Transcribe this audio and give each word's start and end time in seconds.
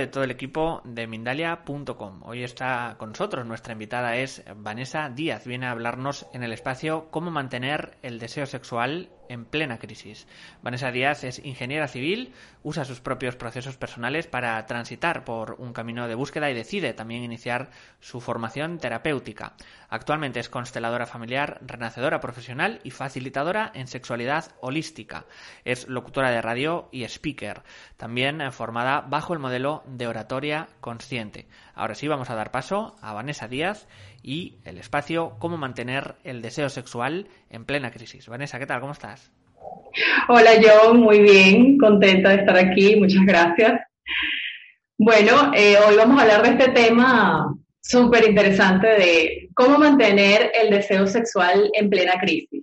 De 0.00 0.06
todo 0.06 0.24
el 0.24 0.30
equipo 0.30 0.80
de 0.84 1.06
Mindalia.com. 1.06 2.22
Hoy 2.24 2.42
está 2.42 2.96
con 2.98 3.10
nosotros, 3.10 3.46
nuestra 3.46 3.74
invitada 3.74 4.16
es 4.16 4.42
Vanessa 4.56 5.10
Díaz. 5.10 5.46
Viene 5.46 5.66
a 5.66 5.72
hablarnos 5.72 6.26
en 6.32 6.42
el 6.42 6.52
espacio 6.52 7.10
cómo 7.10 7.30
mantener 7.30 7.98
el 8.02 8.18
deseo 8.18 8.46
sexual 8.46 9.10
en 9.30 9.44
plena 9.44 9.78
crisis. 9.78 10.26
Vanessa 10.60 10.90
Díaz 10.90 11.24
es 11.24 11.38
ingeniera 11.44 11.88
civil, 11.88 12.34
usa 12.62 12.84
sus 12.84 13.00
propios 13.00 13.36
procesos 13.36 13.76
personales 13.76 14.26
para 14.26 14.66
transitar 14.66 15.24
por 15.24 15.56
un 15.58 15.72
camino 15.72 16.08
de 16.08 16.16
búsqueda 16.16 16.50
y 16.50 16.54
decide 16.54 16.92
también 16.92 17.22
iniciar 17.22 17.70
su 18.00 18.20
formación 18.20 18.78
terapéutica. 18.78 19.54
Actualmente 19.88 20.40
es 20.40 20.48
consteladora 20.48 21.06
familiar, 21.06 21.58
renacedora 21.62 22.20
profesional 22.20 22.80
y 22.84 22.90
facilitadora 22.90 23.70
en 23.74 23.86
sexualidad 23.86 24.52
holística. 24.60 25.24
Es 25.64 25.88
locutora 25.88 26.30
de 26.30 26.42
radio 26.42 26.88
y 26.90 27.04
speaker, 27.04 27.62
también 27.96 28.52
formada 28.52 29.00
bajo 29.00 29.32
el 29.32 29.38
modelo 29.38 29.84
de 29.86 30.08
oratoria 30.08 30.68
consciente. 30.80 31.46
Ahora 31.80 31.94
sí 31.94 32.08
vamos 32.08 32.28
a 32.28 32.34
dar 32.34 32.50
paso 32.50 32.94
a 33.00 33.14
Vanessa 33.14 33.48
Díaz 33.48 33.88
y 34.22 34.58
el 34.66 34.76
espacio 34.76 35.36
Cómo 35.38 35.56
mantener 35.56 36.16
el 36.24 36.42
deseo 36.42 36.68
sexual 36.68 37.28
en 37.48 37.64
plena 37.64 37.90
crisis. 37.90 38.28
Vanessa, 38.28 38.58
¿qué 38.58 38.66
tal? 38.66 38.80
¿Cómo 38.82 38.92
estás? 38.92 39.32
Hola, 40.28 40.50
John, 40.62 41.00
muy 41.00 41.20
bien, 41.20 41.78
contenta 41.78 42.28
de 42.28 42.34
estar 42.34 42.58
aquí, 42.58 42.96
muchas 42.96 43.24
gracias. 43.24 43.80
Bueno, 44.98 45.52
eh, 45.56 45.76
hoy 45.78 45.96
vamos 45.96 46.18
a 46.18 46.24
hablar 46.24 46.42
de 46.42 46.50
este 46.50 46.72
tema 46.72 47.50
súper 47.80 48.28
interesante 48.28 48.86
de 48.86 49.48
cómo 49.54 49.78
mantener 49.78 50.52
el 50.62 50.68
deseo 50.68 51.06
sexual 51.06 51.70
en 51.72 51.88
plena 51.88 52.20
crisis. 52.20 52.62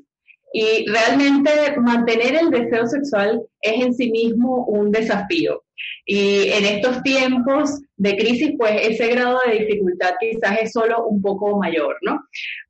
Y 0.53 0.85
realmente 0.91 1.75
mantener 1.77 2.35
el 2.35 2.51
deseo 2.51 2.85
sexual 2.85 3.41
es 3.61 3.83
en 3.83 3.95
sí 3.95 4.11
mismo 4.11 4.65
un 4.65 4.91
desafío. 4.91 5.63
Y 6.05 6.49
en 6.49 6.65
estos 6.65 7.01
tiempos 7.03 7.81
de 7.95 8.15
crisis, 8.17 8.53
pues 8.57 8.87
ese 8.87 9.07
grado 9.07 9.39
de 9.45 9.59
dificultad 9.59 10.13
quizás 10.19 10.59
es 10.61 10.71
solo 10.71 11.05
un 11.05 11.21
poco 11.21 11.57
mayor, 11.57 11.97
¿no? 12.01 12.21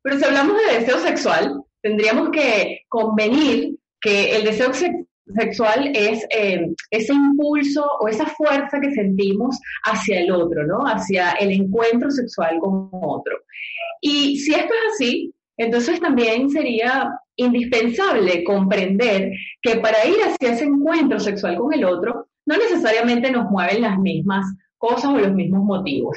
Pero 0.02 0.18
si 0.18 0.24
hablamos 0.24 0.56
de 0.56 0.78
deseo 0.78 0.98
sexual, 0.98 1.62
tendríamos 1.82 2.30
que 2.30 2.82
convenir 2.88 3.76
que 4.00 4.36
el 4.36 4.44
deseo 4.44 4.72
sexual 5.36 5.90
es 5.94 6.24
eh, 6.30 6.68
ese 6.90 7.12
impulso 7.12 7.86
o 8.00 8.08
esa 8.08 8.26
fuerza 8.26 8.80
que 8.80 8.92
sentimos 8.92 9.58
hacia 9.84 10.20
el 10.20 10.30
otro, 10.30 10.66
¿no? 10.66 10.86
Hacia 10.86 11.32
el 11.32 11.52
encuentro 11.52 12.10
sexual 12.10 12.58
con 12.60 12.88
otro. 12.92 13.38
Y 14.00 14.38
si 14.38 14.54
esto 14.54 14.72
es 14.72 14.94
así, 14.94 15.34
entonces 15.56 16.00
también 16.00 16.50
sería 16.50 17.10
indispensable 17.36 18.44
comprender 18.44 19.32
que 19.62 19.76
para 19.76 20.06
ir 20.06 20.16
hacia 20.22 20.52
ese 20.52 20.64
encuentro 20.64 21.18
sexual 21.20 21.56
con 21.56 21.72
el 21.72 21.84
otro, 21.84 22.27
no 22.48 22.56
necesariamente 22.56 23.30
nos 23.30 23.50
mueven 23.50 23.82
las 23.82 23.98
mismas 23.98 24.46
cosas 24.78 25.12
o 25.12 25.18
los 25.18 25.32
mismos 25.32 25.62
motivos. 25.64 26.16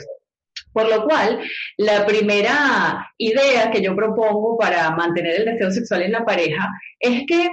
Por 0.72 0.90
lo 0.90 1.04
cual, 1.04 1.42
la 1.78 2.06
primera 2.06 3.12
idea 3.18 3.70
que 3.70 3.82
yo 3.82 3.94
propongo 3.94 4.58
para 4.58 4.90
mantener 4.92 5.42
el 5.42 5.46
deseo 5.46 5.72
sexual 5.72 6.04
en 6.04 6.14
la 6.14 6.24
pareja 6.24 6.70
es 6.98 7.24
que 7.28 7.50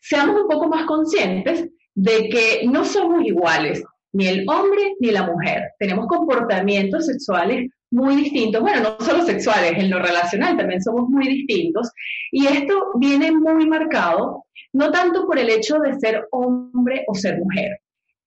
seamos 0.00 0.42
un 0.42 0.48
poco 0.48 0.68
más 0.68 0.84
conscientes 0.84 1.68
de 1.94 2.28
que 2.28 2.66
no 2.66 2.84
somos 2.84 3.24
iguales, 3.24 3.82
ni 4.12 4.28
el 4.28 4.48
hombre 4.48 4.94
ni 5.00 5.10
la 5.10 5.24
mujer. 5.24 5.72
Tenemos 5.80 6.06
comportamientos 6.06 7.06
sexuales 7.06 7.68
muy 7.90 8.14
distintos, 8.14 8.60
bueno, 8.60 8.80
no 8.80 9.04
solo 9.04 9.24
sexuales, 9.24 9.72
en 9.76 9.90
lo 9.90 9.98
relacional 9.98 10.56
también 10.56 10.80
somos 10.82 11.08
muy 11.08 11.26
distintos. 11.26 11.90
Y 12.30 12.46
esto 12.46 12.92
viene 12.96 13.32
muy 13.32 13.66
marcado, 13.66 14.44
no 14.72 14.92
tanto 14.92 15.26
por 15.26 15.36
el 15.38 15.50
hecho 15.50 15.80
de 15.80 15.98
ser 15.98 16.28
hombre 16.30 17.04
o 17.08 17.14
ser 17.14 17.38
mujer, 17.38 17.80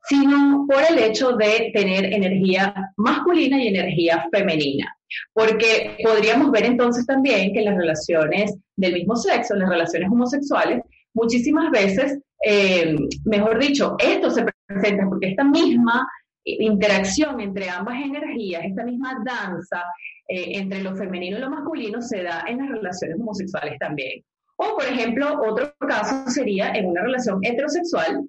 sino 0.09 0.66
por 0.68 0.81
el 0.90 1.00
hecho 1.00 1.34
de 1.34 1.72
tener 1.73 2.06
energía 2.06 2.73
masculina 2.97 3.62
y 3.62 3.68
energía 3.68 4.28
femenina. 4.31 4.94
Porque 5.34 5.97
podríamos 6.03 6.51
ver 6.51 6.66
entonces 6.66 7.06
también 7.06 7.53
que 7.53 7.62
las 7.62 7.78
relaciones 7.78 8.56
del 8.75 8.94
mismo 8.94 9.16
sexo, 9.16 9.56
las 9.56 9.69
relaciones 9.69 10.09
homosexuales, 10.09 10.81
muchísimas 11.13 11.72
veces, 11.72 12.19
eh, 12.45 12.95
mejor 13.25 13.59
dicho, 13.59 13.95
esto 14.00 14.29
se 14.29 14.45
presenta 14.68 15.06
porque 15.09 15.29
esta 15.29 15.44
misma 15.44 16.07
interacción 16.44 17.41
entre 17.41 17.69
ambas 17.69 17.95
energías, 18.01 18.63
esta 18.66 18.84
misma 18.84 19.22
danza 19.25 19.84
eh, 20.29 20.57
entre 20.57 20.81
lo 20.81 20.95
femenino 20.95 21.38
y 21.38 21.41
lo 21.41 21.50
masculino 21.50 22.01
se 22.01 22.24
da 22.24 22.45
en 22.47 22.59
las 22.59 22.69
relaciones 22.69 23.18
homosexuales 23.19 23.78
también. 23.79 24.24
O, 24.56 24.75
por 24.75 24.85
ejemplo, 24.85 25.41
otro 25.45 25.74
caso 25.79 26.29
sería 26.29 26.72
en 26.72 26.85
una 26.85 27.01
relación 27.03 27.39
heterosexual, 27.44 28.28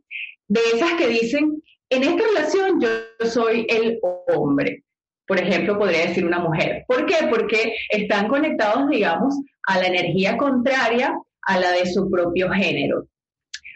de 0.48 0.60
esas 0.74 0.92
que 0.94 1.08
dicen, 1.08 1.62
en 1.90 2.04
esta 2.04 2.24
relación 2.26 2.80
yo 2.80 2.88
soy 3.28 3.66
el 3.68 3.98
hombre. 4.02 4.84
Por 5.26 5.38
ejemplo, 5.38 5.78
podría 5.78 6.06
decir 6.06 6.24
una 6.24 6.38
mujer. 6.38 6.84
¿Por 6.88 7.04
qué? 7.04 7.16
Porque 7.28 7.74
están 7.90 8.28
conectados, 8.28 8.88
digamos, 8.88 9.34
a 9.66 9.78
la 9.78 9.86
energía 9.86 10.36
contraria 10.36 11.14
a 11.42 11.60
la 11.60 11.72
de 11.72 11.86
su 11.86 12.10
propio 12.10 12.50
género. 12.50 13.06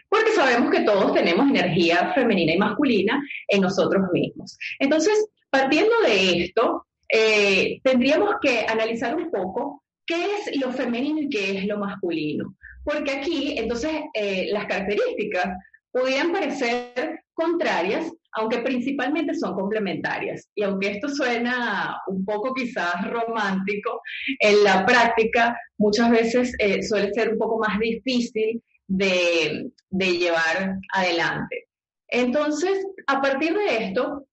Porque 0.08 0.32
sabemos 0.32 0.70
que 0.70 0.80
todos 0.80 1.14
tenemos 1.14 1.48
energía 1.48 2.12
femenina 2.14 2.52
y 2.52 2.58
masculina 2.58 3.22
en 3.48 3.60
nosotros 3.60 4.02
mismos. 4.12 4.56
Entonces, 4.78 5.26
partiendo 5.50 5.92
de 6.04 6.44
esto, 6.44 6.86
eh, 7.08 7.80
tendríamos 7.82 8.36
que 8.40 8.66
analizar 8.66 9.14
un 9.14 9.30
poco 9.30 9.82
qué 10.06 10.36
es 10.36 10.60
lo 10.60 10.72
femenino 10.72 11.20
y 11.20 11.28
qué 11.28 11.58
es 11.58 11.66
lo 11.66 11.78
masculino. 11.78 12.56
Porque 12.84 13.12
aquí, 13.12 13.54
entonces, 13.58 13.90
eh, 14.14 14.48
las 14.50 14.66
características 14.66 15.56
podrían 15.92 16.32
parecer 16.32 17.20
contrarias, 17.34 18.10
aunque 18.32 18.58
principalmente 18.58 19.34
son 19.34 19.54
complementarias. 19.54 20.48
Y 20.54 20.62
aunque 20.62 20.92
esto 20.92 21.08
suena 21.08 21.96
un 22.06 22.24
poco 22.24 22.54
quizás 22.54 23.08
romántico, 23.10 24.00
en 24.40 24.64
la 24.64 24.84
práctica 24.86 25.56
muchas 25.78 26.10
veces 26.10 26.54
eh, 26.58 26.82
suele 26.82 27.12
ser 27.12 27.32
un 27.32 27.38
poco 27.38 27.58
más 27.58 27.78
difícil 27.78 28.62
de, 28.86 29.70
de 29.90 30.06
llevar 30.18 30.76
adelante. 30.92 31.68
Entonces, 32.08 32.84
a 33.06 33.20
partir 33.20 33.54
de 33.54 33.84
esto, 33.84 34.26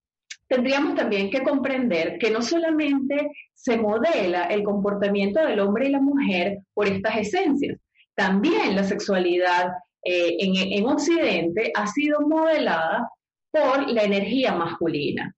tendríamos 0.47 0.95
también 0.95 1.29
que 1.29 1.43
comprender 1.43 2.17
que 2.19 2.31
no 2.31 2.41
solamente 2.41 3.29
se 3.53 3.77
modela 3.77 4.45
el 4.45 4.63
comportamiento 4.63 5.45
del 5.45 5.59
hombre 5.59 5.87
y 5.87 5.91
la 5.91 6.01
mujer 6.01 6.59
por 6.73 6.87
estas 6.87 7.17
esencias, 7.17 7.77
también 8.15 8.75
la 8.75 8.83
sexualidad 8.83 9.71
eh, 10.03 10.37
en, 10.39 10.85
Occidente 10.85 11.71
ha 11.75 11.87
sido 11.87 12.21
modelada 12.21 13.09
por 13.51 13.91
la 13.91 14.03
energía 14.03 14.53
masculina. 14.53 15.35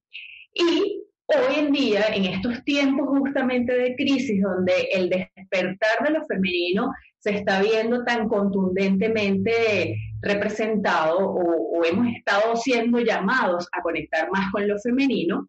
Y 0.53 1.01
hoy 1.27 1.55
en 1.59 1.71
día, 1.71 2.05
en 2.13 2.25
estos 2.25 2.63
tiempos 2.63 3.07
justamente 3.07 3.73
de 3.73 3.95
crisis, 3.95 4.41
donde 4.41 4.73
el 4.91 5.09
despertar 5.09 6.03
de 6.03 6.11
lo 6.11 6.25
femenino 6.25 6.91
se 7.19 7.31
está 7.31 7.61
viendo 7.61 8.03
tan 8.03 8.27
contundentemente 8.27 9.95
representado 10.21 11.19
o, 11.19 11.83
hemos 11.83 12.13
estado 12.15 12.55
siendo 12.57 12.99
llamados 12.99 13.67
a 13.71 13.81
conectar 13.81 14.29
más 14.31 14.51
con 14.51 14.67
lo 14.67 14.77
femenino, 14.77 15.47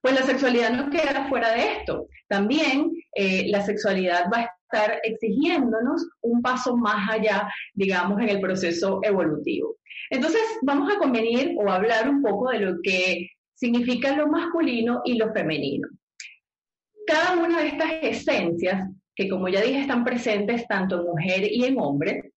pues 0.00 0.14
la 0.14 0.22
sexualidad 0.22 0.70
no 0.70 0.88
queda 0.88 1.28
fuera 1.28 1.52
de 1.52 1.72
esto. 1.74 2.06
También 2.28 2.90
eh, 3.14 3.44
la 3.48 3.60
sexualidad 3.60 4.30
va 4.32 4.38
a 4.38 4.50
exigiéndonos 5.02 6.08
un 6.22 6.42
paso 6.42 6.76
más 6.76 7.10
allá, 7.10 7.48
digamos, 7.74 8.20
en 8.20 8.28
el 8.28 8.40
proceso 8.40 9.00
evolutivo. 9.02 9.76
Entonces, 10.10 10.42
vamos 10.62 10.92
a 10.92 10.98
convenir 10.98 11.54
o 11.58 11.70
hablar 11.70 12.08
un 12.08 12.22
poco 12.22 12.50
de 12.50 12.60
lo 12.60 12.76
que 12.82 13.28
significa 13.54 14.16
lo 14.16 14.28
masculino 14.28 15.00
y 15.04 15.14
lo 15.14 15.32
femenino. 15.32 15.88
Cada 17.06 17.36
una 17.36 17.60
de 17.60 17.68
estas 17.68 17.92
esencias, 18.02 18.88
que 19.14 19.28
como 19.28 19.48
ya 19.48 19.60
dije 19.60 19.80
están 19.80 20.04
presentes 20.04 20.66
tanto 20.66 21.00
en 21.00 21.06
mujer 21.06 21.50
y 21.50 21.64
en 21.64 21.78
hombre, 21.78 22.32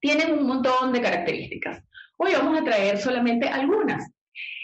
tienen 0.00 0.32
un 0.32 0.46
montón 0.46 0.92
de 0.92 1.00
características. 1.00 1.82
Hoy 2.16 2.32
vamos 2.32 2.60
a 2.60 2.64
traer 2.64 2.98
solamente 2.98 3.46
algunas. 3.46 4.10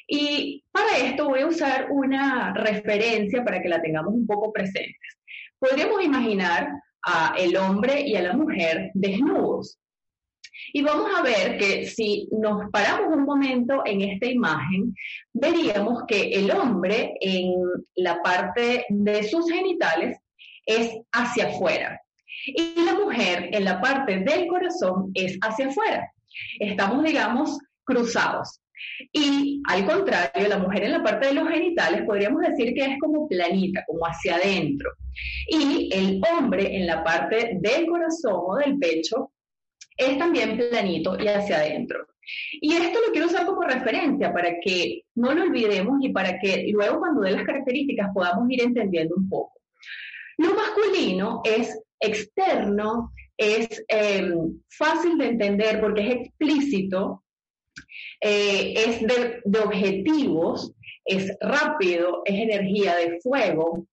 Y 0.08 0.64
para 0.70 0.98
esto 0.98 1.28
voy 1.28 1.40
a 1.40 1.46
usar 1.46 1.88
una 1.90 2.54
referencia 2.54 3.44
para 3.44 3.60
que 3.60 3.68
la 3.68 3.82
tengamos 3.82 4.14
un 4.14 4.26
poco 4.26 4.52
presentes. 4.52 5.18
Podríamos 5.58 6.02
imaginar 6.02 6.70
a 7.06 7.34
el 7.38 7.56
hombre 7.56 8.02
y 8.02 8.16
a 8.16 8.22
la 8.22 8.34
mujer 8.34 8.90
desnudos. 8.92 9.78
Y 10.72 10.82
vamos 10.82 11.10
a 11.16 11.22
ver 11.22 11.58
que 11.58 11.86
si 11.86 12.28
nos 12.32 12.70
paramos 12.70 13.16
un 13.16 13.24
momento 13.24 13.82
en 13.84 14.00
esta 14.02 14.26
imagen, 14.26 14.94
veríamos 15.32 16.02
que 16.08 16.30
el 16.30 16.50
hombre 16.50 17.14
en 17.20 17.54
la 17.94 18.20
parte 18.22 18.84
de 18.88 19.22
sus 19.24 19.48
genitales 19.48 20.18
es 20.64 20.90
hacia 21.12 21.48
afuera 21.48 22.00
y 22.46 22.74
la 22.84 22.94
mujer 22.94 23.50
en 23.52 23.64
la 23.64 23.80
parte 23.80 24.18
del 24.18 24.46
corazón 24.48 25.10
es 25.14 25.38
hacia 25.42 25.68
afuera. 25.68 26.12
Estamos, 26.58 27.04
digamos, 27.04 27.58
cruzados. 27.84 28.60
Y 29.12 29.62
al 29.68 29.84
contrario, 29.86 30.48
la 30.48 30.58
mujer 30.58 30.84
en 30.84 30.92
la 30.92 31.02
parte 31.02 31.28
de 31.28 31.34
los 31.34 31.48
genitales 31.48 32.02
podríamos 32.06 32.42
decir 32.42 32.74
que 32.74 32.84
es 32.84 32.98
como 33.00 33.28
planita, 33.28 33.84
como 33.86 34.06
hacia 34.06 34.36
adentro. 34.36 34.90
Y 35.48 35.90
el 35.92 36.20
hombre 36.30 36.76
en 36.76 36.86
la 36.86 37.02
parte 37.02 37.58
del 37.60 37.86
corazón 37.86 38.42
o 38.46 38.56
del 38.56 38.78
pecho 38.78 39.32
es 39.96 40.18
también 40.18 40.56
planito 40.56 41.16
y 41.18 41.28
hacia 41.28 41.56
adentro. 41.56 42.06
Y 42.60 42.72
esto 42.74 42.98
lo 43.06 43.12
quiero 43.12 43.28
usar 43.28 43.46
como 43.46 43.62
referencia 43.62 44.32
para 44.32 44.58
que 44.60 45.02
no 45.14 45.32
lo 45.32 45.44
olvidemos 45.44 45.98
y 46.02 46.10
para 46.10 46.38
que 46.38 46.66
luego 46.72 46.98
cuando 46.98 47.22
dé 47.22 47.30
las 47.30 47.44
características 47.44 48.10
podamos 48.12 48.50
ir 48.50 48.62
entendiendo 48.62 49.14
un 49.16 49.28
poco. 49.28 49.52
Lo 50.38 50.54
masculino 50.54 51.40
es 51.44 51.80
externo, 52.00 53.12
es 53.36 53.84
em, 53.88 54.60
fácil 54.68 55.16
de 55.18 55.28
entender 55.28 55.80
porque 55.80 56.02
es 56.02 56.16
explícito, 56.16 57.22
eh, 58.20 58.74
es 58.76 59.00
de, 59.00 59.40
de 59.44 59.58
objetivos, 59.58 60.72
es 61.04 61.36
rápido, 61.40 62.22
es 62.24 62.34
energía 62.34 62.96
de 62.96 63.20
fuego, 63.20 63.86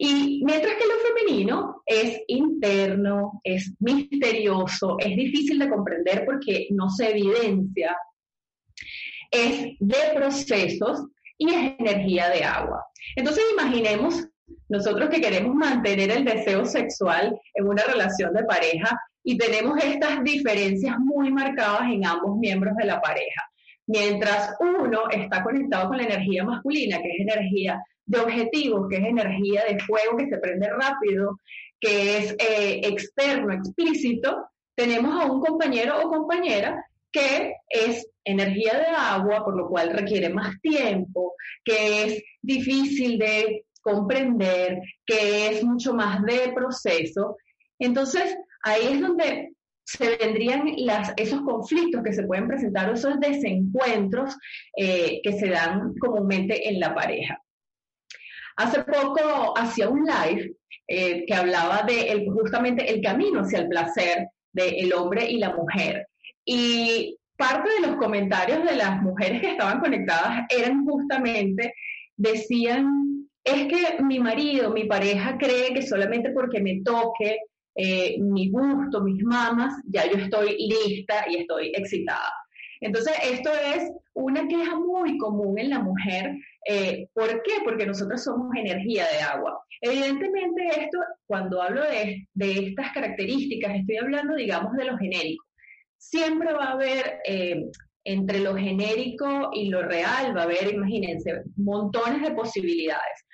y 0.00 0.42
mientras 0.44 0.74
que 0.76 0.86
lo 0.86 0.94
femenino 1.00 1.82
es 1.84 2.22
interno, 2.28 3.40
es 3.42 3.74
misterioso, 3.80 4.96
es 5.00 5.16
difícil 5.16 5.58
de 5.58 5.68
comprender 5.68 6.24
porque 6.24 6.68
no 6.70 6.88
se 6.88 7.10
evidencia, 7.10 7.96
es 9.32 9.76
de 9.80 9.96
procesos 10.14 11.04
y 11.36 11.52
es 11.52 11.74
energía 11.80 12.28
de 12.28 12.44
agua. 12.44 12.86
Entonces 13.16 13.42
imaginemos 13.52 14.24
nosotros 14.68 15.10
que 15.10 15.20
queremos 15.20 15.56
mantener 15.56 16.12
el 16.12 16.24
deseo 16.24 16.64
sexual 16.64 17.36
en 17.54 17.66
una 17.66 17.82
relación 17.82 18.32
de 18.32 18.44
pareja 18.44 18.96
y 19.22 19.36
tenemos 19.36 19.82
estas 19.82 20.22
diferencias 20.22 20.98
muy 20.98 21.30
marcadas 21.30 21.90
en 21.90 22.06
ambos 22.06 22.36
miembros 22.38 22.74
de 22.76 22.86
la 22.86 23.00
pareja. 23.00 23.42
Mientras 23.86 24.54
uno 24.60 25.08
está 25.10 25.42
conectado 25.42 25.88
con 25.88 25.96
la 25.96 26.04
energía 26.04 26.44
masculina, 26.44 26.98
que 26.98 27.08
es 27.10 27.20
energía 27.20 27.82
de 28.04 28.18
objetivos, 28.20 28.86
que 28.88 28.96
es 28.96 29.04
energía 29.04 29.64
de 29.68 29.78
fuego 29.80 30.16
que 30.16 30.28
se 30.28 30.38
prende 30.38 30.68
rápido, 30.68 31.40
que 31.80 32.18
es 32.18 32.36
eh, 32.38 32.80
externo, 32.84 33.52
explícito, 33.52 34.48
tenemos 34.74 35.20
a 35.20 35.26
un 35.30 35.40
compañero 35.40 36.00
o 36.00 36.08
compañera 36.08 36.84
que 37.10 37.54
es 37.68 38.06
energía 38.24 38.78
de 38.78 38.86
agua, 38.86 39.44
por 39.44 39.56
lo 39.56 39.68
cual 39.68 39.90
requiere 39.90 40.28
más 40.28 40.60
tiempo, 40.60 41.34
que 41.64 42.04
es 42.04 42.22
difícil 42.42 43.18
de 43.18 43.64
comprender, 43.80 44.80
que 45.06 45.48
es 45.48 45.64
mucho 45.64 45.94
más 45.94 46.22
de 46.22 46.52
proceso. 46.54 47.36
Entonces, 47.78 48.36
ahí 48.68 48.88
es 48.92 49.00
donde 49.00 49.52
se 49.84 50.16
vendrían 50.16 50.74
las, 50.78 51.14
esos 51.16 51.40
conflictos 51.42 52.02
que 52.02 52.12
se 52.12 52.24
pueden 52.24 52.46
presentar, 52.46 52.92
esos 52.92 53.18
desencuentros 53.20 54.36
eh, 54.76 55.20
que 55.22 55.32
se 55.32 55.48
dan 55.48 55.94
comúnmente 55.94 56.68
en 56.68 56.78
la 56.78 56.94
pareja. 56.94 57.40
Hace 58.56 58.82
poco 58.84 59.56
hacía 59.56 59.88
un 59.88 60.04
live 60.04 60.52
eh, 60.86 61.24
que 61.24 61.34
hablaba 61.34 61.84
de 61.84 62.26
justamente 62.32 62.92
el 62.92 63.00
camino 63.00 63.40
hacia 63.40 63.60
el 63.60 63.68
placer 63.68 64.28
del 64.52 64.92
hombre 64.92 65.30
y 65.30 65.38
la 65.38 65.54
mujer. 65.54 66.06
Y 66.44 67.18
parte 67.36 67.70
de 67.74 67.86
los 67.86 67.96
comentarios 67.96 68.64
de 68.64 68.76
las 68.76 69.00
mujeres 69.00 69.40
que 69.40 69.52
estaban 69.52 69.80
conectadas 69.80 70.44
eran 70.50 70.84
justamente, 70.84 71.72
decían, 72.16 73.28
es 73.44 73.66
que 73.68 74.02
mi 74.02 74.18
marido, 74.18 74.70
mi 74.70 74.84
pareja 74.84 75.38
cree 75.38 75.72
que 75.72 75.82
solamente 75.82 76.30
porque 76.32 76.60
me 76.60 76.82
toque 76.82 77.38
eh, 77.80 78.16
mi 78.18 78.50
gusto, 78.50 79.00
mis 79.02 79.22
mamas, 79.22 79.72
ya 79.86 80.04
yo 80.10 80.18
estoy 80.18 80.56
lista 80.58 81.24
y 81.30 81.36
estoy 81.36 81.68
excitada. 81.76 82.32
Entonces, 82.80 83.14
esto 83.22 83.50
es 83.52 83.88
una 84.14 84.48
queja 84.48 84.76
muy 84.76 85.16
común 85.16 85.56
en 85.60 85.70
la 85.70 85.78
mujer. 85.78 86.34
Eh, 86.68 87.06
¿Por 87.12 87.40
qué? 87.44 87.52
Porque 87.64 87.86
nosotros 87.86 88.24
somos 88.24 88.50
energía 88.56 89.06
de 89.12 89.20
agua. 89.20 89.64
Evidentemente, 89.80 90.66
esto, 90.76 90.98
cuando 91.26 91.62
hablo 91.62 91.82
de, 91.84 92.26
estas 92.40 92.90
características, 92.92 93.76
estoy 93.76 93.98
hablando, 93.98 94.34
digamos, 94.34 94.72
de 94.72 94.84
lo 94.84 94.98
genérico. 94.98 95.44
Siempre 95.96 96.52
va 96.52 96.64
a 96.64 96.72
haber 96.72 97.20
eh, 97.24 97.64
entre 98.02 98.40
lo 98.40 98.56
genérico 98.56 99.50
y 99.52 99.68
lo 99.68 99.82
real, 99.82 100.36
va 100.36 100.40
a 100.40 100.44
haber, 100.44 100.74
imagínense, 100.74 101.42
montones 101.54 102.22
de 102.22 102.32
posibilidades. 102.32 103.24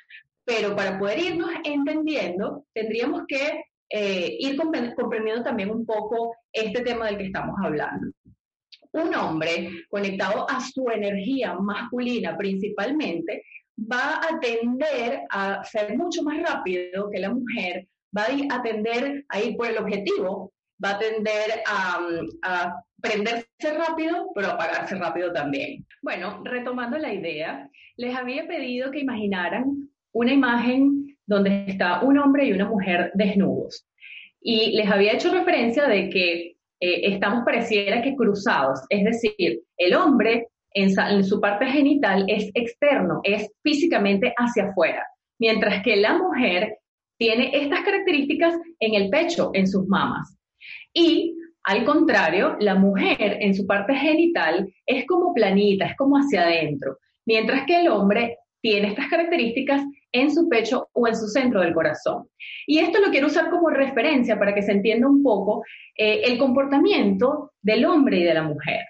Pero 0.45 0.77
para 0.77 0.99
poder 0.99 1.19
irnos 1.19 1.51
entendiendo, 1.65 2.67
tendríamos 2.75 3.23
que 3.27 3.65
eh, 3.89 4.37
ir 4.39 4.57
comprendiendo 4.57 5.43
también 5.43 5.71
un 5.71 5.85
poco 5.85 6.37
este 6.53 6.83
tema 6.83 7.07
del 7.07 7.19
que 7.19 7.27
estamos 7.27 7.57
hablando 7.63 8.13
un 8.93 9.15
hombre 9.15 9.71
conectado 9.89 10.49
a 10.49 10.61
su 10.61 10.89
energía 10.89 11.55
masculina 11.55 12.37
principalmente 12.37 13.43
va 13.79 14.21
a 14.23 14.39
tender 14.41 15.23
a 15.31 15.65
ser 15.65 15.97
mucho 15.97 16.23
más 16.23 16.41
rápido 16.43 17.11
que 17.11 17.19
la 17.19 17.31
mujer, 17.31 17.89
va 18.17 18.27
a 18.51 18.63
tender 18.63 19.25
a 19.29 19.41
ir 19.41 19.57
por 19.57 19.67
el 19.67 19.79
objetivo, 19.79 20.53
va 20.83 20.91
a 20.91 20.99
tender 20.99 21.63
a, 21.67 22.81
prenderse 23.01 23.47
rápido, 23.77 24.31
pero 24.35 24.49
apagarse 24.49 24.95
rápido 24.95 25.31
también. 25.31 25.85
Bueno, 26.01 26.41
retomando 26.43 26.97
la 26.97 27.13
idea, 27.13 27.69
les 27.97 28.17
había 28.17 28.47
pedido 28.47 28.91
que 28.91 29.01
imaginaran 29.01 29.91
una 30.13 30.33
imagen 30.33 31.14
donde 31.27 31.65
está 31.69 32.01
un 32.03 32.19
hombre 32.19 32.47
y 32.47 32.53
una 32.53 32.69
mujer 32.69 33.11
desnudos. 33.15 33.87
Y 34.41 34.73
les 34.73 34.91
había 34.91 35.13
hecho 35.13 35.33
referencia 35.33 35.87
de 35.87 36.11
que 36.11 36.57
eh, 36.81 37.13
estamos 37.13 37.45
pareciera 37.45 38.03
que 38.03 38.15
cruzados, 38.15 38.81
es 38.91 39.05
decir, 39.05 39.63
el 39.79 39.95
hombre 39.95 40.49
en, 40.75 41.25
su 41.25 41.41
parte 41.41 41.67
genital 41.67 42.25
es 42.29 42.51
externo, 42.55 43.21
es 43.23 43.51
físicamente 43.63 44.35
hacia 44.37 44.71
afuera, 44.71 45.07
mientras 45.39 45.83
que 45.83 45.97
la 45.97 46.19
mujer 46.19 46.79
tiene 47.17 47.51
estas 47.55 47.81
características 47.85 48.55
en 48.81 48.95
el 48.95 49.09
pecho, 49.09 49.51
en 49.55 49.69
sus 49.69 49.87
mamas. 49.87 50.37
Y 50.93 51.37
al 51.63 51.85
contrario, 51.85 52.57
la 52.61 52.75
mujer 52.75 53.39
en 53.41 53.55
su 53.55 53.67
parte 53.67 53.95
genital 53.95 54.71
es 54.85 55.07
como 55.07 55.33
planita, 55.33 55.87
es 55.87 55.97
como 55.97 56.17
hacia 56.17 56.43
adentro, 56.43 56.99
mientras 57.25 57.65
que 57.67 57.81
el 57.81 57.89
hombre 57.89 58.39
tiene 58.61 58.89
estas 58.89 59.09
características 59.09 59.83
en 60.15 60.33
su 60.33 60.49
pecho 60.49 60.89
o 60.93 61.09
en 61.09 61.17
su 61.17 61.27
centro 61.27 61.61
del 61.61 61.75
corazón. 61.75 62.29
Y 62.67 62.79
esto 62.79 63.01
lo 63.01 63.11
quiero 63.11 63.27
usar 63.27 63.51
como 63.51 63.69
referencia 63.69 64.39
para 64.39 64.55
que 64.55 64.63
se 64.63 64.73
entienda 64.73 65.09
un 65.09 65.23
poco 65.23 65.65
eh, 65.97 66.23
el 66.25 66.39
comportamiento 66.39 67.53
del 67.61 67.85
hombre 67.85 68.19
y 68.19 68.25
de 68.25 68.35
la 68.35 68.45
mujer. 68.45 68.81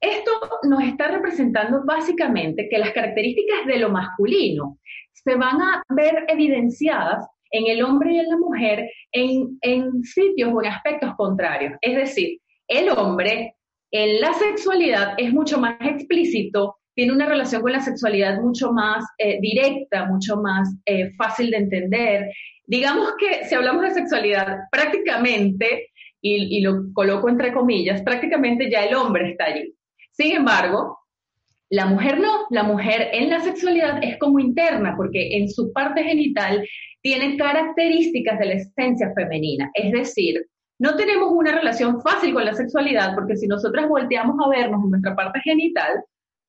Esto 0.00 0.32
nos 0.64 0.82
está 0.82 1.08
representando 1.08 1.82
básicamente 1.84 2.68
que 2.68 2.78
las 2.78 2.90
características 2.90 3.64
de 3.66 3.78
lo 3.78 3.90
masculino 3.90 4.78
se 5.12 5.36
van 5.36 5.62
a 5.62 5.82
ver 5.88 6.26
evidenciadas 6.28 7.26
en 7.52 7.68
el 7.68 7.82
hombre 7.82 8.14
y 8.14 8.18
en 8.18 8.28
la 8.28 8.36
mujer 8.36 8.90
en, 9.12 9.58
en 9.62 10.02
sitios 10.02 10.52
o 10.52 10.62
en 10.62 10.70
aspectos 10.72 11.14
contrarios. 11.16 11.74
Es 11.80 11.94
decir, 11.94 12.40
el 12.66 12.90
hombre 12.90 13.54
en 13.92 14.20
la 14.20 14.34
sexualidad 14.34 15.14
es 15.16 15.32
mucho 15.32 15.58
más 15.58 15.76
explícito 15.80 16.76
tiene 16.96 17.12
una 17.12 17.26
relación 17.26 17.60
con 17.60 17.72
la 17.72 17.80
sexualidad 17.80 18.40
mucho 18.40 18.72
más 18.72 19.04
eh, 19.18 19.38
directa, 19.40 20.06
mucho 20.06 20.38
más 20.38 20.74
eh, 20.86 21.12
fácil 21.16 21.50
de 21.50 21.58
entender. 21.58 22.32
Digamos 22.66 23.12
que 23.18 23.44
si 23.44 23.54
hablamos 23.54 23.82
de 23.82 23.90
sexualidad, 23.90 24.60
prácticamente, 24.72 25.90
y, 26.22 26.56
y 26.56 26.62
lo 26.62 26.92
coloco 26.94 27.28
entre 27.28 27.52
comillas, 27.52 28.00
prácticamente 28.00 28.70
ya 28.70 28.84
el 28.84 28.94
hombre 28.94 29.30
está 29.30 29.44
allí. 29.44 29.74
Sin 30.10 30.34
embargo, 30.34 30.98
la 31.68 31.84
mujer 31.84 32.18
no, 32.18 32.46
la 32.48 32.62
mujer 32.62 33.10
en 33.12 33.28
la 33.28 33.40
sexualidad 33.40 34.02
es 34.02 34.18
como 34.18 34.38
interna, 34.38 34.94
porque 34.96 35.36
en 35.36 35.50
su 35.50 35.72
parte 35.74 36.02
genital 36.02 36.66
tiene 37.02 37.36
características 37.36 38.38
de 38.38 38.46
la 38.46 38.54
esencia 38.54 39.12
femenina. 39.14 39.70
Es 39.74 39.92
decir, 39.92 40.46
no 40.78 40.96
tenemos 40.96 41.28
una 41.30 41.52
relación 41.52 42.00
fácil 42.00 42.32
con 42.32 42.46
la 42.46 42.54
sexualidad, 42.54 43.14
porque 43.14 43.36
si 43.36 43.46
nosotras 43.46 43.86
volteamos 43.86 44.36
a 44.42 44.48
vernos 44.48 44.82
en 44.82 44.90
nuestra 44.90 45.14
parte 45.14 45.40
genital, 45.40 46.02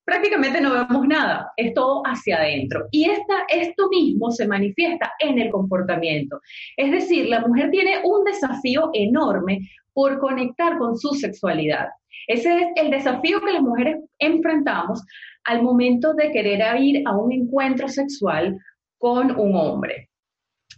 prácticamente 0.08 0.62
no 0.62 0.72
vemos 0.72 1.06
nada, 1.06 1.52
es 1.58 1.74
todo 1.74 2.02
hacia 2.06 2.38
adentro. 2.38 2.88
Y 2.92 3.10
esta, 3.10 3.44
esto 3.50 3.90
mismo 3.90 4.32
se 4.32 4.48
manifiesta 4.48 5.12
en 5.20 5.38
el 5.38 5.50
comportamiento. 5.52 6.40
Es 6.78 6.92
decir, 6.92 7.28
la 7.28 7.42
mujer 7.42 7.70
tiene 7.72 8.00
un 8.06 8.24
desafío 8.24 8.90
enorme 8.94 9.70
por 9.92 10.18
conectar 10.20 10.78
con 10.78 10.98
su 10.98 11.10
sexualidad. 11.10 11.90
Ese 12.26 12.56
es 12.56 12.68
el 12.78 12.90
desafío 12.90 13.42
que 13.42 13.52
las 13.52 13.62
mujeres 13.62 13.98
enfrentamos 14.18 15.04
al 15.44 15.62
momento 15.62 16.14
de 16.14 16.32
querer 16.32 16.64
ir 16.80 17.04
a 17.06 17.18
un 17.18 17.34
encuentro 17.34 17.90
sexual 17.90 18.58
con 18.98 19.38
un 19.38 19.58
hombre. 19.58 20.10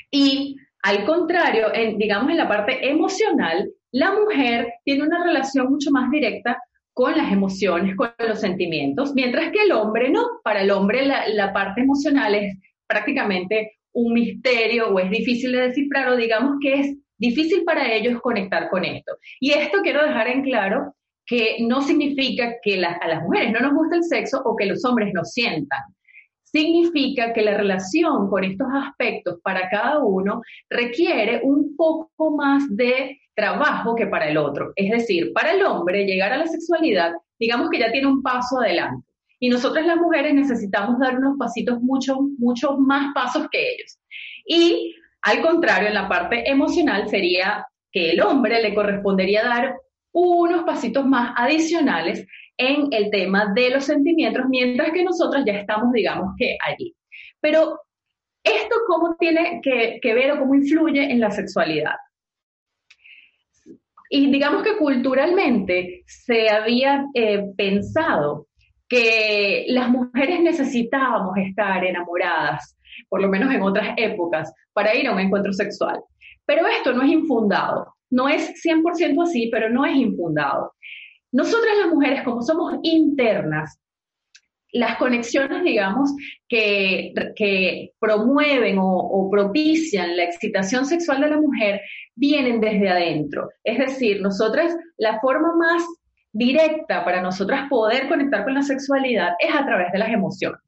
Y 0.10 0.58
al 0.82 1.06
contrario, 1.06 1.72
en, 1.72 2.00
digamos 2.00 2.32
en 2.32 2.38
la 2.38 2.48
parte 2.48 2.90
emocional, 2.90 3.70
la 3.92 4.12
mujer 4.12 4.74
tiene 4.84 5.04
una 5.04 5.24
relación 5.24 5.70
mucho 5.70 5.92
más 5.92 6.10
directa 6.10 6.58
con 6.94 7.16
las 7.16 7.32
emociones, 7.32 7.96
con 7.96 8.12
los 8.20 8.40
sentimientos, 8.40 9.14
mientras 9.16 9.52
que 9.52 9.64
el 9.64 9.72
hombre 9.72 10.10
no. 10.10 10.26
Para 10.44 10.62
el 10.62 10.72
hombre 10.72 11.06
la, 11.06 11.54
parte 11.54 11.82
emocional 11.82 12.36
es 12.36 12.58
prácticamente 12.88 13.74
un 13.94 14.14
misterio 14.14 14.90
o 14.90 15.00
es 15.00 15.10
difícil 15.10 15.52
de 15.52 15.68
descifrar 15.68 16.10
o 16.10 16.18
digamos 16.18 16.58
que 16.62 16.74
es 16.74 16.98
difícil 17.18 17.64
para 17.64 17.92
ellos 17.94 18.22
conectar 18.22 18.70
con 18.70 18.86
esto. 18.86 19.14
Y 19.40 19.52
esto 19.52 19.80
quiero 19.84 20.04
dejar 20.04 20.28
en 20.28 20.44
claro 20.44 20.96
que 21.26 21.58
no 21.62 21.82
significa 21.82 22.56
que 22.62 22.84
a 22.84 23.08
las 23.08 23.24
mujeres 23.24 23.52
no 23.52 23.60
nos 23.60 23.74
gusta 23.74 23.98
el 23.98 24.04
sexo 24.04 24.42
o 24.44 24.56
que 24.56 24.66
los 24.66 24.84
hombres 24.84 25.12
no 25.14 25.24
sientan 25.24 25.80
significa 26.52 27.34
que 27.34 27.42
la 27.42 27.58
relación 27.58 28.30
con 28.30 28.44
estos 28.44 28.68
aspectos 28.74 29.40
para 29.44 29.70
cada 29.70 30.00
uno 30.00 30.42
requiere 30.70 31.42
un 31.44 31.76
poco 31.76 32.36
más 32.36 32.64
de 32.76 33.20
trabajo 33.36 33.96
que 33.96 34.08
para 34.08 34.30
el 34.30 34.38
otro. 34.38 34.74
Es 34.76 34.92
decir, 34.92 35.32
para 35.34 35.54
el 35.54 35.64
hombre 35.64 36.06
llegar 36.06 36.34
a 36.34 36.38
la 36.38 36.48
sexualidad, 36.48 37.14
digamos 37.40 37.70
que 37.70 37.80
ya 37.80 37.92
tiene 37.92 38.08
un 38.08 38.22
paso 38.22 38.60
adelante. 38.60 39.08
Y 39.40 39.50
nosotras 39.50 39.86
las 39.86 39.98
mujeres 39.98 40.34
necesitamos 40.34 41.00
dar 41.00 41.18
unos 41.18 41.38
pasitos 41.38 41.80
mucho, 41.82 42.18
mucho 42.38 42.78
más 42.78 43.14
pasos 43.14 43.48
que 43.50 43.62
ellos. 43.62 43.98
Y 44.46 44.96
al 45.22 45.42
contrario, 45.42 45.88
en 45.88 45.94
la 45.94 46.10
parte 46.10 46.50
emocional 46.50 47.08
sería 47.08 47.66
que 47.92 48.12
el 48.12 48.22
hombre 48.22 48.62
le 48.62 48.74
correspondería 48.74 49.44
dar 49.44 49.76
unos 50.12 50.64
pasitos 50.64 51.06
más 51.06 51.34
adicionales 51.38 52.26
en 52.60 52.90
el 52.92 53.10
tema 53.10 53.52
de 53.56 53.72
los 53.72 53.86
sentimientos, 53.86 54.46
mientras 54.50 54.92
que 54.92 55.04
nosotros 55.04 55.44
ya 55.46 55.54
estamos, 55.54 55.92
digamos 55.94 56.36
que 56.38 56.58
allí. 56.64 56.94
Pero, 57.40 57.80
¿esto 58.44 58.76
cómo 58.86 59.16
tiene 59.18 59.62
que, 59.64 60.14
ver 60.14 60.34
o 60.34 60.40
cómo 60.40 60.54
influye 60.54 61.10
en 61.10 61.22
la 61.22 61.32
sexualidad? 61.32 61.96
Y 64.10 64.30
digamos 64.30 64.64
que 64.64 64.78
culturalmente 64.78 66.04
se 66.06 66.50
había 66.50 67.06
eh, 67.14 67.46
pensado 67.56 68.48
que 68.90 69.66
las 69.70 69.88
mujeres 69.90 70.42
necesitábamos 70.42 71.38
estar 71.38 71.86
enamoradas, 71.86 72.76
por 73.08 73.22
lo 73.22 73.30
menos 73.30 73.54
en 73.54 73.62
otras 73.62 73.94
épocas, 73.96 74.52
para 74.74 74.96
ir 74.96 75.08
a 75.08 75.14
un 75.14 75.20
encuentro 75.20 75.54
sexual. 75.54 76.02
Pero 76.46 76.68
esto 76.68 76.92
no 76.92 77.04
es 77.04 77.12
infundado. 77.12 77.94
No 78.10 78.28
es 78.28 78.52
100% 78.66 79.24
así, 79.24 79.50
pero 79.52 79.70
no 79.70 79.86
es 79.86 79.96
infundado. 79.96 80.74
Nosotras 81.32 81.78
las 81.82 81.94
mujeres, 81.94 82.24
como 82.24 82.42
somos 82.42 82.76
internas, 82.84 83.80
las 84.72 84.98
conexiones, 84.98 85.64
digamos, 85.64 86.12
que, 86.48 87.92
promueven 88.00 88.78
o, 88.80 89.30
propician 89.32 90.16
la 90.16 90.24
excitación 90.24 90.86
sexual 90.86 91.22
de 91.22 91.30
la 91.30 91.42
mujer 91.42 91.82
vienen 92.16 92.60
desde 92.60 92.90
adentro. 92.90 93.50
Es 93.64 93.78
decir, 93.78 94.22
nosotras, 94.22 94.76
la 94.98 95.20
forma 95.20 95.56
más 95.56 95.84
directa 96.32 97.04
para 97.04 97.22
nosotras 97.22 97.68
poder 97.70 98.08
conectar 98.08 98.44
con 98.44 98.54
la 98.54 98.62
sexualidad 98.62 99.34
es 99.40 99.54
a 99.54 99.66
través 99.66 99.92
de 99.92 100.00
las 100.00 100.10
emociones. 100.10 100.60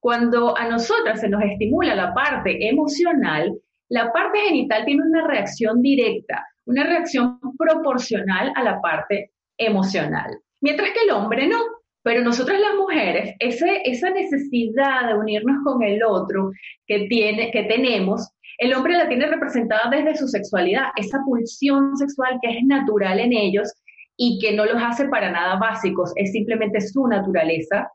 Cuando 0.00 0.56
a 0.56 0.68
nosotras 0.68 1.20
se 1.20 1.28
nos 1.28 1.42
estimula 1.42 1.94
la 1.94 2.12
parte 2.12 2.68
emocional, 2.68 3.52
la 3.88 4.12
parte 4.12 4.38
genital 4.40 4.84
tiene 4.84 5.02
una 5.02 5.26
reacción 5.26 5.80
directa, 5.80 6.44
una 6.66 6.84
reacción 6.84 7.38
proporcional 7.56 8.52
a 8.54 8.62
la 8.62 8.80
parte 8.80 9.32
emocional, 9.58 10.38
mientras 10.60 10.90
que 10.90 11.00
el 11.04 11.10
hombre 11.10 11.46
no. 11.46 11.58
Pero 12.02 12.22
nosotras 12.22 12.60
las 12.60 12.76
mujeres, 12.76 13.34
ese, 13.40 13.82
esa 13.84 14.10
necesidad 14.10 15.08
de 15.08 15.14
unirnos 15.18 15.56
con 15.64 15.82
el 15.82 16.04
otro 16.04 16.52
que, 16.86 17.08
tiene, 17.08 17.50
que 17.50 17.64
tenemos, 17.64 18.30
el 18.58 18.74
hombre 18.74 18.94
la 18.94 19.08
tiene 19.08 19.26
representada 19.26 19.90
desde 19.90 20.16
su 20.16 20.28
sexualidad, 20.28 20.90
esa 20.96 21.18
pulsión 21.24 21.96
sexual 21.96 22.38
que 22.40 22.58
es 22.58 22.64
natural 22.64 23.18
en 23.18 23.32
ellos 23.32 23.72
y 24.16 24.38
que 24.40 24.52
no 24.52 24.64
los 24.64 24.80
hace 24.80 25.08
para 25.08 25.32
nada 25.32 25.56
básicos, 25.56 26.12
es 26.14 26.30
simplemente 26.30 26.80
su 26.80 27.06
naturaleza 27.06 27.90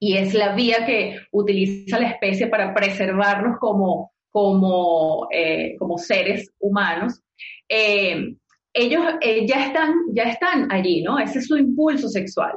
y 0.00 0.16
es 0.16 0.34
la 0.34 0.54
vía 0.54 0.84
que 0.86 1.18
utiliza 1.32 1.98
la 1.98 2.10
especie 2.10 2.48
para 2.48 2.74
preservarnos 2.74 3.58
como, 3.58 4.12
como, 4.30 5.26
eh, 5.32 5.76
como 5.78 5.98
seres 5.98 6.50
humanos. 6.58 7.20
Eh, 7.68 8.34
ellos 8.78 9.02
eh, 9.20 9.46
ya, 9.46 9.66
están, 9.66 9.94
ya 10.12 10.24
están 10.24 10.70
allí, 10.70 11.02
¿no? 11.02 11.18
Ese 11.18 11.40
es 11.40 11.46
su 11.46 11.56
impulso 11.56 12.08
sexual. 12.08 12.52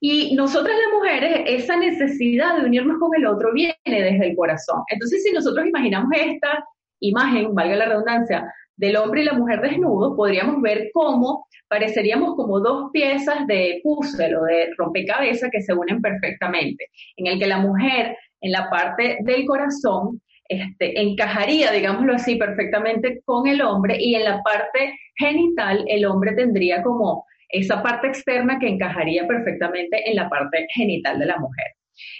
Y 0.00 0.34
nosotras 0.34 0.74
las 0.76 0.94
mujeres, 0.94 1.42
esa 1.46 1.76
necesidad 1.76 2.56
de 2.56 2.66
unirnos 2.66 2.98
con 2.98 3.14
el 3.14 3.26
otro 3.26 3.52
viene 3.52 3.76
desde 3.84 4.30
el 4.30 4.36
corazón. 4.36 4.82
Entonces, 4.88 5.22
si 5.22 5.32
nosotros 5.32 5.66
imaginamos 5.66 6.10
esta 6.16 6.64
imagen, 7.00 7.54
valga 7.54 7.76
la 7.76 7.86
redundancia, 7.86 8.52
del 8.76 8.96
hombre 8.96 9.20
y 9.20 9.24
la 9.26 9.34
mujer 9.34 9.60
desnudos, 9.60 10.16
podríamos 10.16 10.62
ver 10.62 10.90
cómo 10.94 11.46
pareceríamos 11.68 12.34
como 12.34 12.60
dos 12.60 12.90
piezas 12.92 13.46
de 13.46 13.80
puzzle 13.84 14.36
o 14.36 14.44
de 14.44 14.70
rompecabezas 14.78 15.50
que 15.50 15.60
se 15.60 15.74
unen 15.74 16.00
perfectamente, 16.00 16.86
en 17.16 17.26
el 17.26 17.38
que 17.38 17.46
la 17.46 17.58
mujer 17.58 18.16
en 18.40 18.52
la 18.52 18.70
parte 18.70 19.18
del 19.20 19.44
corazón 19.44 20.22
este, 20.50 21.00
encajaría, 21.00 21.70
digámoslo 21.70 22.14
así, 22.14 22.34
perfectamente 22.34 23.22
con 23.24 23.46
el 23.46 23.62
hombre 23.62 23.96
y 24.00 24.16
en 24.16 24.24
la 24.24 24.42
parte 24.42 24.98
genital 25.16 25.84
el 25.86 26.04
hombre 26.04 26.32
tendría 26.34 26.82
como 26.82 27.24
esa 27.48 27.80
parte 27.80 28.08
externa 28.08 28.58
que 28.58 28.66
encajaría 28.66 29.28
perfectamente 29.28 30.10
en 30.10 30.16
la 30.16 30.28
parte 30.28 30.66
genital 30.74 31.20
de 31.20 31.26
la 31.26 31.38
mujer. 31.38 31.66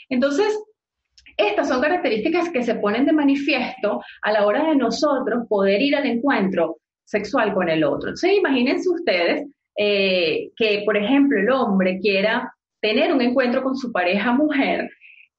Entonces, 0.09 0.57
estas 1.37 1.67
son 1.69 1.81
características 1.81 2.51
que 2.51 2.63
se 2.63 2.77
ponen 2.77 3.05
de 3.05 3.13
manifiesto 3.13 4.01
a 4.23 4.31
la 4.31 4.47
hora 4.47 4.63
de 4.69 4.77
nosotros 4.77 5.49
poder 5.49 5.83
ir 5.83 5.97
al 5.97 6.07
encuentro 6.07 6.79
sexual 7.05 7.53
con 7.53 7.69
el 7.69 7.83
otro. 7.83 8.11
Entonces, 8.11 8.33
imagínense 8.37 8.89
ustedes 8.89 9.45
eh, 9.77 10.51
que, 10.57 10.83
por 10.85 10.97
ejemplo, 10.97 11.37
el 11.37 11.51
hombre 11.51 11.99
quiera 11.99 12.53
tener 12.81 13.13
un 13.13 13.23
encuentro 13.23 13.65
con 13.65 13.77
su 13.77 13.91
pareja 13.91 14.33
mujer 14.33 14.89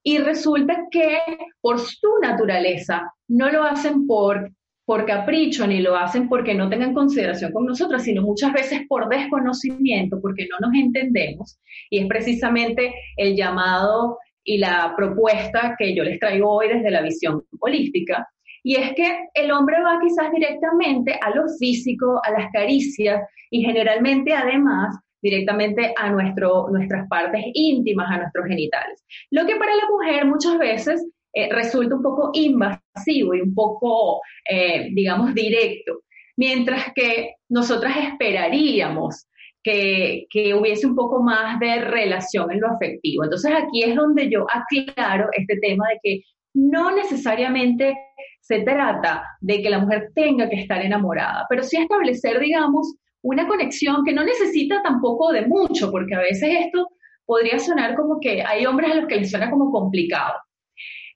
y 0.03 0.17
resulta 0.17 0.87
que 0.89 1.19
por 1.61 1.79
su 1.79 2.09
naturaleza 2.21 3.13
no 3.27 3.51
lo 3.51 3.63
hacen 3.63 4.07
por, 4.07 4.51
por 4.85 5.05
capricho 5.05 5.67
ni 5.67 5.79
lo 5.79 5.95
hacen 5.95 6.27
porque 6.27 6.53
no 6.53 6.69
tengan 6.69 6.93
consideración 6.93 7.51
con 7.51 7.65
nosotras, 7.65 8.03
sino 8.03 8.23
muchas 8.23 8.51
veces 8.53 8.81
por 8.87 9.09
desconocimiento, 9.09 10.19
porque 10.21 10.47
no 10.49 10.67
nos 10.67 10.75
entendemos. 10.75 11.59
Y 11.89 11.99
es 11.99 12.07
precisamente 12.07 12.93
el 13.17 13.35
llamado 13.35 14.17
y 14.43 14.57
la 14.57 14.93
propuesta 14.97 15.75
que 15.77 15.95
yo 15.95 16.03
les 16.03 16.19
traigo 16.19 16.51
hoy 16.51 16.67
desde 16.69 16.91
la 16.91 17.01
visión 17.01 17.43
holística. 17.59 18.27
Y 18.63 18.75
es 18.75 18.93
que 18.93 19.25
el 19.33 19.51
hombre 19.51 19.81
va 19.81 19.99
quizás 20.01 20.31
directamente 20.31 21.13
a 21.13 21.29
lo 21.31 21.43
físico, 21.59 22.19
a 22.23 22.31
las 22.31 22.51
caricias 22.51 23.21
y 23.49 23.63
generalmente 23.63 24.33
además 24.33 24.97
directamente 25.21 25.93
a 25.97 26.09
nuestras 26.09 27.07
partes 27.07 27.43
íntimas, 27.53 28.09
a 28.11 28.17
nuestros 28.17 28.47
genitales. 28.47 29.03
Lo 29.29 29.45
que 29.45 29.55
para 29.55 29.75
la 29.75 29.87
mujer 29.89 30.25
muchas 30.25 30.57
veces 30.57 31.05
eh, 31.33 31.49
resulta 31.51 31.95
un 31.95 32.01
poco 32.01 32.31
invasivo 32.33 33.33
y 33.35 33.41
un 33.41 33.53
poco, 33.53 34.21
eh, 34.49 34.89
digamos, 34.93 35.33
directo, 35.33 36.01
mientras 36.35 36.91
que 36.93 37.35
nosotras 37.49 37.95
esperaríamos 37.97 39.27
que, 39.63 40.25
que, 40.29 40.55
hubiese 40.55 40.87
un 40.87 40.95
poco 40.95 41.21
más 41.21 41.59
de 41.59 41.81
relación 41.81 42.51
en 42.51 42.61
lo 42.61 42.69
afectivo. 42.69 43.23
Entonces 43.23 43.51
aquí 43.53 43.83
es 43.83 43.95
donde 43.95 44.29
yo 44.29 44.45
aclaro 44.49 45.29
este 45.33 45.57
tema 45.57 45.87
de 45.89 45.99
que 46.01 46.21
no 46.53 46.91
necesariamente 46.95 47.95
se 48.41 48.61
trata 48.61 49.23
de 49.39 49.61
que 49.61 49.69
la 49.69 49.79
mujer 49.79 50.11
tenga 50.13 50.49
que 50.49 50.59
estar 50.59 50.83
enamorada, 50.83 51.45
pero 51.49 51.63
sí 51.63 51.77
establecer, 51.77 52.39
digamos, 52.39 52.95
una 53.23 53.47
conexión 53.47 54.03
que 54.03 54.13
no 54.13 54.23
necesita 54.23 54.81
tampoco 54.81 55.31
de 55.31 55.45
mucho, 55.45 55.91
porque 55.91 56.15
a 56.15 56.19
veces 56.19 56.49
esto 56.65 56.89
podría 57.25 57.59
sonar 57.59 57.95
como 57.95 58.19
que 58.19 58.43
hay 58.43 58.65
hombres 58.65 58.91
a 58.91 58.95
los 58.95 59.07
que 59.07 59.17
les 59.17 59.29
suena 59.29 59.49
como 59.49 59.71
complicado. 59.71 60.33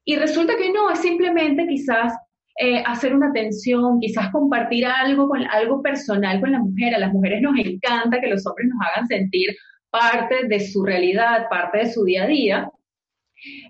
Y 0.05 0.15
resulta 0.15 0.55
que 0.55 0.71
no, 0.71 0.91
es 0.91 0.99
simplemente 0.99 1.65
quizás 1.67 2.13
eh, 2.59 2.83
hacer 2.85 3.15
una 3.15 3.29
atención, 3.29 3.99
quizás 3.99 4.31
compartir 4.31 4.85
algo, 4.85 5.27
con, 5.27 5.43
algo 5.47 5.81
personal 5.81 6.39
con 6.39 6.51
la 6.51 6.59
mujer. 6.59 6.93
A 6.93 6.99
las 6.99 7.11
mujeres 7.11 7.41
nos 7.41 7.57
encanta 7.57 8.21
que 8.21 8.27
los 8.27 8.45
hombres 8.45 8.69
nos 8.69 8.87
hagan 8.87 9.07
sentir 9.07 9.55
parte 9.89 10.47
de 10.47 10.59
su 10.59 10.83
realidad, 10.83 11.47
parte 11.49 11.79
de 11.79 11.91
su 11.91 12.03
día 12.03 12.23
a 12.23 12.27
día. 12.27 12.71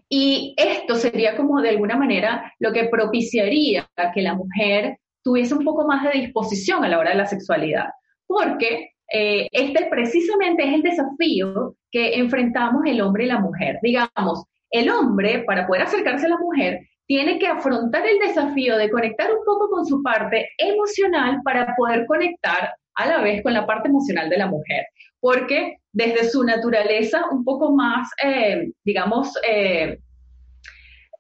Y 0.10 0.54
esto 0.58 0.96
sería 0.96 1.38
como 1.38 1.62
de 1.62 1.70
alguna 1.70 1.96
manera 1.96 2.54
lo 2.60 2.74
que 2.74 2.86
propiciaría 2.86 3.88
que 4.14 4.22
la 4.22 4.36
mujer 4.36 5.00
tuviese 5.24 5.56
un 5.56 5.64
poco 5.64 5.88
más 5.88 6.04
de 6.04 6.20
disposición 6.20 6.84
a 6.84 6.90
la 6.90 7.00
hora 7.00 7.12
de 7.12 7.18
la 7.18 7.26
sexualidad 7.26 7.88
porque 8.28 8.92
eh, 9.14 9.48
este 9.52 9.86
precisamente 9.86 10.64
es 10.68 10.74
el 10.74 10.82
desafío 10.82 11.76
que 11.92 12.16
enfrentamos 12.16 12.82
el 12.86 13.02
hombre 13.02 13.26
y 13.26 13.28
la 13.28 13.40
mujer. 13.40 13.80
Digamos, 13.82 14.44
el 14.72 14.90
hombre, 14.90 15.44
para 15.46 15.68
poder 15.68 15.84
acercarse 15.84 16.26
a 16.26 16.30
la 16.30 16.38
mujer, 16.38 16.82
tiene 17.08 17.38
que 17.38 17.48
afrontar 17.48 18.06
el 18.06 18.20
desafío 18.20 18.78
de 18.78 18.90
conectar 18.90 19.32
un 19.32 19.46
poco 19.46 19.70
con 19.70 19.86
su 19.86 20.02
parte 20.02 20.50
emocional 20.58 21.40
para 21.44 21.76
poder 21.76 22.06
conectar 22.08 22.74
a 22.96 23.06
la 23.06 23.22
vez 23.22 23.44
con 23.44 23.54
la 23.54 23.66
parte 23.66 23.90
emocional 23.90 24.30
de 24.30 24.38
la 24.38 24.48
mujer, 24.48 24.86
porque 25.20 25.78
desde 25.92 26.30
su 26.30 26.44
naturaleza 26.44 27.26
un 27.32 27.44
poco 27.44 27.76
más, 27.76 28.10
eh, 28.24 28.72
digamos, 28.84 29.34
eh, 29.48 30.00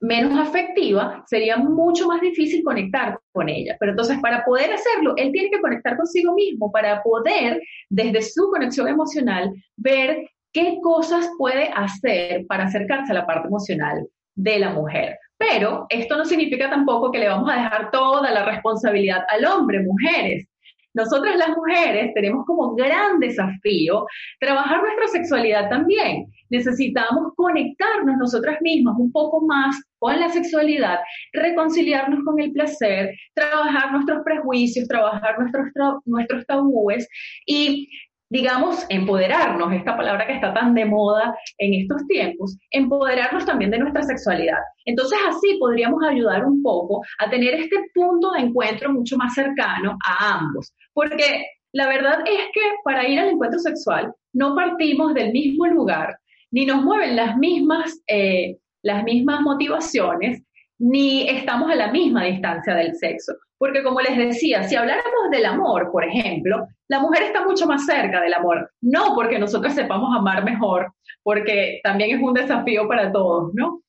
menos 0.01 0.37
afectiva, 0.39 1.23
sería 1.27 1.57
mucho 1.57 2.07
más 2.07 2.21
difícil 2.21 2.63
conectar 2.63 3.19
con 3.31 3.49
ella. 3.49 3.75
Pero 3.79 3.91
entonces, 3.91 4.19
para 4.19 4.43
poder 4.43 4.73
hacerlo, 4.73 5.13
él 5.17 5.31
tiene 5.31 5.49
que 5.49 5.61
conectar 5.61 5.97
consigo 5.97 6.33
mismo, 6.33 6.71
para 6.71 7.01
poder, 7.03 7.61
desde 7.89 8.21
su 8.21 8.49
conexión 8.49 8.87
emocional, 8.87 9.51
ver 9.75 10.27
qué 10.53 10.79
cosas 10.81 11.29
puede 11.37 11.69
hacer 11.75 12.45
para 12.47 12.65
acercarse 12.65 13.11
a 13.11 13.15
la 13.15 13.25
parte 13.25 13.47
emocional 13.47 14.07
de 14.35 14.59
la 14.59 14.69
mujer. 14.71 15.17
Pero 15.37 15.85
esto 15.89 16.17
no 16.17 16.25
significa 16.25 16.69
tampoco 16.69 17.11
que 17.11 17.19
le 17.19 17.27
vamos 17.27 17.49
a 17.51 17.57
dejar 17.57 17.91
toda 17.91 18.31
la 18.31 18.45
responsabilidad 18.45 19.23
al 19.29 19.45
hombre, 19.45 19.81
mujeres. 19.81 20.47
Nosotras 20.95 21.35
las 21.37 21.49
mujeres 21.49 22.13
tenemos 22.13 22.45
como 22.45 22.73
gran 22.73 23.19
desafío 23.19 24.05
trabajar 24.39 24.81
nuestra 24.81 25.07
sexualidad 25.09 25.69
también. 25.69 26.25
Necesitamos 26.49 27.33
conectarnos 27.35 28.17
nosotras 28.17 28.57
mismas 28.61 28.95
un 28.97 29.11
poco 29.11 29.45
más 29.45 29.75
con 29.99 30.19
la 30.19 30.29
sexualidad, 30.29 30.99
reconciliarnos 31.33 32.23
con 32.23 32.39
el 32.39 32.51
placer, 32.51 33.13
trabajar 33.33 33.91
nuestros 33.91 34.23
prejuicios, 34.23 34.87
trabajar 34.87 35.37
nuestros, 35.39 35.67
nuestros 36.05 36.45
tabúes 36.45 37.07
y 37.45 37.89
digamos, 38.29 38.85
empoderarnos, 38.89 39.73
esta 39.73 39.95
palabra 39.95 40.25
que 40.25 40.33
está 40.33 40.53
tan 40.53 40.73
de 40.73 40.85
moda 40.85 41.35
en 41.57 41.81
estos 41.81 42.05
tiempos, 42.07 42.57
empoderarnos 42.71 43.45
también 43.45 43.71
de 43.71 43.79
nuestra 43.79 44.03
sexualidad. 44.03 44.59
Entonces 44.85 45.17
así 45.27 45.57
podríamos 45.59 46.03
ayudar 46.03 46.45
un 46.45 46.61
poco 46.63 47.01
a 47.19 47.29
tener 47.29 47.53
este 47.53 47.77
punto 47.93 48.31
de 48.31 48.41
encuentro 48.41 48.91
mucho 48.91 49.17
más 49.17 49.33
cercano 49.33 49.97
a 50.05 50.39
ambos, 50.39 50.73
porque 50.93 51.45
la 51.71 51.87
verdad 51.87 52.19
es 52.25 52.51
que 52.53 52.61
para 52.83 53.07
ir 53.07 53.19
al 53.19 53.29
encuentro 53.29 53.59
sexual 53.59 54.13
no 54.33 54.55
partimos 54.55 55.13
del 55.13 55.31
mismo 55.31 55.67
lugar, 55.67 56.17
ni 56.51 56.65
nos 56.65 56.83
mueven 56.83 57.15
las 57.15 57.37
mismas, 57.37 58.01
eh, 58.07 58.57
las 58.81 59.03
mismas 59.03 59.41
motivaciones, 59.41 60.41
ni 60.79 61.27
estamos 61.29 61.71
a 61.71 61.75
la 61.75 61.91
misma 61.91 62.23
distancia 62.25 62.75
del 62.75 62.95
sexo. 62.95 63.33
Porque 63.57 63.83
como 63.83 64.01
les 64.01 64.17
decía, 64.17 64.63
si 64.63 64.75
habláramos 64.75 65.31
del 65.31 65.45
amor, 65.45 65.89
por 65.91 66.03
ejemplo, 66.03 66.67
la 66.89 66.99
mujer 66.99 67.23
está 67.23 67.45
mucho 67.45 67.65
más 67.65 67.85
cerca 67.85 68.21
del 68.21 68.33
amor. 68.33 68.69
No 68.81 69.15
porque 69.15 69.39
nosotros 69.39 69.73
sepamos 69.73 70.15
amar 70.15 70.43
mejor, 70.43 70.91
porque 71.23 71.79
también 71.83 72.15
es 72.15 72.21
un 72.21 72.33
desafío 72.33 72.87
para 72.87 73.11
todos, 73.11 73.53
¿no? 73.53 73.81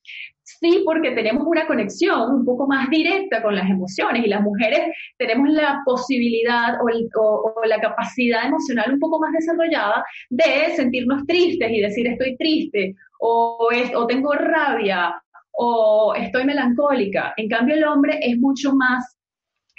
Sí, 0.43 0.83
porque 0.85 1.11
tenemos 1.11 1.45
una 1.45 1.67
conexión 1.67 2.31
un 2.31 2.45
poco 2.45 2.67
más 2.67 2.89
directa 2.89 3.43
con 3.43 3.53
las 3.53 3.69
emociones 3.69 4.25
y 4.25 4.29
las 4.29 4.41
mujeres 4.41 4.95
tenemos 5.17 5.49
la 5.49 5.81
posibilidad 5.85 6.77
o, 6.81 7.65
la 7.65 7.81
capacidad 7.81 8.45
emocional 8.47 8.93
un 8.93 8.99
poco 8.99 9.19
más 9.19 9.33
desarrollada 9.33 10.05
de 10.29 10.73
sentirnos 10.75 11.25
tristes 11.27 11.69
y 11.69 11.81
decir 11.81 12.07
estoy 12.07 12.37
triste 12.37 12.95
o, 13.19 13.69
o 13.95 14.07
tengo 14.07 14.31
rabia 14.31 15.13
o 15.57 16.13
estoy 16.15 16.45
melancólica. 16.45 17.33
En 17.35 17.49
cambio, 17.49 17.75
el 17.75 17.83
hombre 17.83 18.19
es 18.21 18.37
mucho 18.37 18.73
más 18.73 19.17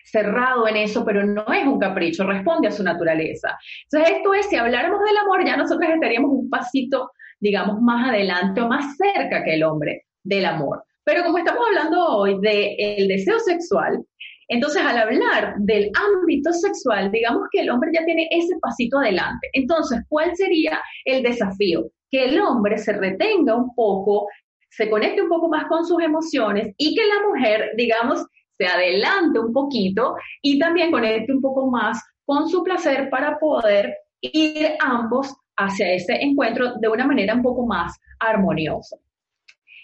cerrado 0.05 0.67
en 0.67 0.77
eso, 0.77 1.05
pero 1.05 1.25
no 1.25 1.45
es 1.53 1.67
un 1.67 1.79
capricho, 1.79 2.25
responde 2.25 2.69
a 2.69 2.73
su 2.73 2.83
naturaleza. 2.83 3.57
Entonces, 3.85 4.17
esto 4.17 4.35
es, 4.35 4.47
si 4.47 4.57
habláramos 4.57 5.01
del 5.05 5.17
amor, 5.19 5.45
ya 5.45 5.57
nosotros 5.57 5.89
estaríamos 5.93 6.31
un 6.33 6.51
pasito, 6.51 7.11
digamos, 7.41 7.81
más 7.81 8.09
adelante 8.09 8.61
o 8.61 8.69
más 8.69 8.97
cerca 8.97 9.45
que 9.45 9.55
el 9.55 9.63
hombre 9.63 10.07
del 10.25 10.47
amor. 10.47 10.83
Pero 11.05 11.25
como 11.25 11.39
estamos 11.39 11.63
hablando 11.69 12.07
hoy 12.07 12.39
del 12.41 13.09
deseo 13.09 13.39
sexual, 13.39 14.05
entonces 14.49 14.83
al 14.83 14.99
hablar 14.99 15.55
del 15.59 15.91
ámbito 15.95 16.53
sexual, 16.53 17.11
digamos 17.13 17.43
que 17.53 17.61
el 17.61 17.71
hombre 17.71 17.91
ya 17.95 18.05
tiene 18.05 18.29
ese 18.31 18.59
pasito 18.61 18.99
adelante. 18.99 19.49
Entonces, 19.53 20.01
¿cuál 20.09 20.35
sería 20.37 20.81
el 21.05 21.23
desafío? 21.23 21.85
Que 22.11 22.25
el 22.25 22.41
hombre 22.41 22.79
se 22.79 22.95
retenga 22.95 23.55
un 23.55 23.75
poco, 23.75 24.27
se 24.71 24.91
conecte 24.91 25.23
un 25.23 25.29
poco 25.29 25.49
más 25.49 25.67
con 25.67 25.85
sus 25.85 26.03
emociones 26.03 26.75
y 26.77 26.95
que 26.95 27.03
la 27.07 27.29
mujer, 27.29 27.73
digamos, 27.77 28.25
se 28.57 28.67
adelante 28.67 29.39
un 29.39 29.53
poquito 29.53 30.17
y 30.43 30.59
también 30.59 30.91
conecte 30.91 31.33
un 31.33 31.41
poco 31.41 31.71
más 31.71 32.03
con 32.25 32.49
su 32.49 32.63
placer 32.63 33.09
para 33.11 33.39
poder 33.39 33.97
ir 34.21 34.77
ambos 34.81 35.35
hacia 35.57 35.93
ese 35.93 36.15
encuentro 36.23 36.75
de 36.81 36.89
una 36.89 37.07
manera 37.07 37.35
un 37.35 37.43
poco 37.43 37.67
más 37.67 37.99
armoniosa. 38.19 38.97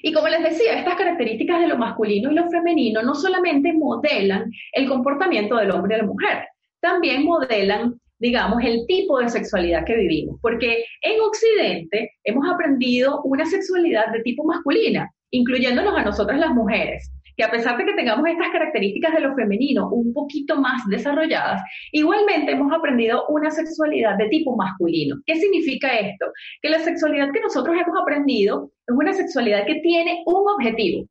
Y 0.03 0.13
como 0.13 0.29
les 0.29 0.43
decía, 0.43 0.79
estas 0.79 0.97
características 0.97 1.61
de 1.61 1.69
lo 1.69 1.79
masculino 1.79 2.31
y 2.31 2.35
lo 2.35 2.51
femenino 2.51 3.03
no 3.03 3.15
solamente 3.15 3.73
modelan 3.73 4.51
el 4.73 4.87
comportamiento 4.87 5.57
del 5.57 5.71
hombre 5.71 5.97
y 5.97 5.99
la 5.99 6.07
mujer, 6.07 6.45
también 6.81 7.25
modelan, 7.25 7.99
digamos, 8.25 8.65
el 8.65 8.87
tipo 8.87 9.19
de 9.19 9.29
sexualidad 9.29 9.85
que 9.85 9.97
vivimos. 9.97 10.39
Porque 10.41 10.83
en 11.03 11.21
Occidente 11.21 12.13
hemos 12.25 12.49
aprendido 12.51 13.21
una 13.25 13.45
sexualidad 13.45 14.11
de 14.13 14.23
tipo 14.23 14.45
masculina, 14.45 15.11
incluyéndonos 15.31 15.95
a 15.95 16.05
nosotras 16.05 16.39
las 16.41 16.55
mujeres 16.55 17.13
que 17.37 17.43
a 17.43 17.51
pesar 17.51 17.77
de 17.77 17.85
que 17.85 17.95
tengamos 17.95 18.25
estas 18.29 18.49
características 18.51 19.13
de 19.13 19.21
lo 19.21 19.35
femenino 19.35 19.91
un 19.91 20.15
poquito 20.15 20.55
más 20.57 20.87
desarrolladas, 20.87 21.61
igualmente 21.91 22.53
hemos 22.53 22.73
aprendido 22.73 23.27
una 23.29 23.51
sexualidad 23.51 24.17
de 24.17 24.29
tipo 24.29 24.57
masculino. 24.57 25.17
¿Qué 25.27 25.35
significa 25.35 25.89
esto? 25.97 26.27
Que 26.63 26.71
la 26.71 26.79
sexualidad 26.79 27.33
que 27.33 27.41
nosotros 27.41 27.75
hemos 27.75 28.01
aprendido 28.01 28.71
es 28.87 28.95
una 28.95 29.13
sexualidad 29.13 29.67
que 29.67 29.81
tiene 29.81 30.23
un 30.27 30.45
objetivo. 30.49 31.07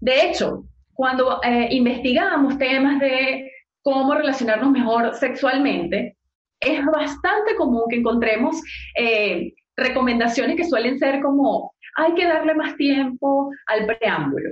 De 0.00 0.24
hecho, 0.24 0.64
cuando 0.94 1.40
eh, 1.42 1.68
investigamos 1.72 2.56
temas 2.56 2.98
de 2.98 3.50
cómo 3.82 4.14
relacionarnos 4.14 4.70
mejor 4.72 5.14
sexualmente, 5.14 6.15
es 6.60 6.84
bastante 6.86 7.54
común 7.56 7.84
que 7.88 7.96
encontremos 7.96 8.60
eh, 8.96 9.52
recomendaciones 9.76 10.56
que 10.56 10.64
suelen 10.64 10.98
ser 10.98 11.20
como 11.20 11.72
hay 11.96 12.14
que 12.14 12.26
darle 12.26 12.54
más 12.54 12.76
tiempo 12.76 13.50
al 13.66 13.86
preámbulo. 13.86 14.50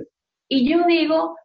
Y 0.49 0.69
yo 0.69 0.85
digo, 0.87 1.35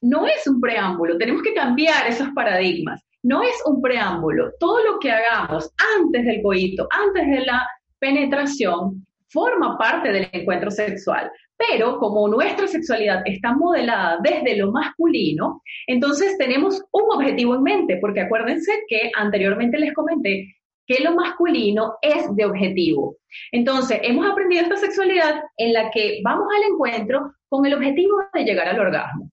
no 0.00 0.26
es 0.26 0.46
un 0.46 0.60
preámbulo, 0.60 1.18
tenemos 1.18 1.42
que 1.42 1.54
cambiar 1.54 2.06
esos 2.06 2.28
paradigmas. 2.30 3.02
No 3.22 3.42
es 3.42 3.54
un 3.66 3.82
preámbulo. 3.82 4.52
Todo 4.60 4.84
lo 4.84 4.98
que 5.00 5.10
hagamos 5.10 5.70
antes 5.98 6.24
del 6.24 6.40
coito, 6.42 6.86
antes 6.90 7.26
de 7.26 7.40
la 7.44 7.66
penetración, 7.98 9.04
forma 9.28 9.76
parte 9.76 10.12
del 10.12 10.28
encuentro 10.32 10.70
sexual. 10.70 11.30
Pero 11.58 11.98
como 11.98 12.28
nuestra 12.28 12.68
sexualidad 12.68 13.22
está 13.24 13.52
modelada 13.52 14.18
desde 14.22 14.56
lo 14.56 14.70
masculino, 14.70 15.60
entonces 15.86 16.38
tenemos 16.38 16.80
un 16.92 17.02
objetivo 17.12 17.56
en 17.56 17.62
mente, 17.62 17.98
porque 18.00 18.20
acuérdense 18.20 18.72
que 18.88 19.10
anteriormente 19.16 19.78
les 19.78 19.92
comenté 19.92 20.54
que 20.86 21.02
lo 21.04 21.14
masculino 21.14 21.96
es 22.00 22.34
de 22.34 22.46
objetivo. 22.46 23.16
Entonces, 23.52 24.00
hemos 24.02 24.28
aprendido 24.30 24.62
esta 24.62 24.76
sexualidad 24.76 25.42
en 25.58 25.74
la 25.74 25.90
que 25.90 26.20
vamos 26.24 26.46
al 26.56 26.72
encuentro 26.72 27.34
con 27.48 27.66
el 27.66 27.74
objetivo 27.74 28.16
de 28.32 28.44
llegar 28.44 28.68
al 28.68 28.80
orgasmo. 28.80 29.30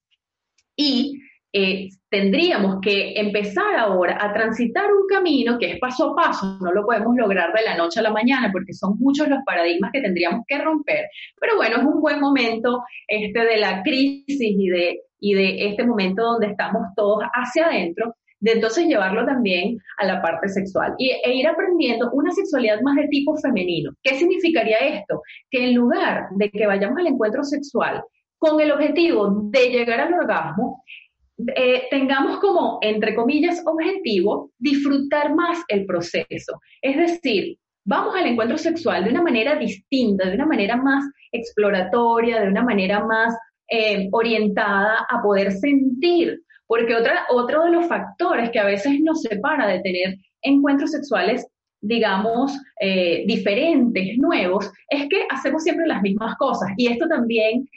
Y 0.76 1.22
eh, 1.54 1.88
tendríamos 2.16 2.78
que 2.82 3.12
empezar 3.20 3.76
ahora 3.76 4.18
a 4.22 4.32
transitar 4.32 4.86
un 4.86 5.06
camino 5.06 5.58
que 5.60 5.74
es 5.74 5.80
paso 5.80 6.12
a 6.12 6.16
paso, 6.16 6.58
no 6.62 6.72
lo 6.72 6.86
podemos 6.86 7.14
lograr 7.14 7.52
de 7.52 7.62
la 7.62 7.76
noche 7.76 8.00
a 8.00 8.04
la 8.04 8.14
mañana 8.14 8.52
porque 8.54 8.72
son 8.72 8.96
muchos 9.00 9.28
los 9.28 9.40
paradigmas 9.46 9.92
que 9.92 10.00
tendríamos 10.00 10.46
que 10.48 10.58
romper, 10.60 11.10
pero 11.38 11.58
bueno, 11.58 11.76
es 11.76 11.84
un 11.84 12.00
buen 12.00 12.22
momento 12.22 12.86
este 13.06 13.40
de 13.44 13.58
la 13.58 13.84
crisis 13.84 14.40
y 14.40 14.70
de, 14.70 15.02
y 15.20 15.34
de 15.34 15.68
este 15.68 15.86
momento 15.86 16.24
donde 16.24 16.48
estamos 16.48 16.84
todos 16.96 17.22
hacia 17.34 17.66
adentro, 17.66 18.16
de 18.40 18.54
entonces 18.54 18.88
llevarlo 18.88 19.26
también 19.26 19.78
a 19.98 20.06
la 20.06 20.22
parte 20.22 20.48
sexual 20.48 20.96
y, 20.98 21.10
e 21.10 21.34
ir 21.34 21.48
aprendiendo 21.50 22.12
una 22.14 22.32
sexualidad 22.32 22.80
más 22.80 22.96
de 22.96 23.10
tipo 23.10 23.36
femenino. 23.36 23.92
¿Qué 24.02 24.16
significaría 24.16 24.78
esto? 24.78 25.22
Que 25.52 25.66
en 25.66 25.76
lugar 25.76 26.28
de 26.32 26.50
que 26.50 26.66
vayamos 26.66 26.98
al 26.98 27.08
encuentro 27.08 27.44
sexual 27.44 28.06
con 28.38 28.62
el 28.62 28.72
objetivo 28.72 29.50
de 29.50 29.70
llegar 29.70 30.00
al 30.00 30.14
orgasmo, 30.14 30.82
eh, 31.38 31.84
tengamos 31.90 32.40
como, 32.40 32.80
entre 32.82 33.14
comillas, 33.14 33.62
objetivo 33.66 34.52
disfrutar 34.58 35.36
más 35.36 35.64
el 35.68 35.86
proceso. 35.86 36.62
Es 36.82 36.96
decir, 36.96 37.58
vamos 37.84 38.16
al 38.16 38.28
encuentro 38.28 38.58
sexual 38.58 39.04
de 39.04 39.10
una 39.10 39.22
manera 39.22 39.56
distinta, 39.56 40.30
de 40.30 40.36
una 40.36 40.46
manera 40.46 40.78
más 40.78 41.04
exploratoria, 41.34 42.42
de 42.42 42.48
una 42.48 42.64
manera 42.64 43.04
más 43.04 43.36
eh, 43.70 44.08
orientada 44.12 45.06
a 45.10 45.22
poder 45.22 45.52
sentir 45.52 46.40
porque 46.68 46.96
otra, 46.96 47.26
otro 47.30 47.66
de 47.66 47.72
los 47.72 47.88
factores 47.88 48.50
que 48.50 48.60
a 48.60 48.66
veces 48.66 49.00
nos 49.02 49.22
separa 49.22 49.68
de 49.68 49.82
tener 49.82 50.16
encuentros 50.42 50.92
sexuales, 50.92 51.46
digamos, 51.82 52.58
eh, 52.80 53.24
diferentes, 53.28 54.18
nuevos, 54.18 54.72
es 54.90 55.08
que 55.10 55.28
hacemos 55.30 55.62
siempre 55.64 55.86
las 55.86 56.02
mismas 56.02 56.36
cosas. 56.38 56.70
Y 56.78 56.88
esto 56.88 57.08
también 57.08 57.68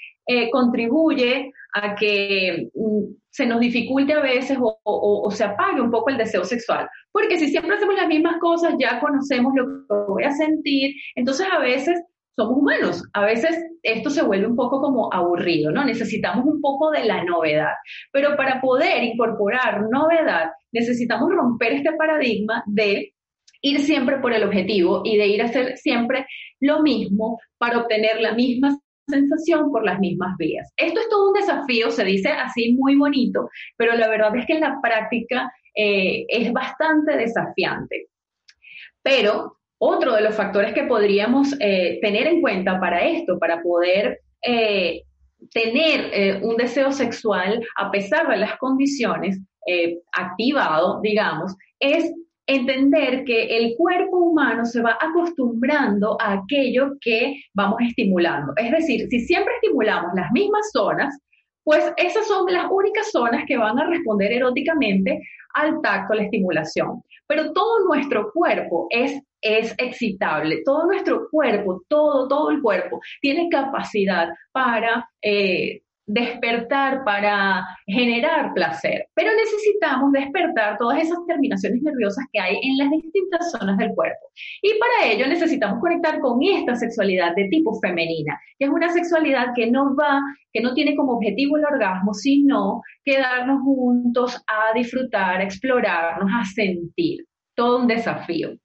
contribuye 0.53 1.51
a 1.75 1.95
que 1.95 2.71
mm, 2.75 3.15
se 3.31 3.47
nos 3.47 3.61
dificulte 3.61 4.13
a 4.13 4.21
veces 4.21 4.59
o, 4.61 5.31
se 5.31 5.45
apague 5.45 5.81
un 5.81 5.91
poco 5.91 6.11
el 6.11 6.19
deseo 6.19 6.45
sexual. 6.45 6.89
Porque 7.13 7.39
si 7.39 7.49
siempre 7.49 7.77
hacemos 7.77 7.95
las 7.95 8.09
mismas 8.09 8.39
cosas, 8.41 8.75
ya 8.79 9.01
conocemos 9.01 9.53
lo 9.55 9.67
que 9.67 10.13
voy 10.13 10.25
a 10.25 10.33
sentir, 10.33 10.95
entonces 11.15 11.47
a 11.51 11.59
veces 11.59 12.03
somos 12.37 12.57
humanos. 12.59 13.03
A 13.13 13.25
veces 13.25 13.57
esto 13.83 14.11
se 14.11 14.23
vuelve 14.23 14.47
un 14.47 14.57
poco 14.57 14.81
como 14.81 15.13
aburrido, 15.13 15.73
¿no? 15.73 15.85
Necesitamos 15.85 16.47
un 16.47 16.61
poco 16.61 16.91
de 16.91 17.05
la 17.05 17.25
novedad. 17.25 17.73
Pero 18.13 18.37
para 18.37 18.61
poder 18.61 19.03
incorporar 19.03 19.83
novedad, 19.91 20.51
necesitamos 20.73 21.31
romper 21.31 21.73
este 21.73 21.93
paradigma 21.93 22.63
de 22.67 23.13
ir 23.61 23.81
siempre 23.81 24.19
por 24.19 24.33
el 24.33 24.45
objetivo 24.45 25.03
y 25.05 25.17
de 25.17 25.27
ir 25.27 25.43
a 25.43 25.47
hacer 25.47 25.77
siempre 25.77 26.27
lo 26.61 26.83
mismo 26.83 27.41
para 27.59 27.79
obtener 27.79 28.21
la 28.21 28.35
misma 28.35 28.79
sensación 29.09 29.73
por 29.73 29.85
las 29.85 29.99
mismas 29.99 30.37
vías. 30.37 30.73
Esto 30.77 31.01
es 31.01 31.09
todo 31.09 31.29
un 31.29 31.35
desafío, 31.35 31.91
se 31.91 32.05
dice 32.05 32.29
así 32.29 32.75
muy 32.75 32.97
bonito, 32.97 33.49
pero 33.77 33.95
la 33.95 34.09
verdad 34.09 34.35
es 34.37 34.47
que 34.47 34.55
en 34.55 34.61
la 34.61 34.79
práctica 34.83 35.51
eh, 35.75 36.27
es 36.29 36.53
bastante 36.53 37.17
desafiante. 37.17 38.09
Pero 39.03 39.59
otro 39.79 40.15
de 40.15 40.23
los 40.23 40.35
factores 40.35 40.75
que 40.75 40.85
podríamos 40.85 41.55
eh, 41.61 41.99
tener 42.03 42.27
en 42.27 42.41
cuenta 42.41 42.79
para 42.81 43.07
esto, 43.07 43.39
para 43.39 43.63
poder 43.63 44.21
eh, 44.43 45.03
tener 45.53 46.43
un 46.43 46.57
deseo 46.57 46.91
sexual 46.91 47.65
a 47.77 47.91
pesar 47.93 48.29
de 48.29 48.39
las 48.39 48.57
condiciones 48.59 49.39
activado, 50.13 51.01
digamos, 51.03 51.55
es 51.79 52.11
entender 52.49 53.25
que 53.25 53.59
el 53.59 53.77
cuerpo 53.77 54.17
humano 54.17 54.65
se 54.65 54.81
va 54.81 54.99
acostumbrando 55.01 56.17
a 56.21 56.33
aquello 56.33 56.97
que 57.01 57.37
vamos 57.55 57.79
estimulando. 57.87 58.53
Es 58.57 58.73
decir, 58.73 59.07
si 59.11 59.21
siempre 59.21 59.53
estimulamos 59.63 60.13
las 60.15 60.33
mismas 60.33 60.71
zonas, 60.73 61.17
pues 61.63 61.93
esas 61.99 62.27
son 62.27 62.51
las 62.51 62.67
únicas 62.71 63.11
zonas 63.11 63.45
que 63.47 63.59
van 63.59 63.79
a 63.79 63.87
responder 63.87 64.33
eróticamente 64.33 65.21
al 65.53 65.83
tacto, 65.83 66.15
a 66.15 66.17
la 66.17 66.23
estimulación. 66.23 67.03
Pero 67.27 67.53
todo 67.53 67.85
nuestro 67.87 68.33
cuerpo 68.33 68.87
es, 68.89 69.21
es 69.43 69.75
excitable, 69.77 70.63
todo 70.65 70.87
nuestro 70.87 71.29
cuerpo, 71.31 71.83
todo, 71.89 72.27
todo 72.27 72.51
el 72.51 72.63
cuerpo 72.63 72.99
tiene 73.21 73.51
capacidad 73.51 74.31
para 74.53 75.07
eh, 75.21 75.83
despertar, 76.09 77.05
para 77.05 77.65
generar 77.87 78.53
placer, 78.55 79.07
pero 79.15 79.31
necesitamos 79.37 80.11
despertar 80.13 80.79
todas 80.79 81.03
esas 81.03 81.19
terminaciones 81.27 81.83
nerviosas 81.83 82.25
que 82.33 82.41
hay 82.41 82.57
en 82.63 82.79
las 82.79 82.91
distintas 82.91 83.51
zonas 83.53 83.77
del 83.77 83.95
cuerpo. 83.95 84.19
Y 84.63 84.71
para 84.79 85.13
ello 85.13 85.29
necesitamos 85.29 85.81
conectar 85.81 86.19
con 86.21 86.43
esta 86.43 86.75
sexualidad 86.77 87.35
de 87.37 87.49
tipo 87.49 87.79
femenina, 87.81 88.41
que 88.59 88.65
es 88.65 88.71
una 88.71 88.89
sexualidad 88.91 89.53
que 89.55 89.71
no 89.71 89.95
va, 89.95 90.21
que 90.53 90.63
no 90.63 90.73
tiene 90.73 90.97
como 90.97 91.13
objetivo 91.13 91.59
el 91.59 91.67
orgasmo, 91.67 92.15
sino 92.15 92.81
quedarnos 93.05 93.61
juntos 93.63 94.43
a 94.47 94.73
disfrutar, 94.75 95.41
a 95.41 95.45
explorarnos, 95.45 96.31
a 96.35 96.45
sentir. 96.47 97.27
Todo 97.55 97.81
un 97.81 97.87
desafío. 97.87 98.57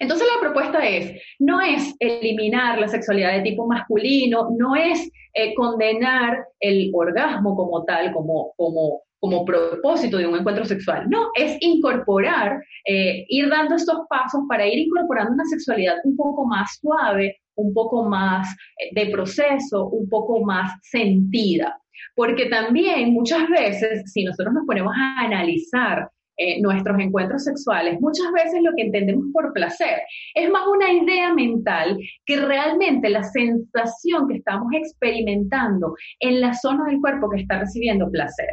Entonces 0.00 0.26
la 0.34 0.40
propuesta 0.40 0.86
es, 0.86 1.20
no 1.38 1.60
es 1.60 1.94
eliminar 1.98 2.78
la 2.78 2.88
sexualidad 2.88 3.34
de 3.34 3.42
tipo 3.42 3.66
masculino, 3.66 4.50
no 4.56 4.74
es 4.76 5.10
eh, 5.34 5.54
condenar 5.54 6.46
el 6.60 6.90
orgasmo 6.94 7.56
como 7.56 7.84
tal, 7.84 8.12
como, 8.12 8.52
como, 8.56 9.02
como 9.20 9.44
propósito 9.44 10.18
de 10.18 10.26
un 10.26 10.38
encuentro 10.38 10.64
sexual, 10.64 11.08
no, 11.08 11.28
es 11.34 11.56
incorporar, 11.60 12.62
eh, 12.86 13.24
ir 13.28 13.48
dando 13.48 13.76
estos 13.76 14.00
pasos 14.08 14.42
para 14.48 14.66
ir 14.66 14.78
incorporando 14.78 15.32
una 15.32 15.44
sexualidad 15.44 15.96
un 16.04 16.16
poco 16.16 16.46
más 16.46 16.78
suave, 16.80 17.36
un 17.56 17.74
poco 17.74 18.04
más 18.04 18.48
eh, 18.78 18.90
de 18.94 19.10
proceso, 19.10 19.88
un 19.88 20.08
poco 20.08 20.44
más 20.44 20.72
sentida. 20.82 21.78
Porque 22.14 22.46
también 22.46 23.12
muchas 23.12 23.48
veces, 23.48 24.10
si 24.12 24.24
nosotros 24.24 24.54
nos 24.54 24.66
ponemos 24.66 24.94
a 24.96 25.20
analizar 25.20 26.08
eh, 26.38 26.60
nuestros 26.60 26.98
encuentros 27.00 27.44
sexuales, 27.44 28.00
muchas 28.00 28.30
veces 28.32 28.62
lo 28.62 28.72
que 28.76 28.82
entendemos 28.82 29.26
por 29.32 29.52
placer 29.52 30.00
es 30.34 30.50
más 30.50 30.66
una 30.66 30.92
idea 30.92 31.32
mental 31.32 31.98
que 32.24 32.36
realmente 32.36 33.08
la 33.08 33.22
sensación 33.22 34.28
que 34.28 34.36
estamos 34.36 34.68
experimentando 34.74 35.94
en 36.20 36.40
la 36.40 36.52
zona 36.54 36.84
del 36.86 37.00
cuerpo 37.00 37.30
que 37.30 37.40
está 37.40 37.60
recibiendo 37.60 38.10
placer. 38.10 38.48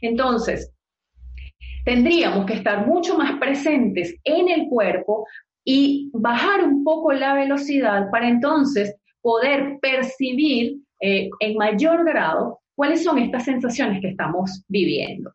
Entonces, 0.00 0.72
tendríamos 1.84 2.44
que 2.46 2.54
estar 2.54 2.86
mucho 2.86 3.16
más 3.16 3.38
presentes 3.38 4.16
en 4.24 4.48
el 4.48 4.68
cuerpo 4.68 5.26
y 5.64 6.10
bajar 6.12 6.64
un 6.64 6.82
poco 6.82 7.12
la 7.12 7.34
velocidad 7.34 8.10
para 8.10 8.28
entonces 8.28 8.96
poder 9.20 9.78
percibir 9.80 10.78
eh, 11.00 11.30
en 11.40 11.56
mayor 11.56 12.04
grado 12.04 12.60
cuáles 12.74 13.04
son 13.04 13.18
estas 13.18 13.44
sensaciones 13.44 14.00
que 14.00 14.08
estamos 14.08 14.64
viviendo. 14.68 15.32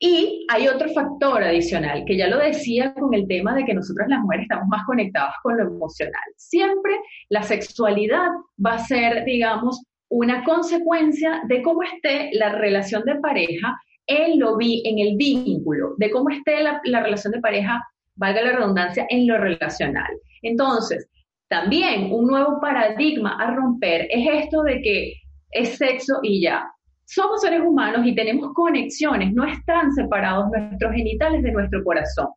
Y 0.00 0.46
hay 0.48 0.68
otro 0.68 0.88
factor 0.90 1.42
adicional, 1.42 2.04
que 2.06 2.16
ya 2.16 2.28
lo 2.28 2.38
decía 2.38 2.94
con 2.94 3.14
el 3.14 3.26
tema 3.26 3.54
de 3.54 3.64
que 3.64 3.74
nosotras 3.74 4.08
las 4.08 4.20
mujeres 4.20 4.44
estamos 4.44 4.68
más 4.68 4.86
conectadas 4.86 5.34
con 5.42 5.56
lo 5.56 5.64
emocional. 5.64 6.22
Siempre 6.36 6.92
la 7.30 7.42
sexualidad 7.42 8.28
va 8.64 8.74
a 8.74 8.78
ser, 8.78 9.24
digamos, 9.24 9.82
una 10.08 10.44
consecuencia 10.44 11.42
de 11.48 11.62
cómo 11.62 11.82
esté 11.82 12.30
la 12.32 12.50
relación 12.50 13.02
de 13.04 13.16
pareja 13.16 13.76
en, 14.06 14.38
lo 14.38 14.56
vi, 14.56 14.82
en 14.86 15.00
el 15.00 15.16
vínculo, 15.16 15.94
de 15.98 16.10
cómo 16.10 16.30
esté 16.30 16.62
la, 16.62 16.80
la 16.84 17.02
relación 17.02 17.32
de 17.32 17.40
pareja, 17.40 17.82
valga 18.14 18.42
la 18.42 18.52
redundancia, 18.52 19.04
en 19.10 19.26
lo 19.26 19.36
relacional. 19.36 20.10
Entonces, 20.42 21.08
también 21.48 22.12
un 22.12 22.26
nuevo 22.26 22.60
paradigma 22.60 23.36
a 23.40 23.54
romper 23.54 24.06
es 24.10 24.44
esto 24.44 24.62
de 24.62 24.80
que 24.80 25.14
es 25.50 25.76
sexo 25.76 26.20
y 26.22 26.42
ya 26.42 26.70
somos 27.08 27.40
seres 27.40 27.62
humanos 27.62 28.06
y 28.06 28.14
tenemos 28.14 28.52
conexiones, 28.52 29.32
no 29.32 29.44
están 29.44 29.92
separados 29.92 30.50
nuestros 30.50 30.92
genitales 30.92 31.42
de 31.42 31.52
nuestro 31.52 31.82
corazón. 31.82 32.28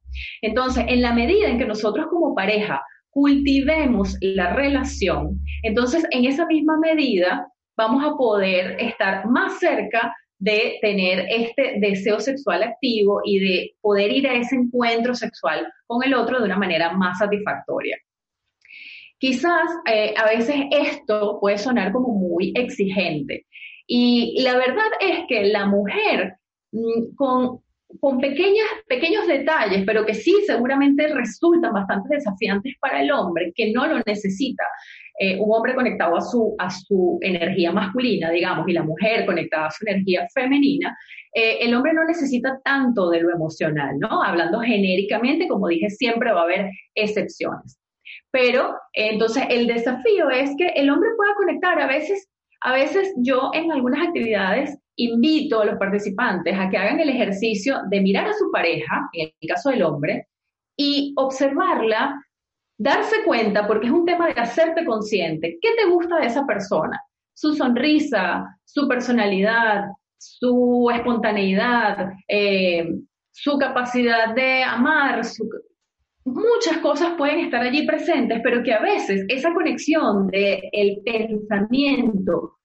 Entonces, 0.41 0.85
en 0.87 1.01
la 1.01 1.13
medida 1.13 1.49
en 1.49 1.57
que 1.57 1.65
nosotros 1.65 2.07
como 2.09 2.33
pareja 2.33 2.81
cultivemos 3.09 4.15
la 4.21 4.53
relación, 4.53 5.41
entonces 5.63 6.05
en 6.11 6.23
esa 6.23 6.45
misma 6.45 6.77
medida 6.77 7.47
vamos 7.75 8.01
a 8.05 8.15
poder 8.15 8.77
estar 8.79 9.27
más 9.27 9.59
cerca 9.59 10.15
de 10.39 10.79
tener 10.81 11.25
este 11.29 11.75
deseo 11.81 12.21
sexual 12.21 12.63
activo 12.63 13.19
y 13.25 13.39
de 13.39 13.75
poder 13.81 14.09
ir 14.11 14.25
a 14.27 14.35
ese 14.35 14.55
encuentro 14.55 15.13
sexual 15.13 15.67
con 15.85 16.01
el 16.01 16.13
otro 16.13 16.39
de 16.39 16.45
una 16.45 16.57
manera 16.57 16.93
más 16.93 17.19
satisfactoria. 17.19 17.97
Quizás 19.17 19.69
eh, 19.85 20.13
a 20.17 20.25
veces 20.25 20.55
esto 20.71 21.39
puede 21.41 21.57
sonar 21.57 21.91
como 21.91 22.13
muy 22.13 22.53
exigente, 22.55 23.45
y 23.93 24.41
la 24.41 24.55
verdad 24.55 24.87
es 25.01 25.25
que 25.27 25.43
la 25.47 25.65
mujer 25.65 26.37
mm, 26.71 27.13
con, 27.13 27.59
con 27.99 28.19
pequeñas, 28.19 28.65
pequeños 28.87 29.27
detalles, 29.27 29.83
pero 29.85 30.05
que 30.05 30.13
sí 30.13 30.33
seguramente 30.45 31.09
resultan 31.09 31.73
bastante 31.73 32.15
desafiantes 32.15 32.73
para 32.79 33.01
el 33.01 33.11
hombre, 33.11 33.51
que 33.53 33.73
no 33.73 33.85
lo 33.85 33.99
necesita. 34.05 34.63
Eh, 35.19 35.37
un 35.37 35.53
hombre 35.53 35.75
conectado 35.75 36.15
a 36.15 36.21
su, 36.21 36.55
a 36.57 36.69
su 36.69 37.19
energía 37.21 37.73
masculina, 37.73 38.31
digamos, 38.31 38.65
y 38.69 38.71
la 38.71 38.83
mujer 38.83 39.25
conectada 39.25 39.65
a 39.65 39.71
su 39.71 39.85
energía 39.85 40.25
femenina, 40.33 40.97
eh, 41.33 41.57
el 41.59 41.75
hombre 41.75 41.91
no 41.93 42.05
necesita 42.05 42.61
tanto 42.63 43.09
de 43.09 43.19
lo 43.19 43.29
emocional, 43.29 43.99
¿no? 43.99 44.23
Hablando 44.23 44.61
genéricamente, 44.61 45.49
como 45.49 45.67
dije, 45.67 45.89
siempre 45.89 46.31
va 46.31 46.39
a 46.39 46.43
haber 46.43 46.71
excepciones. 46.95 47.77
Pero 48.31 48.73
entonces 48.93 49.43
el 49.49 49.67
desafío 49.67 50.29
es 50.29 50.51
que 50.57 50.67
el 50.67 50.89
hombre 50.89 51.09
pueda 51.17 51.35
conectar 51.35 51.77
a 51.81 51.87
veces 51.87 52.30
a 52.61 52.73
veces 52.73 53.13
yo 53.17 53.49
en 53.53 53.71
algunas 53.71 54.07
actividades 54.07 54.77
invito 54.95 55.61
a 55.61 55.65
los 55.65 55.77
participantes 55.77 56.55
a 56.57 56.69
que 56.69 56.77
hagan 56.77 56.99
el 56.99 57.09
ejercicio 57.09 57.79
de 57.89 58.01
mirar 58.01 58.27
a 58.27 58.33
su 58.33 58.51
pareja, 58.51 59.09
en 59.13 59.31
el 59.39 59.49
caso 59.49 59.71
del 59.71 59.83
hombre, 59.83 60.27
y 60.77 61.13
observarla, 61.17 62.23
darse 62.77 63.23
cuenta, 63.25 63.67
porque 63.67 63.87
es 63.87 63.93
un 63.93 64.05
tema 64.05 64.27
de 64.27 64.39
hacerte 64.39 64.85
consciente, 64.85 65.57
¿qué 65.61 65.69
te 65.77 65.89
gusta 65.89 66.17
de 66.17 66.27
esa 66.27 66.45
persona? 66.45 66.99
Su 67.33 67.55
sonrisa, 67.55 68.45
su 68.63 68.87
personalidad, 68.87 69.85
su 70.17 70.89
espontaneidad, 70.93 72.13
eh, 72.27 72.87
su 73.31 73.57
capacidad 73.57 74.35
de 74.35 74.63
amar, 74.63 75.21
muchas 76.25 76.77
cosas 76.77 77.15
pueden 77.17 77.39
estar 77.39 77.61
allí 77.61 77.85
presentes, 77.85 78.39
pero 78.43 78.63
que 78.63 78.73
a 78.73 78.81
veces 78.81 79.25
esa 79.27 79.53
conexión 79.53 80.27
del 80.27 80.61
el 80.71 81.01
pensamiento 81.03 82.57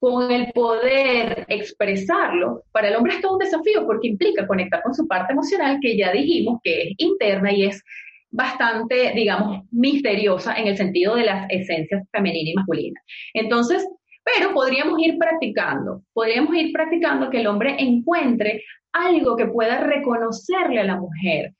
con 0.00 0.30
el 0.30 0.52
poder 0.52 1.44
expresarlo, 1.48 2.62
para 2.70 2.88
el 2.88 2.96
hombre 2.96 3.14
es 3.14 3.20
todo 3.20 3.32
un 3.32 3.38
desafío 3.38 3.84
porque 3.84 4.08
implica 4.08 4.46
conectar 4.46 4.82
con 4.82 4.94
su 4.94 5.08
parte 5.08 5.32
emocional 5.32 5.78
que 5.80 5.96
ya 5.96 6.12
dijimos 6.12 6.60
que 6.62 6.82
es 6.82 6.88
interna 6.98 7.52
y 7.52 7.64
es 7.64 7.82
bastante, 8.30 9.12
digamos, 9.14 9.64
misteriosa 9.72 10.54
en 10.54 10.68
el 10.68 10.76
sentido 10.76 11.16
de 11.16 11.24
las 11.24 11.46
esencias 11.50 12.06
femenina 12.12 12.50
y 12.50 12.54
masculina. 12.54 13.00
Entonces, 13.34 13.88
pero 14.22 14.52
podríamos 14.52 15.00
ir 15.00 15.18
practicando, 15.18 16.02
podríamos 16.12 16.54
ir 16.54 16.72
practicando 16.72 17.30
que 17.30 17.40
el 17.40 17.46
hombre 17.46 17.76
encuentre 17.78 18.62
algo 18.92 19.36
que 19.36 19.46
pueda 19.46 19.80
reconocerle 19.80 20.80
a 20.80 20.84
la 20.84 20.96
mujer, 20.96 21.54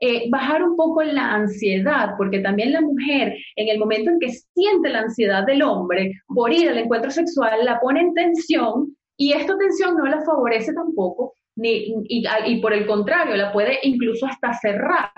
eh, 0.00 0.28
bajar 0.30 0.62
un 0.62 0.76
poco 0.76 1.02
la 1.02 1.34
ansiedad, 1.34 2.14
porque 2.16 2.40
también 2.40 2.72
la 2.72 2.80
mujer, 2.80 3.36
en 3.56 3.68
el 3.68 3.78
momento 3.78 4.10
en 4.10 4.20
que 4.20 4.30
siente 4.30 4.88
la 4.90 5.00
ansiedad 5.00 5.44
del 5.44 5.62
hombre 5.62 6.12
por 6.28 6.52
ir 6.52 6.68
al 6.68 6.78
encuentro 6.78 7.10
sexual, 7.10 7.64
la 7.64 7.80
pone 7.80 8.00
en 8.00 8.14
tensión 8.14 8.96
y 9.16 9.32
esta 9.32 9.58
tensión 9.58 9.96
no 9.96 10.06
la 10.06 10.22
favorece 10.22 10.72
tampoco, 10.72 11.34
ni, 11.56 11.92
y, 12.08 12.24
y 12.46 12.60
por 12.60 12.72
el 12.72 12.86
contrario, 12.86 13.36
la 13.36 13.52
puede 13.52 13.78
incluso 13.82 14.26
hasta 14.26 14.52
cerrar 14.54 15.10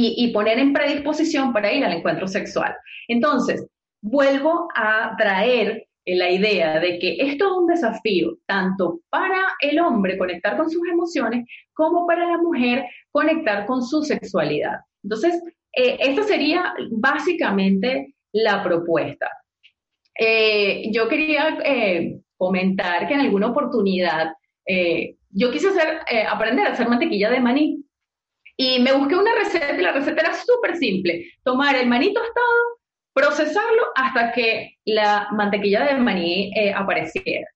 y, 0.00 0.32
poner 0.32 0.58
en 0.58 0.72
predisposición 0.72 1.52
para 1.52 1.72
ir 1.72 1.84
al 1.84 1.92
encuentro 1.92 2.28
sexual. 2.28 2.74
Entonces, 3.08 3.66
vuelvo 4.00 4.68
a 4.74 5.14
traer 5.16 5.87
la 6.16 6.30
idea 6.30 6.80
de 6.80 6.98
que 6.98 7.16
esto 7.18 7.46
es 7.46 7.52
un 7.52 7.66
desafío 7.66 8.38
tanto 8.46 9.00
para 9.10 9.48
el 9.60 9.78
hombre 9.80 10.16
conectar 10.16 10.56
con 10.56 10.70
sus 10.70 10.82
emociones 10.88 11.46
como 11.72 12.06
para 12.06 12.26
la 12.26 12.38
mujer 12.38 12.84
conectar 13.10 13.66
con 13.66 13.82
su 13.82 14.02
sexualidad. 14.02 14.80
Entonces, 15.02 15.42
eh, 15.72 15.96
esta 16.00 16.22
sería 16.24 16.74
básicamente 16.90 18.14
la 18.32 18.62
propuesta. 18.62 19.30
Eh, 20.18 20.90
yo 20.92 21.08
quería 21.08 21.58
eh, 21.64 22.18
comentar 22.36 23.06
que 23.06 23.14
en 23.14 23.20
alguna 23.20 23.48
oportunidad 23.48 24.32
yo 25.30 25.50
quise 25.50 25.68
hacer, 25.68 26.00
aprender 26.28 26.66
a 26.66 26.72
hacer 26.72 26.86
mantequilla 26.88 27.30
de 27.30 27.40
maní 27.40 27.82
y 28.54 28.80
me 28.80 28.92
busqué 28.92 29.16
una 29.16 29.34
receta 29.34 29.78
y 29.78 29.80
la 29.80 29.92
receta 29.92 30.20
era 30.20 30.34
súper 30.34 30.76
simple. 30.76 31.24
Tomar 31.42 31.76
el 31.76 31.86
maní 31.86 32.12
tostado, 32.12 32.77
procesarlo 33.18 33.82
hasta 33.96 34.32
que 34.32 34.76
la 34.84 35.28
mantequilla 35.32 35.84
de 35.84 35.96
maní 35.96 36.52
apareciera. 36.74 37.46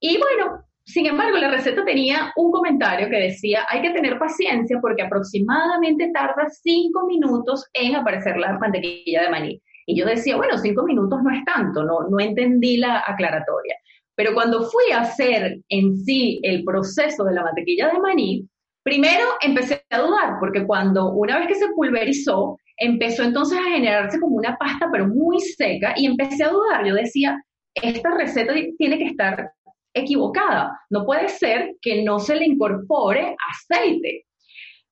Y 0.00 0.16
bueno, 0.16 0.64
sin 0.84 1.06
embargo, 1.06 1.36
la 1.38 1.50
receta 1.50 1.84
tenía 1.84 2.32
un 2.36 2.52
comentario 2.52 3.10
que 3.10 3.16
decía, 3.16 3.66
hay 3.68 3.82
que 3.82 3.90
tener 3.90 4.18
paciencia 4.18 4.78
porque 4.80 5.02
aproximadamente 5.02 6.10
tarda 6.14 6.48
cinco 6.62 7.06
minutos 7.06 7.66
en 7.72 7.96
aparecer 7.96 8.36
la 8.38 8.58
mantequilla 8.58 9.22
de 9.22 9.30
maní. 9.30 9.62
Y 9.86 9.98
yo 9.98 10.06
decía, 10.06 10.36
bueno, 10.36 10.56
cinco 10.56 10.84
minutos 10.84 11.18
no 11.22 11.30
es 11.30 11.44
tanto, 11.44 11.82
no, 11.82 12.08
no 12.08 12.20
entendí 12.20 12.76
la 12.76 13.02
aclaratoria. 13.06 13.74
Pero 14.14 14.34
cuando 14.34 14.62
fui 14.62 14.92
a 14.92 15.00
hacer 15.00 15.58
en 15.68 15.96
sí 15.96 16.40
el 16.42 16.64
proceso 16.64 17.24
de 17.24 17.34
la 17.34 17.42
mantequilla 17.42 17.88
de 17.88 17.98
maní, 17.98 18.48
primero 18.82 19.24
empecé 19.42 19.84
a 19.90 19.98
dudar, 19.98 20.36
porque 20.40 20.64
cuando 20.66 21.12
una 21.12 21.38
vez 21.38 21.48
que 21.48 21.54
se 21.54 21.68
pulverizó, 21.74 22.56
empezó 22.78 23.22
entonces 23.22 23.58
a 23.58 23.70
generarse 23.70 24.20
como 24.20 24.36
una 24.36 24.56
pasta, 24.56 24.88
pero 24.90 25.06
muy 25.08 25.40
seca, 25.40 25.94
y 25.96 26.06
empecé 26.06 26.44
a 26.44 26.50
dudar. 26.50 26.86
Yo 26.86 26.94
decía, 26.94 27.42
esta 27.74 28.10
receta 28.16 28.54
tiene 28.78 28.98
que 28.98 29.06
estar 29.06 29.50
equivocada. 29.94 30.78
No 30.90 31.04
puede 31.04 31.28
ser 31.28 31.74
que 31.80 32.02
no 32.02 32.18
se 32.18 32.36
le 32.36 32.46
incorpore 32.46 33.36
aceite. 33.50 34.24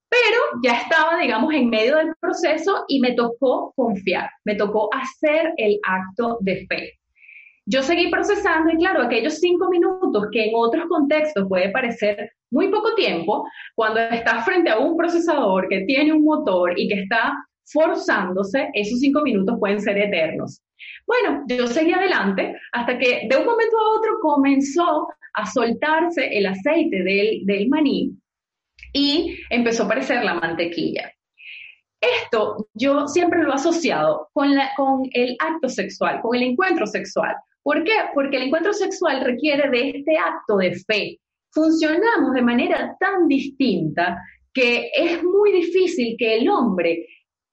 Pero 0.09 0.39
ya 0.63 0.79
estaba, 0.79 1.19
digamos, 1.19 1.53
en 1.53 1.69
medio 1.69 1.97
del 1.97 2.15
proceso 2.21 2.85
y 2.89 3.01
me 3.01 3.13
tocó 3.13 3.73
confiar, 3.75 4.31
me 4.45 4.55
tocó 4.55 4.89
hacer 4.95 5.53
el 5.57 5.79
acto 5.83 6.39
de 6.41 6.65
fe. 6.67 6.93
Yo 7.69 7.83
seguí 7.83 8.09
procesando 8.09 8.73
y 8.73 8.77
claro, 8.77 9.03
aquellos 9.03 9.41
cinco 9.41 9.69
minutos 9.69 10.29
que 10.31 10.45
en 10.45 10.51
otros 10.55 10.87
contextos 10.89 11.47
puede 11.49 11.71
parecer 11.71 12.31
muy 12.51 12.69
poco 12.69 12.95
tiempo, 12.95 13.45
cuando 13.75 13.99
estás 13.99 14.45
frente 14.45 14.71
a 14.71 14.79
un 14.79 14.97
procesador 14.97 15.69
que 15.69 15.81
tiene 15.81 16.13
un 16.13 16.23
motor 16.23 16.79
y 16.79 16.87
que 16.87 17.01
está 17.01 17.35
forzándose, 17.67 18.71
esos 18.73 19.01
cinco 19.01 19.23
minutos 19.23 19.57
pueden 19.59 19.81
ser 19.81 19.99
eternos. 19.99 20.63
Bueno, 21.07 21.45
yo 21.49 21.67
seguí 21.67 21.93
adelante 21.93 22.57
hasta 22.73 22.99
que 22.99 23.27
de 23.29 23.37
un 23.37 23.45
momento 23.45 23.77
a 23.79 23.99
otro 23.99 24.19
comenzó 24.21 25.09
a 25.35 25.47
soltarse 25.47 26.27
el 26.37 26.47
aceite 26.47 27.03
del, 27.03 27.69
maní 27.69 28.13
y 28.93 29.39
empezó 29.51 29.83
a 29.83 29.87
aparecer 29.87 30.25
la 30.25 30.35
mantequilla. 30.35 31.13
Esto 32.01 32.69
yo 32.75 33.07
siempre 33.09 33.43
lo 33.43 33.53
he 33.53 33.55
asociado 33.55 34.29
con, 34.33 34.51
con 34.77 35.03
el 35.13 35.37
acto 35.39 35.69
sexual, 35.69 36.21
con 36.21 36.37
el 36.37 36.43
encuentro 36.43 36.87
sexual. 36.87 37.35
¿Por 37.63 37.83
qué? 37.85 37.95
Porque 38.15 38.37
el 38.37 38.45
encuentro 38.45 38.73
sexual 38.73 39.25
requiere 39.25 39.69
de 39.71 39.91
este 39.91 40.17
acto 40.17 40.59
de 40.59 40.75
fe. 40.75 41.19
Funcionamos 41.51 42.33
de 42.35 42.43
manera 42.43 42.97
tan 43.01 43.27
distinta 43.27 44.19
que 44.53 44.91
es 44.95 45.23
muy 45.23 45.53
difícil 45.53 46.17
que 46.19 46.37
el 46.37 46.49
hombre 46.49 47.07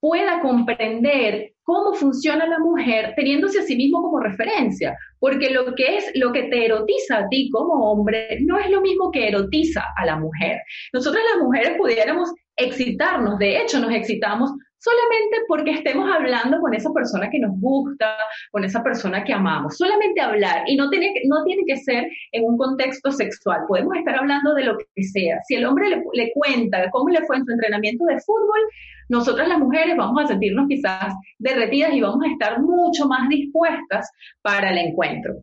pueda 0.03 0.41
comprender 0.41 1.53
cómo 1.63 1.93
funciona 1.93 2.45
la 2.45 2.59
mujer 2.59 3.13
teniéndose 3.15 3.59
a 3.59 3.63
sí 3.63 3.77
mismo 3.77 4.01
como 4.01 4.19
referencia, 4.19 4.97
porque 5.17 5.49
lo 5.49 5.73
que 5.75 5.95
es 5.95 6.11
lo 6.15 6.33
que 6.33 6.43
te 6.43 6.65
erotiza 6.65 7.19
a 7.19 7.29
ti 7.29 7.49
como 7.49 7.89
hombre 7.89 8.39
no 8.41 8.59
es 8.59 8.69
lo 8.69 8.81
mismo 8.81 9.11
que 9.11 9.29
erotiza 9.29 9.81
a 9.95 10.05
la 10.05 10.17
mujer. 10.17 10.57
Nosotras 10.91 11.23
las 11.33 11.41
mujeres 11.41 11.77
pudiéramos 11.77 12.33
excitarnos, 12.57 13.39
de 13.39 13.61
hecho 13.61 13.79
nos 13.79 13.93
excitamos 13.93 14.51
solamente 14.83 15.37
porque 15.47 15.71
estemos 15.71 16.11
hablando 16.11 16.59
con 16.59 16.73
esa 16.73 16.91
persona 16.91 17.29
que 17.29 17.39
nos 17.39 17.57
gusta, 17.59 18.17
con 18.51 18.65
esa 18.65 18.83
persona 18.83 19.23
que 19.23 19.31
amamos, 19.31 19.77
solamente 19.77 20.19
hablar 20.19 20.63
y 20.67 20.75
no 20.75 20.89
tiene, 20.89 21.13
no 21.25 21.43
tiene 21.45 21.63
que 21.65 21.77
ser 21.77 22.09
en 22.33 22.43
un 22.43 22.57
contexto 22.57 23.11
sexual, 23.11 23.61
podemos 23.67 23.95
estar 23.95 24.15
hablando 24.15 24.53
de 24.53 24.65
lo 24.65 24.77
que 24.77 25.03
sea. 25.03 25.39
Si 25.47 25.55
el 25.55 25.65
hombre 25.65 26.03
le, 26.13 26.31
cuenta 26.33 26.89
cómo 26.91 27.09
le 27.09 27.25
fue 27.25 27.37
en 27.37 27.45
su 27.45 27.51
entrenamiento 27.53 28.03
de 28.05 28.19
fútbol, 28.19 28.59
nosotras 29.07 29.47
las 29.47 29.59
mujeres 29.59 29.95
vamos 29.95 30.21
a 30.21 30.27
sentirnos 30.27 30.67
quizás 30.67 31.13
derretidas 31.37 31.93
y 31.93 32.01
vamos 32.01 32.25
a 32.25 32.31
estar 32.31 32.61
mucho 32.61 33.07
más 33.07 33.29
dispuestas 33.29 34.11
para 34.41 34.71
el 34.71 34.77
encuentro. 34.79 35.35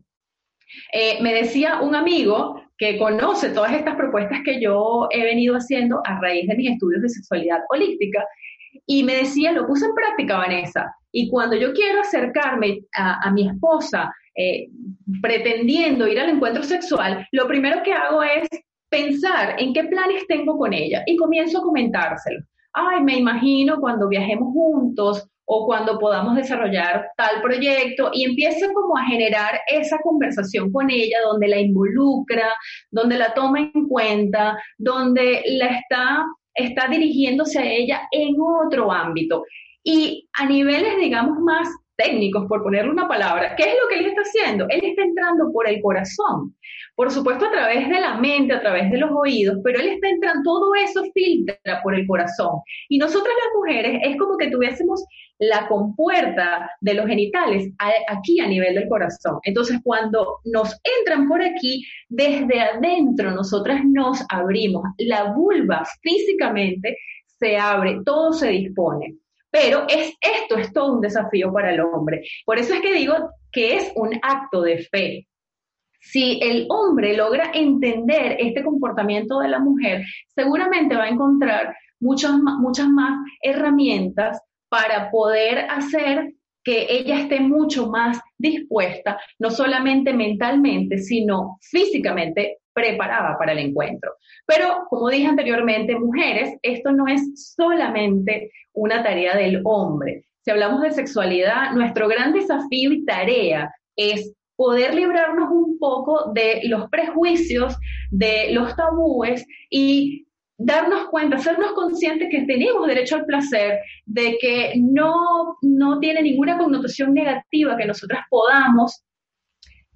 Eh, 0.93 1.17
me 1.21 1.33
decía 1.33 1.81
un 1.81 1.95
amigo 1.95 2.61
que 2.77 2.97
conoce 2.97 3.49
todas 3.49 3.73
estas 3.73 3.95
propuestas 3.95 4.39
que 4.43 4.59
yo 4.61 5.07
he 5.11 5.23
venido 5.23 5.55
haciendo 5.55 6.01
a 6.05 6.19
raíz 6.19 6.47
de 6.47 6.55
mis 6.55 6.71
estudios 6.71 7.01
de 7.01 7.09
sexualidad 7.09 7.59
holística 7.69 8.25
y 8.85 9.03
me 9.03 9.15
decía, 9.15 9.51
lo 9.51 9.67
puse 9.67 9.85
en 9.85 9.95
práctica, 9.95 10.37
Vanessa, 10.37 10.93
y 11.11 11.29
cuando 11.29 11.55
yo 11.55 11.73
quiero 11.73 12.01
acercarme 12.01 12.81
a, 12.95 13.31
mi 13.31 13.47
esposa 13.47 14.13
eh, 14.35 14.67
pretendiendo 15.21 16.07
ir 16.07 16.19
al 16.19 16.29
encuentro 16.29 16.63
sexual, 16.63 17.27
lo 17.31 17.47
primero 17.47 17.83
que 17.83 17.93
hago 17.93 18.23
es 18.23 18.47
pensar 18.89 19.55
en 19.59 19.73
qué 19.73 19.83
planes 19.85 20.25
tengo 20.27 20.57
con 20.57 20.73
ella 20.73 21.03
y 21.05 21.15
comienzo 21.15 21.59
a 21.59 21.63
comentárselo 21.63 22.41
ay, 22.73 23.03
me 23.03 23.17
imagino 23.17 23.79
cuando 23.79 24.07
viajemos 24.07 24.53
juntos 24.53 25.27
o 25.45 25.65
cuando 25.65 25.99
podamos 25.99 26.35
desarrollar 26.35 27.09
tal 27.17 27.41
proyecto 27.41 28.09
y 28.13 28.23
empieza 28.23 28.67
como 28.73 28.97
a 28.97 29.05
generar 29.05 29.59
esa 29.67 29.97
conversación 29.99 30.71
con 30.71 30.89
ella 30.89 31.17
donde 31.25 31.49
la 31.49 31.59
involucra, 31.59 32.53
donde 32.89 33.17
la 33.17 33.33
toma 33.33 33.59
en 33.59 33.87
cuenta, 33.87 34.57
donde 34.77 35.43
la 35.47 35.67
está, 35.67 36.23
está 36.53 36.87
dirigiéndose 36.87 37.59
a 37.59 37.65
ella 37.65 38.01
en 38.11 38.35
otro 38.39 38.91
ámbito. 38.91 39.43
Y 39.83 40.27
a 40.33 40.45
niveles, 40.45 40.97
digamos, 40.99 41.39
más 41.39 41.67
técnicos, 41.97 42.45
por 42.47 42.63
ponerle 42.63 42.91
una 42.91 43.07
palabra, 43.07 43.55
¿qué 43.55 43.63
es 43.63 43.75
lo 43.81 43.87
que 43.89 43.99
él 43.99 44.05
está 44.07 44.21
haciendo? 44.21 44.65
Él 44.69 44.81
está 44.83 45.03
entrando 45.03 45.51
por 45.51 45.67
el 45.67 45.81
corazón. 45.81 46.55
Por 47.01 47.09
supuesto, 47.09 47.47
a 47.47 47.51
través 47.51 47.89
de 47.89 47.99
la 47.99 48.13
mente, 48.17 48.53
a 48.53 48.61
través 48.61 48.91
de 48.91 48.99
los 48.99 49.09
oídos, 49.11 49.57
pero 49.63 49.79
él 49.79 49.87
está 49.87 50.07
entrando, 50.07 50.43
todo 50.43 50.75
eso 50.75 51.01
filtra 51.15 51.81
por 51.81 51.95
el 51.95 52.05
corazón. 52.05 52.59
Y 52.89 52.99
nosotras 52.99 53.33
las 53.43 53.55
mujeres 53.55 54.01
es 54.03 54.17
como 54.17 54.37
que 54.37 54.51
tuviésemos 54.51 55.03
la 55.39 55.67
compuerta 55.67 56.69
de 56.79 56.93
los 56.93 57.07
genitales 57.07 57.73
aquí 58.07 58.39
a 58.39 58.45
nivel 58.45 58.75
del 58.75 58.87
corazón. 58.87 59.39
Entonces, 59.45 59.79
cuando 59.83 60.41
nos 60.45 60.79
entran 60.99 61.27
por 61.27 61.41
aquí, 61.41 61.83
desde 62.07 62.61
adentro 62.61 63.31
nosotras 63.31 63.81
nos 63.83 64.23
abrimos. 64.29 64.83
La 64.99 65.33
vulva 65.33 65.83
físicamente 66.03 66.97
se 67.25 67.57
abre, 67.57 68.01
todo 68.05 68.31
se 68.31 68.49
dispone. 68.49 69.15
Pero 69.49 69.87
es, 69.89 70.13
esto 70.21 70.55
es 70.55 70.71
todo 70.71 70.93
un 70.93 71.01
desafío 71.01 71.51
para 71.51 71.73
el 71.73 71.79
hombre. 71.79 72.21
Por 72.45 72.59
eso 72.59 72.75
es 72.75 72.81
que 72.81 72.93
digo 72.93 73.15
que 73.51 73.77
es 73.77 73.91
un 73.95 74.19
acto 74.21 74.61
de 74.61 74.83
fe. 74.83 75.27
Si 76.01 76.39
el 76.41 76.65
hombre 76.69 77.15
logra 77.15 77.51
entender 77.53 78.35
este 78.39 78.63
comportamiento 78.63 79.39
de 79.39 79.49
la 79.49 79.59
mujer, 79.59 80.03
seguramente 80.35 80.95
va 80.95 81.03
a 81.03 81.09
encontrar 81.09 81.75
muchas, 81.99 82.33
muchas 82.59 82.89
más 82.89 83.19
herramientas 83.41 84.41
para 84.67 85.11
poder 85.11 85.59
hacer 85.69 86.33
que 86.63 86.87
ella 86.89 87.19
esté 87.19 87.39
mucho 87.39 87.87
más 87.87 88.19
dispuesta, 88.37 89.19
no 89.39 89.49
solamente 89.49 90.13
mentalmente, 90.13 90.97
sino 90.97 91.57
físicamente 91.61 92.57
preparada 92.73 93.37
para 93.37 93.51
el 93.51 93.59
encuentro. 93.59 94.13
Pero, 94.45 94.85
como 94.89 95.09
dije 95.09 95.27
anteriormente, 95.27 95.97
mujeres, 95.97 96.57
esto 96.61 96.91
no 96.91 97.07
es 97.07 97.53
solamente 97.55 98.51
una 98.73 99.03
tarea 99.03 99.35
del 99.35 99.61
hombre. 99.65 100.25
Si 100.41 100.51
hablamos 100.51 100.81
de 100.81 100.91
sexualidad, 100.91 101.73
nuestro 101.73 102.07
gran 102.07 102.33
desafío 102.33 102.91
y 102.91 103.05
tarea 103.05 103.71
es 103.95 104.33
poder 104.61 104.93
librarnos 104.93 105.49
un 105.49 105.79
poco 105.79 106.31
de 106.35 106.61
los 106.65 106.87
prejuicios, 106.91 107.75
de 108.11 108.51
los 108.51 108.75
tabúes 108.75 109.43
y 109.71 110.27
darnos 110.55 111.07
cuenta, 111.09 111.37
hacernos 111.37 111.71
conscientes 111.71 112.29
que 112.29 112.43
tenemos 112.43 112.85
derecho 112.85 113.15
al 113.15 113.25
placer, 113.25 113.79
de 114.05 114.37
que 114.39 114.73
no, 114.77 115.57
no 115.63 115.99
tiene 115.99 116.21
ninguna 116.21 116.59
connotación 116.59 117.15
negativa 117.15 117.75
que 117.75 117.87
nosotras 117.87 118.21
podamos 118.29 119.01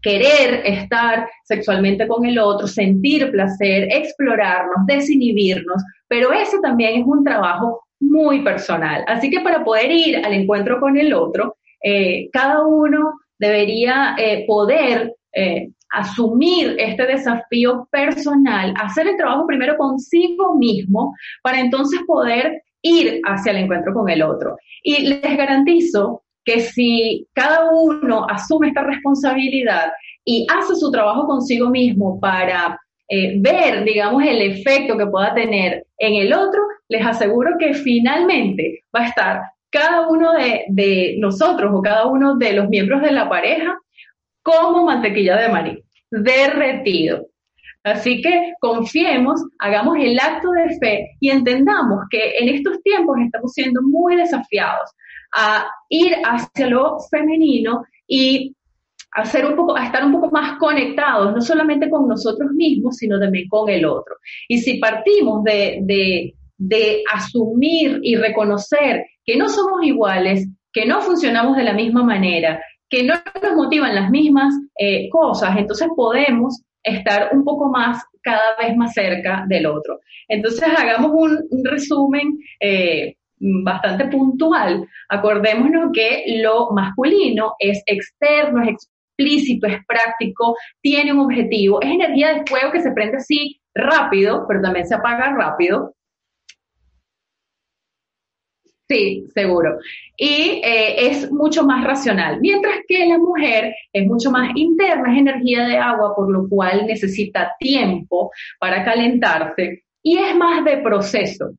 querer 0.02 0.64
estar 0.66 1.30
sexualmente 1.44 2.08
con 2.08 2.26
el 2.26 2.40
otro, 2.40 2.66
sentir 2.66 3.30
placer, 3.30 3.88
explorarnos, 3.92 4.88
desinhibirnos, 4.88 5.84
pero 6.08 6.34
eso 6.34 6.58
también 6.60 7.02
es 7.02 7.06
un 7.06 7.24
trabajo 7.24 7.84
muy 8.00 8.42
personal. 8.42 9.06
Así 9.08 9.30
que 9.30 9.42
para 9.42 9.64
poder 9.64 9.92
ir 9.92 10.26
al 10.26 10.34
encuentro 10.34 10.80
con 10.80 10.98
el 10.98 11.14
otro, 11.14 11.56
eh, 11.84 12.32
cada 12.34 12.66
uno 12.66 13.14
debería 13.40 14.16
eh, 14.18 14.46
poder 14.48 15.14
eh, 15.34 15.70
asumir 15.92 16.76
este 16.80 17.06
desafío 17.06 17.88
personal, 17.92 18.74
hacer 18.82 19.08
el 19.08 19.18
trabajo 19.18 19.46
primero 19.46 19.78
consigo 19.78 20.56
mismo, 20.56 21.14
para 21.42 21.60
entonces 21.60 22.00
poder 22.06 22.62
ir 22.82 23.22
hacia 23.26 23.52
el 23.52 23.60
encuentro 23.60 23.94
con 23.94 24.10
el 24.10 24.22
otro. 24.22 24.58
Y 24.84 25.08
les 25.08 25.38
garantizo 25.38 26.24
que 26.44 26.60
si 26.60 27.28
cada 27.34 27.72
uno 27.72 28.28
asume 28.30 28.68
esta 28.68 28.84
responsabilidad 28.84 29.92
y 30.24 30.46
hace 30.56 30.76
su 30.76 30.92
trabajo 30.92 31.26
consigo 31.26 31.70
mismo 31.70 32.20
para 32.20 32.80
eh, 33.10 33.36
ver, 33.40 33.84
digamos, 33.84 34.24
el 34.24 34.42
efecto 34.42 34.98
que 34.98 35.08
pueda 35.08 35.34
tener 35.34 35.86
en 35.98 36.16
el 36.16 36.34
otro, 36.34 36.62
les 36.88 37.06
aseguro 37.06 37.52
que 37.60 37.74
finalmente 37.74 38.84
va 38.96 39.02
a 39.02 39.08
estar 39.08 39.42
cada 39.76 40.08
uno 40.08 40.32
de, 40.34 41.18
nosotros 41.20 41.70
o 41.74 41.82
cada 41.82 42.08
uno 42.08 42.38
de 42.38 42.54
los 42.54 42.70
miembros 42.70 43.02
de 43.02 43.12
la 43.12 43.28
pareja 43.28 43.78
como 44.42 44.86
mantequilla 44.86 45.36
de 45.38 45.50
maní, 45.50 45.84
derretido. 46.10 47.28
Así 47.84 48.22
que 48.22 48.54
confiemos, 48.60 49.44
hagamos 49.60 49.98
el 50.00 50.18
acto 50.18 50.52
de 50.52 50.78
fe 50.80 51.08
y 51.20 51.30
entendamos 51.30 52.06
que 52.10 52.38
en 52.40 52.56
estos 52.56 52.82
tiempos 52.84 53.18
estamos 53.24 53.52
siendo 53.52 53.82
muy 53.82 54.16
desafiados 54.16 54.90
a 55.34 55.68
ir 55.90 56.16
hacia 56.24 56.68
lo 56.68 56.98
femenino 57.12 57.84
y 58.08 58.56
hacer 59.12 59.46
un 59.46 59.56
poco, 59.56 59.76
a 59.76 59.86
estar 59.86 60.06
un 60.06 60.14
poco 60.14 60.32
más 60.32 60.58
conectados, 60.58 61.34
no 61.34 61.42
solamente 61.42 61.90
con 61.90 62.08
nosotros 62.08 62.52
mismos, 62.52 62.96
sino 62.96 63.20
también 63.20 63.48
con 63.50 63.70
el 63.70 63.86
otro. 63.86 64.16
Y 64.48 64.60
si 64.60 64.78
partimos 64.78 65.44
de, 65.44 65.80
de, 65.82 66.34
asumir 67.14 68.00
y 68.04 68.16
reconocer 68.16 69.06
que 69.26 69.38
no 69.38 69.50
somos 69.50 69.84
iguales, 69.84 70.48
que 70.72 70.86
no 70.86 71.02
funcionamos 71.02 71.58
de 71.58 71.64
la 71.64 71.74
misma 71.74 72.04
manera, 72.04 72.62
que 72.90 73.04
no 73.04 73.16
nos 73.42 73.56
motivan 73.56 73.96
las 73.96 74.10
mismas 74.10 74.54
eh, 74.78 75.10
cosas, 75.10 75.58
entonces 75.58 75.88
podemos 75.96 76.62
estar 76.84 77.30
un 77.34 77.44
poco 77.44 77.70
más, 77.70 78.04
cada 78.22 78.56
vez 78.58 78.76
más 78.78 78.94
cerca 78.94 79.44
del 79.48 79.66
otro. 79.66 80.00
Entonces 80.28 80.64
hagamos 80.64 81.12
un, 81.14 81.64
resumen 81.64 82.38
eh, 82.60 83.16
bastante 83.40 84.06
puntual. 84.06 84.88
Acordémonos 85.10 85.92
que 85.94 86.24
lo 86.42 86.72
masculino 86.72 87.54
es 87.60 87.82
externo, 87.86 88.62
es 88.64 88.70
explícito, 88.70 89.68
es 89.68 89.80
práctico, 89.88 90.56
tiene 90.82 91.12
un 91.12 91.22
objetivo, 91.22 91.82
es 91.82 91.90
energía 91.90 92.34
de 92.34 92.44
fuego 92.46 92.72
que 92.72 92.82
se 92.82 92.92
prende 92.92 93.18
así 93.18 93.60
rápido, 93.74 94.46
pero 94.48 94.62
también 94.62 94.88
se 94.88 94.96
apaga 94.96 95.36
rápido. 95.36 95.95
Sí, 98.88 99.26
seguro. 99.34 99.80
Y 100.16 100.62
eh, 100.64 101.08
es 101.08 101.32
mucho 101.32 101.64
más 101.66 101.84
racional, 101.84 102.40
mientras 102.40 102.76
que 102.88 103.06
la 103.08 103.18
mujer 103.18 103.74
es 103.92 104.06
mucho 104.06 104.30
más 104.30 104.52
interna, 104.56 105.12
es 105.12 105.20
energía 105.20 105.66
de 105.66 105.78
agua, 105.78 106.16
por 106.16 106.32
lo 106.32 106.48
cual 106.48 106.86
necesita 106.86 107.54
tiempo 107.60 108.32
para 108.60 108.86
calentarse 108.86 109.84
y 110.04 110.18
es 110.20 110.36
más 110.36 110.64
de 110.64 110.78
proceso. 110.78 111.52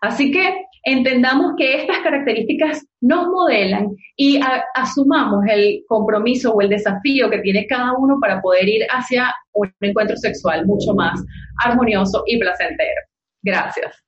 Así 0.00 0.30
que 0.30 0.64
entendamos 0.84 1.52
que 1.58 1.82
estas 1.82 1.98
características 1.98 2.86
nos 3.00 3.26
modelan 3.28 3.90
y 4.16 4.40
asumamos 4.74 5.44
el 5.48 5.82
compromiso 5.86 6.52
o 6.52 6.62
el 6.62 6.70
desafío 6.70 7.28
que 7.28 7.40
tiene 7.40 7.66
cada 7.66 7.92
uno 7.92 8.16
para 8.20 8.40
poder 8.40 8.68
ir 8.68 8.82
hacia 8.90 9.34
un 9.52 9.70
encuentro 9.80 10.16
sexual 10.16 10.66
mucho 10.66 10.94
más 10.94 11.22
armonioso 11.62 12.22
y 12.26 12.38
placentero. 12.38 13.00
Gracias. 13.42 14.02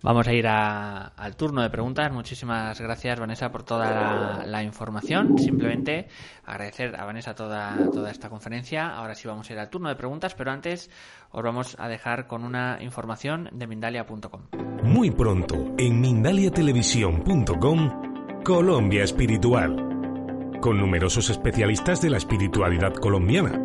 Vamos 0.00 0.28
a 0.28 0.32
ir 0.32 0.46
al 0.46 1.34
turno 1.36 1.60
de 1.62 1.70
preguntas. 1.70 2.12
Muchísimas 2.12 2.80
gracias, 2.80 3.18
Vanessa, 3.18 3.50
por 3.50 3.64
toda 3.64 4.46
la, 4.46 4.62
información. 4.62 5.36
Simplemente 5.38 6.06
agradecer 6.44 6.94
a 6.94 7.04
Vanessa 7.04 7.34
toda, 7.34 7.76
toda 7.92 8.08
esta 8.10 8.28
conferencia. 8.28 8.94
Ahora 8.94 9.16
sí 9.16 9.26
vamos 9.26 9.50
a 9.50 9.54
ir 9.54 9.58
al 9.58 9.70
turno 9.70 9.88
de 9.88 9.96
preguntas, 9.96 10.36
pero 10.36 10.52
antes 10.52 10.88
os 11.30 11.42
vamos 11.42 11.74
a 11.80 11.88
dejar 11.88 12.28
con 12.28 12.44
una 12.44 12.78
información 12.80 13.48
de 13.52 13.66
Mindalia.com. 13.66 14.42
Muy 14.84 15.10
pronto, 15.10 15.74
en 15.76 16.00
Mindaliatelevisión.com, 16.00 18.42
Colombia 18.44 19.02
Espiritual, 19.02 19.74
con 20.60 20.78
numerosos 20.78 21.28
especialistas 21.30 22.00
de 22.00 22.10
la 22.10 22.18
espiritualidad 22.18 22.94
colombiana. 22.94 23.60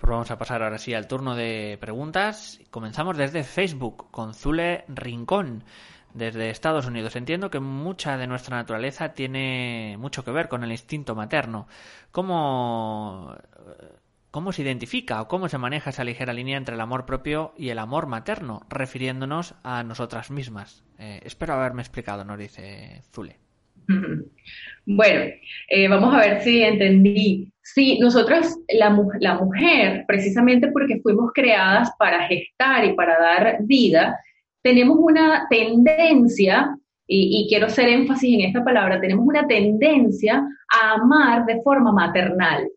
vamos 0.01 0.31
a 0.31 0.39
pasar 0.39 0.63
ahora 0.63 0.79
sí 0.79 0.95
al 0.95 1.07
turno 1.07 1.35
de 1.35 1.79
preguntas. 1.81 2.61
Comenzamos 2.71 3.17
desde 3.17 3.45
Facebook 3.45 4.11
con 4.11 4.35
Zule 4.35 4.85
Rincón 4.89 5.65
desde 6.15 6.51
Estados 6.51 6.87
Unidos. 6.87 7.17
Entiendo 7.17 7.51
que 7.51 7.61
mucha 7.61 8.17
de 8.17 8.27
nuestra 8.27 8.57
naturaleza 8.57 9.15
tiene 9.15 9.97
mucho 9.99 10.25
que 10.25 10.31
ver 10.31 10.49
con 10.49 10.65
el 10.65 10.73
instinto 10.73 11.15
materno. 11.15 11.69
¿Cómo, 12.11 13.35
cómo 14.31 14.53
se 14.53 14.63
identifica 14.63 15.21
o 15.23 15.29
cómo 15.29 15.49
se 15.49 15.59
maneja 15.59 15.91
esa 15.91 16.05
ligera 16.05 16.33
línea 16.33 16.57
entre 16.57 16.75
el 16.75 16.81
amor 16.81 17.07
propio 17.07 17.53
y 17.57 17.71
el 17.71 17.79
amor 17.79 18.07
materno, 18.07 18.63
refiriéndonos 18.69 19.55
a 19.63 19.83
nosotras 19.83 20.31
mismas? 20.31 20.85
Eh, 20.99 21.21
espero 21.25 21.55
haberme 21.55 21.83
explicado, 21.83 22.25
nos 22.25 22.39
dice 22.39 23.03
Zule. 23.13 23.48
Bueno, 24.91 25.31
eh, 25.69 25.89
vamos 25.89 26.15
a 26.15 26.21
ver 26.21 26.41
si 26.43 26.63
entendí. 26.63 27.53
Sí, 27.63 27.99
nosotros, 27.99 28.57
la, 28.73 28.99
la, 29.21 29.35
mujer, 29.35 30.05
precisamente 30.09 30.69
porque 30.73 31.01
fuimos 31.03 31.31
creadas 31.35 31.91
para 31.99 32.27
gestar 32.27 32.87
y 32.87 32.95
para 32.95 33.19
dar 33.19 33.59
vida, 33.61 34.19
tenemos 34.63 34.97
una 34.99 35.47
tendencia, 35.51 36.75
y, 37.07 37.47
quiero 37.49 37.67
hacer 37.67 37.89
énfasis 37.89 38.35
en 38.35 38.47
esta 38.47 38.65
palabra, 38.65 39.01
tenemos 39.01 39.27
una 39.27 39.47
tendencia 39.47 40.43
a 40.73 40.93
amar 40.95 41.45
de 41.47 41.61
forma 41.63 41.93
maternal. 41.93 42.69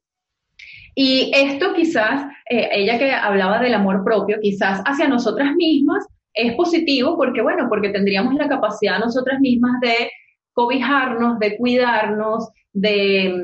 Y 0.95 1.31
esto 1.33 1.73
quizás, 1.73 2.25
eh, 2.49 2.69
ella 2.73 2.97
que 2.97 3.11
hablaba 3.11 3.59
del 3.59 3.73
amor 3.73 4.03
propio, 4.03 4.37
quizás 4.41 4.81
hacia 4.85 5.07
nosotras 5.07 5.55
mismas 5.55 6.05
es 6.33 6.53
positivo 6.55 7.17
porque, 7.17 7.41
bueno, 7.41 7.67
porque 7.69 7.89
tendríamos 7.89 8.33
la 8.35 8.47
capacidad 8.47 8.99
nosotras 8.99 9.39
mismas 9.39 9.79
de 9.81 10.09
cobijarnos, 10.61 11.39
de 11.39 11.57
cuidarnos, 11.57 12.49
de, 12.71 13.43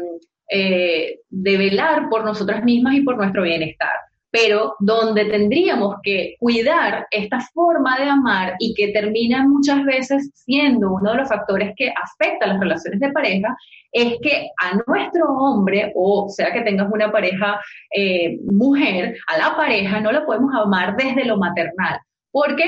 eh, 0.52 1.20
de 1.30 1.58
velar 1.58 2.10
por 2.10 2.24
nosotras 2.24 2.64
mismas 2.64 2.94
y 2.96 3.02
por 3.02 3.18
nuestro 3.18 3.42
bienestar. 3.44 3.96
Pero 4.30 4.76
donde 4.80 5.26
tendríamos 5.26 5.96
que 6.04 6.36
cuidar 6.40 7.08
esta 7.10 7.40
forma 7.54 7.98
de 7.98 8.10
amar 8.10 8.56
y 8.60 8.74
que 8.76 8.90
termina 8.90 9.48
muchas 9.48 9.84
veces 9.84 10.30
siendo 10.36 10.92
uno 10.92 11.12
de 11.12 11.18
los 11.18 11.30
factores 11.30 11.74
que 11.76 11.90
afecta 11.90 12.46
a 12.46 12.50
las 12.50 12.60
relaciones 12.60 13.00
de 13.00 13.12
pareja, 13.12 13.58
es 13.92 14.18
que 14.22 14.50
a 14.62 14.78
nuestro 14.86 15.26
hombre, 15.30 15.92
o 15.96 16.28
sea 16.30 16.52
que 16.52 16.62
tengas 16.62 16.92
una 16.92 17.12
pareja 17.12 17.60
eh, 17.96 18.38
mujer, 18.52 19.18
a 19.28 19.38
la 19.38 19.56
pareja 19.56 20.02
no 20.02 20.12
la 20.12 20.26
podemos 20.26 20.54
amar 20.54 20.96
desde 20.98 21.26
lo 21.26 21.38
maternal, 21.38 21.98
porque 22.32 22.66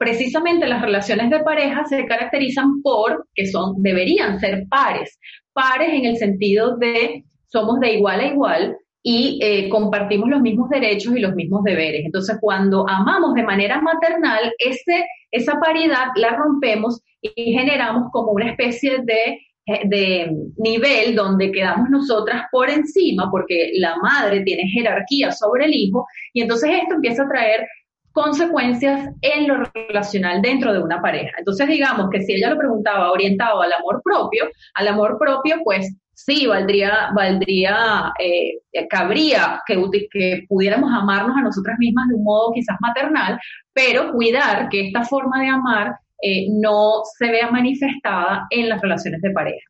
precisamente 0.00 0.66
las 0.66 0.80
relaciones 0.80 1.28
de 1.28 1.40
pareja 1.40 1.84
se 1.84 2.06
caracterizan 2.06 2.80
por 2.82 3.28
que 3.34 3.46
son, 3.46 3.82
deberían 3.82 4.40
ser 4.40 4.64
pares, 4.70 5.18
pares 5.52 5.90
en 5.92 6.06
el 6.06 6.16
sentido 6.16 6.78
de 6.78 7.24
somos 7.44 7.80
de 7.80 7.92
igual 7.92 8.20
a 8.20 8.26
igual 8.28 8.76
y 9.02 9.38
eh, 9.42 9.68
compartimos 9.68 10.30
los 10.30 10.40
mismos 10.40 10.70
derechos 10.70 11.14
y 11.14 11.20
los 11.20 11.34
mismos 11.34 11.64
deberes. 11.64 12.06
Entonces, 12.06 12.38
cuando 12.40 12.88
amamos 12.88 13.34
de 13.34 13.42
manera 13.42 13.82
maternal, 13.82 14.54
ese, 14.58 15.04
esa 15.32 15.60
paridad 15.60 16.06
la 16.16 16.30
rompemos 16.30 17.02
y 17.20 17.52
generamos 17.52 18.10
como 18.10 18.32
una 18.32 18.50
especie 18.52 19.00
de 19.04 19.38
eh, 19.66 19.82
de 19.84 20.30
nivel 20.56 21.14
donde 21.14 21.52
quedamos 21.52 21.90
nosotras 21.90 22.44
por 22.50 22.70
encima, 22.70 23.30
porque 23.30 23.72
la 23.74 23.96
madre 23.98 24.42
tiene 24.42 24.62
jerarquía 24.70 25.30
sobre 25.30 25.66
el 25.66 25.74
hijo, 25.74 26.06
y 26.32 26.40
entonces 26.40 26.70
esto 26.82 26.94
empieza 26.94 27.24
a 27.24 27.28
traer 27.28 27.66
consecuencias 28.12 29.10
en 29.20 29.48
lo 29.48 29.64
relacional 29.64 30.42
dentro 30.42 30.72
de 30.72 30.82
una 30.82 31.00
pareja. 31.00 31.32
Entonces, 31.38 31.68
digamos 31.68 32.10
que 32.10 32.22
si 32.22 32.34
ella 32.34 32.50
lo 32.50 32.58
preguntaba 32.58 33.12
orientado 33.12 33.62
al 33.62 33.72
amor 33.72 34.02
propio, 34.02 34.48
al 34.74 34.88
amor 34.88 35.18
propio, 35.18 35.56
pues 35.64 35.94
sí, 36.14 36.46
valdría, 36.46 37.10
valdría, 37.14 38.12
eh, 38.18 38.60
cabría 38.88 39.62
que, 39.66 39.82
que 40.10 40.44
pudiéramos 40.48 40.90
amarnos 40.92 41.36
a 41.36 41.42
nosotras 41.42 41.76
mismas 41.78 42.08
de 42.08 42.14
un 42.16 42.24
modo 42.24 42.52
quizás 42.52 42.76
maternal, 42.80 43.38
pero 43.72 44.12
cuidar 44.12 44.68
que 44.68 44.88
esta 44.88 45.04
forma 45.04 45.40
de 45.40 45.48
amar 45.48 45.96
eh, 46.22 46.48
no 46.50 47.02
se 47.18 47.30
vea 47.30 47.50
manifestada 47.50 48.46
en 48.50 48.68
las 48.68 48.80
relaciones 48.82 49.22
de 49.22 49.30
pareja. 49.30 49.66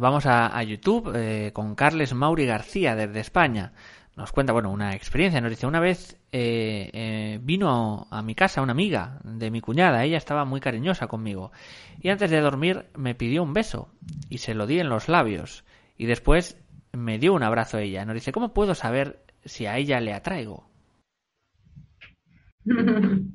vamos 0.00 0.26
a, 0.26 0.62
YouTube 0.64 1.12
eh, 1.14 1.52
con 1.52 1.74
Carles 1.74 2.12
Mauri 2.14 2.46
García 2.46 2.96
desde 2.96 3.20
España. 3.20 3.72
Nos 4.16 4.32
cuenta, 4.32 4.52
bueno, 4.52 4.70
una 4.70 4.94
experiencia. 4.94 5.40
Nos 5.40 5.50
dice, 5.50 5.66
una 5.66 5.80
vez 5.80 6.18
eh, 6.32 6.90
eh, 6.92 7.38
vino 7.42 8.06
a 8.10 8.22
mi 8.22 8.34
casa 8.34 8.62
una 8.62 8.72
amiga 8.72 9.20
de 9.24 9.50
mi 9.50 9.60
cuñada, 9.60 10.04
ella 10.04 10.18
estaba 10.18 10.44
muy 10.44 10.60
cariñosa 10.60 11.06
conmigo, 11.06 11.52
y 12.00 12.08
antes 12.08 12.30
de 12.30 12.40
dormir 12.40 12.86
me 12.96 13.14
pidió 13.14 13.42
un 13.42 13.52
beso 13.52 13.88
y 14.28 14.38
se 14.38 14.54
lo 14.54 14.66
di 14.66 14.80
en 14.80 14.88
los 14.88 15.08
labios, 15.08 15.64
y 15.96 16.06
después 16.06 16.58
me 16.92 17.18
dio 17.18 17.34
un 17.34 17.42
abrazo 17.42 17.78
a 17.78 17.82
ella. 17.82 18.04
Nos 18.04 18.14
dice, 18.14 18.32
¿cómo 18.32 18.52
puedo 18.52 18.74
saber 18.74 19.20
si 19.44 19.66
a 19.66 19.76
ella 19.78 20.00
le 20.00 20.12
atraigo? 20.12 20.68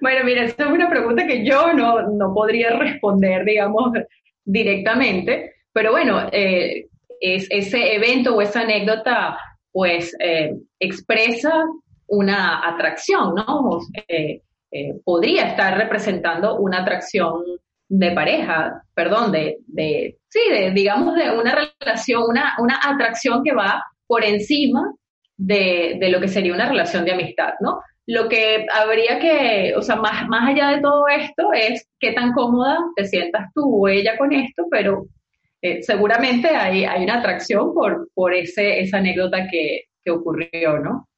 Bueno, 0.00 0.24
mira, 0.24 0.44
esta 0.44 0.64
es 0.64 0.70
una 0.70 0.90
pregunta 0.90 1.26
que 1.26 1.46
yo 1.46 1.72
no, 1.72 2.02
no 2.10 2.34
podría 2.34 2.76
responder, 2.76 3.42
digamos, 3.44 3.92
directamente, 4.44 5.54
pero 5.72 5.92
bueno, 5.92 6.28
eh, 6.30 6.88
es, 7.20 7.46
ese 7.50 7.94
evento 7.94 8.34
o 8.34 8.42
esa 8.42 8.60
anécdota, 8.60 9.38
pues, 9.74 10.14
eh, 10.20 10.54
expresa 10.78 11.64
una 12.06 12.64
atracción, 12.68 13.34
¿no? 13.34 13.80
Eh, 14.06 14.40
podría 15.04 15.48
estar 15.48 15.76
representando 15.76 16.58
una 16.58 16.82
atracción 16.82 17.42
de 17.88 18.12
pareja, 18.12 18.82
perdón, 18.94 19.32
de, 19.32 19.58
de 19.66 20.16
sí, 20.28 20.40
de, 20.48 20.70
digamos, 20.70 21.16
de 21.16 21.28
una 21.30 21.68
relación, 21.80 22.22
una, 22.28 22.54
una 22.60 22.78
atracción 22.84 23.42
que 23.42 23.52
va 23.52 23.82
por 24.06 24.24
encima 24.24 24.94
de, 25.36 25.96
de, 26.00 26.08
lo 26.08 26.20
que 26.20 26.28
sería 26.28 26.54
una 26.54 26.68
relación 26.68 27.04
de 27.04 27.12
amistad, 27.12 27.54
¿no? 27.60 27.80
Lo 28.06 28.28
que 28.28 28.66
habría 28.72 29.18
que, 29.18 29.74
o 29.76 29.82
sea, 29.82 29.96
más, 29.96 30.28
más 30.28 30.50
allá 30.50 30.68
de 30.68 30.82
todo 30.82 31.08
esto 31.08 31.52
es 31.52 31.88
qué 31.98 32.12
tan 32.12 32.32
cómoda 32.32 32.78
te 32.94 33.06
sientas 33.06 33.48
tú 33.54 33.84
o 33.84 33.88
ella 33.88 34.16
con 34.18 34.32
esto, 34.32 34.66
pero 34.70 35.06
eh, 35.64 35.82
seguramente 35.82 36.48
hay, 36.48 36.84
hay 36.84 37.04
una 37.04 37.20
atracción 37.20 37.72
por, 37.72 38.10
por 38.12 38.34
ese, 38.34 38.80
esa 38.80 38.98
anécdota 38.98 39.48
que, 39.50 39.84
que 40.04 40.10
ocurrió, 40.10 40.78
¿no? 40.78 41.08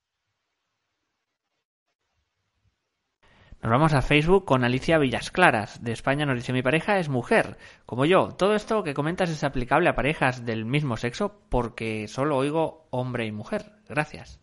Nos 3.61 3.73
vamos 3.73 3.93
a 3.93 4.03
Facebook 4.03 4.45
con 4.45 4.63
Alicia 4.63 4.99
Villasclaras. 4.99 5.83
De 5.83 5.91
España 5.91 6.27
nos 6.27 6.37
dice 6.37 6.53
mi 6.53 6.63
pareja 6.63 7.01
es 7.01 7.09
mujer, 7.09 7.57
como 7.87 8.05
yo. 8.05 8.29
Todo 8.39 8.55
esto 8.55 8.85
que 8.85 8.95
comentas 8.95 9.31
es 9.31 9.43
aplicable 9.43 9.89
a 9.89 9.97
parejas 9.97 10.47
del 10.47 10.65
mismo 10.65 10.97
sexo 10.97 11.41
porque 11.51 12.07
solo 12.07 12.37
oigo 12.37 12.87
hombre 12.91 13.27
y 13.27 13.33
mujer. 13.33 13.63
Gracias. 13.89 14.41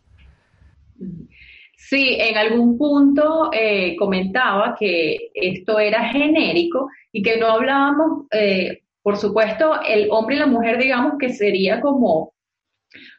Sí, 1.76 2.18
en 2.20 2.36
algún 2.36 2.76
punto 2.76 3.50
eh, 3.54 3.96
comentaba 3.96 4.76
que 4.78 5.30
esto 5.32 5.78
era 5.78 6.08
genérico 6.10 6.88
y 7.10 7.22
que 7.22 7.38
no 7.38 7.46
hablábamos, 7.46 8.26
eh, 8.32 8.83
por 9.04 9.18
supuesto, 9.18 9.82
el 9.86 10.08
hombre 10.10 10.36
y 10.36 10.38
la 10.38 10.46
mujer, 10.46 10.78
digamos 10.78 11.18
que 11.20 11.28
sería 11.28 11.78
como, 11.82 12.32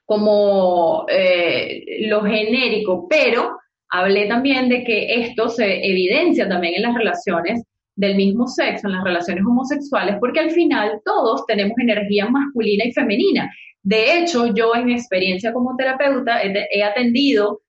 como 0.03 1.05
eh, 1.07 2.07
lo 2.09 2.23
genérico, 2.23 3.07
pero 3.07 3.55
hablé 3.89 4.25
también 4.25 4.67
de 4.67 4.83
que 4.83 5.21
esto 5.21 5.47
se 5.47 5.87
evidencia 5.87 6.49
también 6.49 6.73
en 6.77 6.81
las 6.81 6.95
relaciones 6.95 7.63
del 7.95 8.15
mismo 8.15 8.47
sexo, 8.47 8.87
en 8.87 8.93
las 8.93 9.03
relaciones 9.03 9.45
homosexuales, 9.45 10.15
porque 10.19 10.39
al 10.39 10.49
final 10.49 11.01
todos 11.05 11.45
tenemos 11.45 11.77
energía 11.77 12.27
masculina 12.29 12.85
y 12.85 12.91
femenina. 12.91 13.53
De 13.83 14.17
hecho, 14.17 14.55
yo 14.55 14.73
en 14.73 14.85
mi 14.85 14.93
experiencia 14.93 15.53
como 15.53 15.75
terapeuta 15.77 16.41
he, 16.41 16.83
atendido 16.83 17.61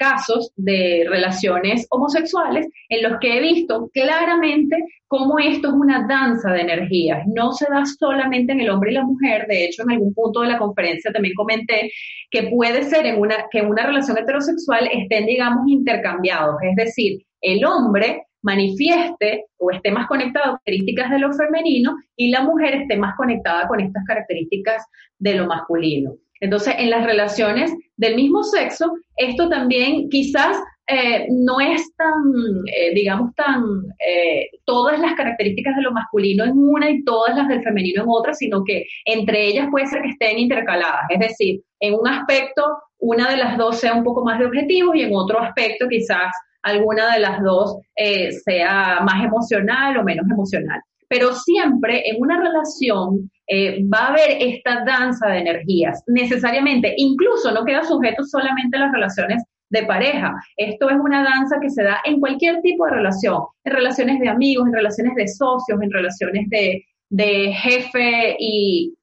casos 0.00 0.50
de 0.56 1.04
relaciones 1.08 1.86
homosexuales 1.90 2.66
en 2.88 3.02
los 3.02 3.20
que 3.20 3.36
he 3.36 3.40
visto 3.42 3.90
claramente 3.92 4.76
cómo 5.06 5.38
esto 5.38 5.68
es 5.68 5.74
una 5.74 6.06
danza 6.08 6.52
de 6.52 6.62
energías. 6.62 7.22
No 7.26 7.52
se 7.52 7.66
da 7.70 7.84
solamente 7.84 8.52
en 8.52 8.60
el 8.60 8.70
hombre 8.70 8.92
y 8.92 8.94
la 8.94 9.04
mujer. 9.04 9.46
De 9.46 9.66
hecho, 9.66 9.82
en 9.82 9.90
algún 9.90 10.14
punto 10.14 10.40
de 10.40 10.48
la 10.48 10.58
conferencia 10.58 11.12
también 11.12 11.34
comenté 11.34 11.92
que 12.30 12.44
puede 12.44 12.84
ser 12.84 13.04
en 13.04 13.20
una, 13.20 13.44
que 13.50 13.58
en 13.58 13.66
una 13.66 13.84
relación 13.86 14.16
heterosexual 14.16 14.88
estén, 14.90 15.26
digamos, 15.26 15.68
intercambiados. 15.68 16.56
Es 16.62 16.76
decir, 16.76 17.18
el 17.42 17.62
hombre 17.66 18.22
manifieste 18.42 19.44
o 19.58 19.70
esté 19.70 19.90
más 19.90 20.06
conectado 20.06 20.44
a 20.44 20.48
características 20.52 21.10
de 21.10 21.18
lo 21.18 21.32
femenino 21.34 21.94
y 22.16 22.30
la 22.30 22.42
mujer 22.42 22.74
esté 22.74 22.96
más 22.96 23.14
conectada 23.16 23.68
con 23.68 23.80
estas 23.80 24.02
características 24.06 24.82
de 25.18 25.34
lo 25.34 25.46
masculino. 25.46 26.14
Entonces, 26.40 26.74
en 26.78 26.88
las 26.88 27.04
relaciones 27.04 27.70
del 28.00 28.16
mismo 28.16 28.42
sexo, 28.42 28.94
esto 29.16 29.48
también 29.50 30.08
quizás 30.08 30.56
eh, 30.86 31.26
no 31.28 31.60
es 31.60 31.94
tan, 31.96 32.14
eh, 32.66 32.94
digamos, 32.94 33.34
tan 33.36 33.62
eh, 34.04 34.48
todas 34.64 34.98
las 34.98 35.12
características 35.14 35.76
de 35.76 35.82
lo 35.82 35.92
masculino 35.92 36.44
en 36.44 36.52
una 36.56 36.90
y 36.90 37.04
todas 37.04 37.36
las 37.36 37.46
del 37.48 37.62
femenino 37.62 38.02
en 38.02 38.08
otra, 38.08 38.32
sino 38.32 38.64
que 38.64 38.86
entre 39.04 39.48
ellas 39.48 39.68
puede 39.70 39.86
ser 39.86 40.00
que 40.00 40.08
estén 40.08 40.38
intercaladas. 40.38 41.02
Es 41.10 41.20
decir, 41.20 41.60
en 41.80 41.94
un 41.94 42.08
aspecto, 42.08 42.62
una 42.98 43.30
de 43.30 43.36
las 43.36 43.58
dos 43.58 43.78
sea 43.78 43.92
un 43.92 44.02
poco 44.02 44.24
más 44.24 44.38
de 44.38 44.46
objetivo 44.46 44.94
y 44.94 45.02
en 45.02 45.14
otro 45.14 45.38
aspecto 45.38 45.86
quizás 45.86 46.32
alguna 46.62 47.12
de 47.12 47.20
las 47.20 47.42
dos 47.42 47.76
sea 48.44 49.00
más 49.02 49.24
emocional 49.24 49.96
o 49.96 50.04
menos 50.04 50.26
emocional 50.30 50.80
pero 51.10 51.34
siempre 51.34 52.08
en 52.08 52.22
una 52.22 52.40
relación 52.40 53.30
eh, 53.52 53.84
va 53.92 53.98
a 53.98 54.08
haber 54.10 54.36
esta 54.38 54.84
danza 54.84 55.26
de 55.26 55.38
energías, 55.38 56.04
necesariamente, 56.06 56.94
incluso 56.96 57.50
no 57.50 57.64
queda 57.64 57.82
sujeto 57.82 58.22
solamente 58.22 58.76
a 58.76 58.82
las 58.82 58.92
relaciones 58.92 59.42
de 59.70 59.82
pareja. 59.86 60.32
Esto 60.56 60.88
es 60.88 60.96
una 60.96 61.24
danza 61.24 61.58
que 61.60 61.68
se 61.68 61.82
da 61.82 61.98
en 62.04 62.20
cualquier 62.20 62.60
tipo 62.60 62.84
de 62.84 62.92
relación, 62.92 63.42
en 63.64 63.72
relaciones 63.72 64.20
de 64.20 64.28
amigos, 64.28 64.68
en 64.68 64.74
relaciones 64.74 65.16
de 65.16 65.26
socios, 65.26 65.82
en 65.82 65.90
relaciones 65.90 66.46
de, 66.48 67.52
jefe 67.52 68.36
y, 68.38 68.94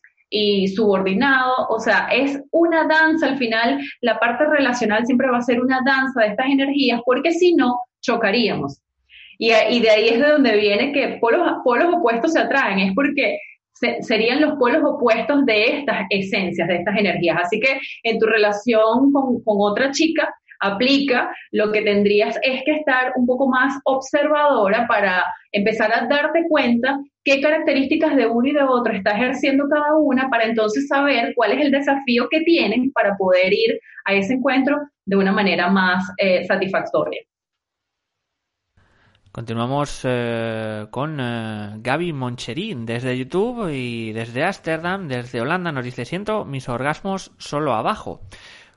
subordinado, 0.74 1.68
o 1.68 1.80
sea, 1.82 2.08
es 2.10 2.42
una 2.52 2.88
danza 2.88 3.28
al 3.28 3.38
final, 3.38 3.82
la 4.00 4.18
parte 4.18 4.46
relacional 4.46 5.06
siempre 5.06 5.30
va 5.30 5.40
a 5.40 5.42
ser 5.42 5.60
una 5.60 5.82
danza 5.86 6.22
de 6.22 6.28
estas 6.28 6.48
energías, 6.48 7.02
porque 7.06 7.34
si 7.34 7.54
no, 7.54 7.78
chocaríamos. 8.00 8.82
Y, 9.38 9.50
de 9.50 9.90
ahí 9.90 10.08
es 10.08 10.20
de 10.22 10.32
donde 10.32 10.56
viene 10.56 10.94
que 10.94 11.18
polos, 11.20 11.42
polos 11.66 11.94
opuestos 11.96 12.32
se 12.32 12.40
atraen, 12.40 12.80
es 12.80 12.94
porque 12.96 13.38
serían 14.02 14.42
los 14.42 14.54
polos 14.58 14.82
opuestos 14.84 15.46
de 15.46 15.78
estas 15.80 16.06
esencias, 16.10 16.68
de 16.68 16.78
estas 16.78 16.98
energías. 16.98 17.38
Así 17.44 17.60
que 17.60 17.80
en 18.04 18.20
tu 18.20 18.26
relación 18.26 19.12
con, 19.12 19.42
otra 19.46 19.92
chica, 19.92 20.34
aplica, 20.60 21.32
lo 21.52 21.72
que 21.72 21.84
tendrías 21.84 22.38
es 22.42 22.64
que 22.64 22.78
estar 22.78 23.14
un 23.16 23.28
poco 23.28 23.48
más 23.48 23.80
observadora 23.86 24.88
para 24.88 25.24
empezar 25.52 25.94
a 25.94 26.08
darte 26.08 26.46
cuenta 26.50 27.00
qué 27.24 27.42
características 27.42 28.16
de 28.16 28.26
uno 28.26 28.48
y 28.48 28.54
de 28.54 28.64
otro 28.64 28.94
está 28.94 29.12
ejerciendo 29.12 29.66
cada 29.70 29.96
una 29.98 30.30
para 30.30 30.46
entonces 30.46 30.88
saber 30.88 31.34
cuál 31.36 31.52
es 31.52 31.62
el 31.62 31.72
desafío 31.72 32.28
que 32.30 32.42
tienen 32.42 32.92
para 32.92 33.16
poder 33.18 33.54
ir 33.54 33.80
a 34.06 34.14
ese 34.14 34.34
encuentro 34.34 34.78
de 35.06 35.16
una 35.16 35.32
manera 35.32 35.70
más 35.70 36.04
eh, 36.18 36.46
satisfactoria. 36.46 37.22
Continuamos 39.38 40.02
eh, 40.04 40.88
con 40.90 41.20
eh, 41.20 41.74
Gaby 41.78 42.12
Moncherín 42.12 42.88
desde 42.88 43.16
YouTube 43.16 43.70
y 43.72 44.12
desde 44.12 44.44
Ámsterdam, 44.44 45.08
desde 45.08 45.42
Holanda, 45.42 45.72
nos 45.72 45.86
dice, 45.86 46.06
siento 46.06 46.44
mis 46.44 46.68
orgasmos 46.68 47.32
solo 47.38 47.74
abajo. 47.74 48.22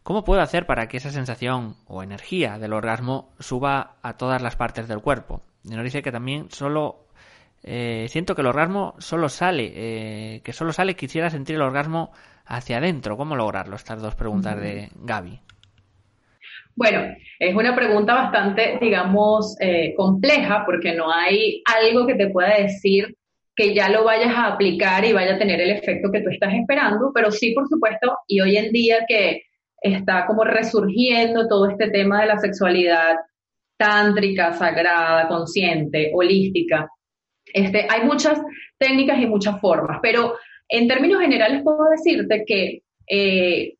¿Cómo 0.02 0.22
puedo 0.22 0.42
hacer 0.42 0.66
para 0.66 0.86
que 0.86 0.98
esa 0.98 1.12
sensación 1.12 1.76
o 1.86 2.02
energía 2.02 2.58
del 2.58 2.74
orgasmo 2.74 3.30
suba 3.38 3.94
a 4.02 4.18
todas 4.18 4.42
las 4.42 4.56
partes 4.56 4.86
del 4.86 5.00
cuerpo? 5.00 5.40
Y 5.64 5.70
nos 5.70 5.82
dice 5.82 6.02
que 6.02 6.12
también 6.12 6.50
solo 6.50 7.06
eh, 7.62 8.08
siento 8.10 8.34
que 8.34 8.42
el 8.42 8.48
orgasmo 8.48 8.96
solo 8.98 9.30
sale, 9.30 10.42
que 10.44 10.52
solo 10.52 10.74
sale, 10.74 10.94
quisiera 10.94 11.30
sentir 11.30 11.56
el 11.56 11.62
orgasmo 11.62 12.12
hacia 12.44 12.76
adentro. 12.76 13.16
¿Cómo 13.16 13.34
lograrlo? 13.34 13.76
Estas 13.76 14.02
dos 14.02 14.14
preguntas 14.14 14.60
de 14.60 14.90
Gaby. 14.94 15.40
Bueno, 16.76 17.14
es 17.38 17.54
una 17.54 17.74
pregunta 17.74 18.14
bastante, 18.14 18.78
digamos, 18.80 19.56
eh, 19.60 19.94
compleja 19.96 20.64
porque 20.64 20.94
no 20.94 21.12
hay 21.12 21.62
algo 21.64 22.06
que 22.06 22.14
te 22.14 22.28
pueda 22.28 22.56
decir 22.56 23.16
que 23.54 23.74
ya 23.74 23.88
lo 23.88 24.04
vayas 24.04 24.34
a 24.34 24.46
aplicar 24.46 25.04
y 25.04 25.12
vaya 25.12 25.34
a 25.34 25.38
tener 25.38 25.60
el 25.60 25.70
efecto 25.70 26.10
que 26.10 26.20
tú 26.20 26.30
estás 26.30 26.54
esperando, 26.54 27.10
pero 27.14 27.30
sí, 27.30 27.52
por 27.52 27.68
supuesto, 27.68 28.16
y 28.26 28.40
hoy 28.40 28.56
en 28.56 28.72
día 28.72 29.04
que 29.06 29.42
está 29.82 30.26
como 30.26 30.44
resurgiendo 30.44 31.48
todo 31.48 31.68
este 31.68 31.90
tema 31.90 32.22
de 32.22 32.28
la 32.28 32.38
sexualidad 32.38 33.16
tántrica, 33.76 34.52
sagrada, 34.52 35.28
consciente, 35.28 36.10
holística, 36.14 36.88
este, 37.52 37.86
hay 37.88 38.04
muchas 38.04 38.40
técnicas 38.78 39.18
y 39.20 39.26
muchas 39.26 39.60
formas, 39.60 39.98
pero 40.02 40.36
en 40.68 40.86
términos 40.86 41.20
generales 41.20 41.62
puedo 41.62 41.84
decirte 41.90 42.44
que 42.46 42.82
eh, 43.06 43.74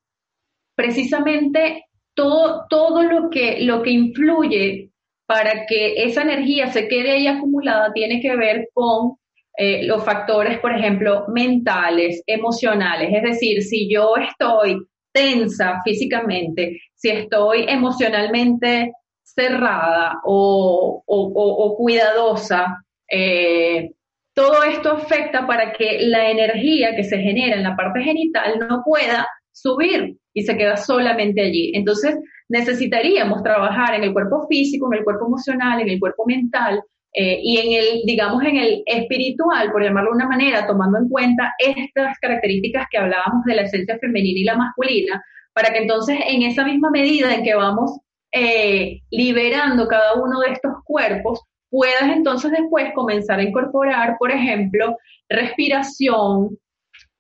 precisamente 0.75 1.85
todo, 2.21 3.03
lo, 3.03 3.31
que, 3.31 3.61
lo 3.61 3.83
que 3.83 3.91
influye 3.91 4.91
para 5.27 5.67
que 5.67 6.05
esa 6.05 6.23
energía 6.23 6.71
se 6.73 6.89
quede 6.89 7.13
ahí 7.13 7.27
acumulada 7.27 7.93
tiene 7.93 8.21
que 8.21 8.37
ver 8.37 8.69
con 8.73 9.17
eh, 9.57 9.85
los 9.85 10.05
factores, 10.05 10.59
por 10.59 10.73
ejemplo, 10.73 11.27
mentales, 11.29 12.23
emocionales. 12.27 13.11
Es 13.13 13.23
decir, 13.23 13.63
si 13.63 13.93
yo 13.93 14.15
estoy 14.17 14.79
tensa 15.13 15.81
físicamente, 15.85 16.81
si 16.95 17.11
estoy 17.11 17.65
emocionalmente 17.69 18.93
cerrada 19.23 20.21
o, 20.25 21.75
cuidadosa, 21.77 22.85
eh, 23.09 23.91
todo 24.35 24.63
esto 24.63 24.93
afecta 24.93 25.47
para 25.47 25.73
que 25.73 26.01
la 26.03 26.31
energía 26.31 26.95
que 26.95 27.05
se 27.05 27.19
genera 27.19 27.57
en 27.57 27.63
la 27.63 27.77
parte 27.77 28.03
genital 28.03 28.59
no 28.59 28.83
pueda 28.85 29.27
subir 29.53 30.17
y 30.33 30.43
se 30.43 30.57
queda 30.57 30.77
solamente 30.77 31.43
allí. 31.43 31.73
Entonces, 31.75 32.17
necesitaríamos 32.49 33.43
trabajar 33.43 33.95
en 33.95 34.05
el 34.05 34.13
cuerpo 34.13 34.47
físico, 34.49 34.93
en 34.93 34.99
el 34.99 35.05
cuerpo 35.05 35.27
emocional, 35.27 35.81
en 35.81 35.89
el 35.89 36.01
cuerpo 36.01 36.25
mental 36.27 36.83
eh, 37.13 37.41
y 37.43 37.59
en 37.59 37.73
el, 37.73 38.03
digamos, 38.05 38.43
en 38.45 38.57
el 38.57 38.83
espiritual, 38.87 39.73
por 39.73 39.83
llamarlo 39.83 40.11
de 40.11 40.17
una 40.17 40.29
manera, 40.29 40.67
tomando 40.67 40.99
en 40.99 41.09
cuenta 41.09 41.55
estas 41.59 42.19
características 42.21 42.87
que 42.91 42.99
hablábamos 42.99 43.45
de 43.45 43.55
la 43.55 43.63
esencia 43.63 43.99
femenina 43.99 44.39
y 44.39 44.45
la 44.45 44.57
masculina, 44.57 45.23
para 45.53 45.73
que 45.73 45.79
entonces 45.79 46.19
en 46.27 46.43
esa 46.43 46.65
misma 46.65 46.91
medida 46.91 47.35
en 47.35 47.43
que 47.43 47.55
vamos 47.55 47.99
eh, 48.33 49.01
liberando 49.11 49.89
cada 49.89 50.15
uno 50.15 50.41
de 50.41 50.53
estos 50.53 50.73
cuerpos, 50.85 51.41
puedas 51.69 52.03
entonces 52.03 52.53
después 52.53 52.93
comenzar 52.95 53.41
a 53.41 53.45
incorporar, 53.45 54.17
por 54.19 54.31
ejemplo, 54.31 54.97
respiración. 55.29 56.59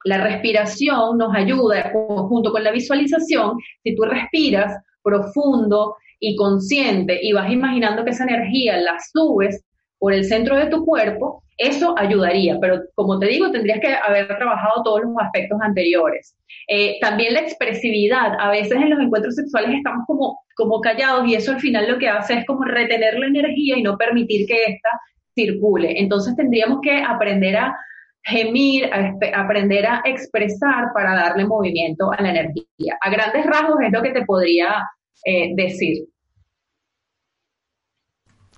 La 0.04 0.22
respiración 0.22 1.18
nos 1.18 1.34
ayuda 1.34 1.92
junto 1.92 2.52
con 2.52 2.64
la 2.64 2.70
visualización. 2.70 3.58
Si 3.82 3.94
tú 3.94 4.02
respiras 4.04 4.82
profundo 5.02 5.96
y 6.18 6.36
consciente 6.36 7.18
y 7.22 7.32
vas 7.32 7.50
imaginando 7.50 8.04
que 8.04 8.10
esa 8.10 8.24
energía 8.24 8.76
la 8.78 8.98
subes 9.12 9.64
por 9.98 10.12
el 10.14 10.24
centro 10.24 10.56
de 10.56 10.66
tu 10.66 10.84
cuerpo, 10.84 11.42
eso 11.60 11.94
ayudaría, 11.98 12.58
pero 12.58 12.80
como 12.94 13.18
te 13.18 13.26
digo, 13.26 13.50
tendrías 13.50 13.80
que 13.80 13.88
haber 13.88 14.26
trabajado 14.28 14.82
todos 14.82 15.02
los 15.02 15.12
aspectos 15.20 15.58
anteriores. 15.60 16.34
Eh, 16.68 16.98
también 17.02 17.34
la 17.34 17.40
expresividad, 17.40 18.32
a 18.38 18.50
veces 18.50 18.72
en 18.72 18.88
los 18.88 18.98
encuentros 18.98 19.34
sexuales 19.34 19.74
estamos 19.74 20.06
como, 20.06 20.38
como 20.56 20.80
callados 20.80 21.26
y 21.26 21.34
eso 21.34 21.52
al 21.52 21.60
final 21.60 21.86
lo 21.86 21.98
que 21.98 22.08
hace 22.08 22.32
es 22.32 22.46
como 22.46 22.64
retener 22.64 23.18
la 23.18 23.26
energía 23.26 23.76
y 23.76 23.82
no 23.82 23.98
permitir 23.98 24.46
que 24.46 24.62
ésta 24.68 24.88
circule. 25.34 26.00
Entonces 26.00 26.34
tendríamos 26.34 26.80
que 26.80 27.02
aprender 27.02 27.56
a 27.58 27.76
gemir, 28.22 28.90
a 28.92 29.40
aprender 29.40 29.86
a 29.86 30.02
expresar 30.04 30.92
para 30.94 31.14
darle 31.14 31.46
movimiento 31.46 32.12
a 32.12 32.22
la 32.22 32.30
energía. 32.30 32.98
A 33.00 33.10
grandes 33.10 33.46
rasgos 33.46 33.80
es 33.82 33.92
lo 33.92 34.02
que 34.02 34.12
te 34.12 34.24
podría 34.24 34.86
eh, 35.24 35.52
decir. 35.54 36.04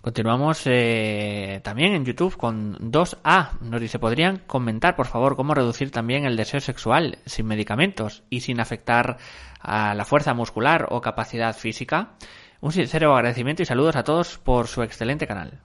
Continuamos 0.02 0.62
eh, 0.66 1.60
también 1.62 1.94
en 1.94 2.04
YouTube 2.04 2.36
con 2.36 2.76
2A. 2.90 3.60
Nos 3.60 3.80
dice, 3.80 4.00
¿podrían 4.00 4.38
comentar, 4.48 4.96
por 4.96 5.06
favor, 5.06 5.36
cómo 5.36 5.54
reducir 5.54 5.92
también 5.92 6.24
el 6.24 6.36
deseo 6.36 6.58
sexual 6.58 7.18
sin 7.24 7.46
medicamentos 7.46 8.24
y 8.28 8.40
sin 8.40 8.58
afectar 8.58 9.18
a 9.60 9.94
la 9.94 10.04
fuerza 10.04 10.34
muscular 10.34 10.88
o 10.90 11.00
capacidad 11.00 11.54
física? 11.54 12.16
Un 12.60 12.72
sincero 12.72 13.14
agradecimiento 13.14 13.62
y 13.62 13.66
saludos 13.66 13.94
a 13.94 14.02
todos 14.02 14.38
por 14.38 14.66
su 14.66 14.82
excelente 14.82 15.28
canal. 15.28 15.60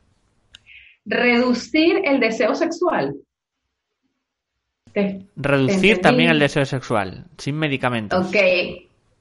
Reducir 1.03 2.01
el 2.03 2.19
deseo 2.19 2.53
sexual. 2.53 3.15
Reducir 5.35 5.99
también 5.99 6.29
el 6.29 6.39
deseo 6.39 6.65
sexual 6.65 7.25
sin 7.37 7.57
medicamentos. 7.57 8.27
Ok, 8.27 8.35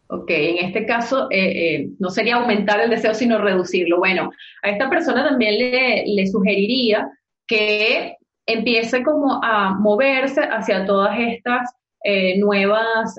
Ok, 0.08 0.30
en 0.30 0.66
este 0.66 0.86
caso 0.86 1.26
eh, 1.30 1.74
eh, 1.74 1.88
no 1.98 2.10
sería 2.10 2.36
aumentar 2.36 2.80
el 2.80 2.90
deseo, 2.90 3.12
sino 3.12 3.38
reducirlo. 3.38 3.98
Bueno, 3.98 4.30
a 4.62 4.70
esta 4.70 4.88
persona 4.88 5.24
también 5.28 5.58
le, 5.58 6.26
sugeriría 6.28 7.10
que 7.46 8.14
empiece 8.46 9.02
como 9.02 9.40
a 9.42 9.74
moverse 9.74 10.42
hacia 10.42 10.86
todas 10.86 11.18
estas 11.18 11.74
eh, 12.04 12.38
nuevas 12.38 13.16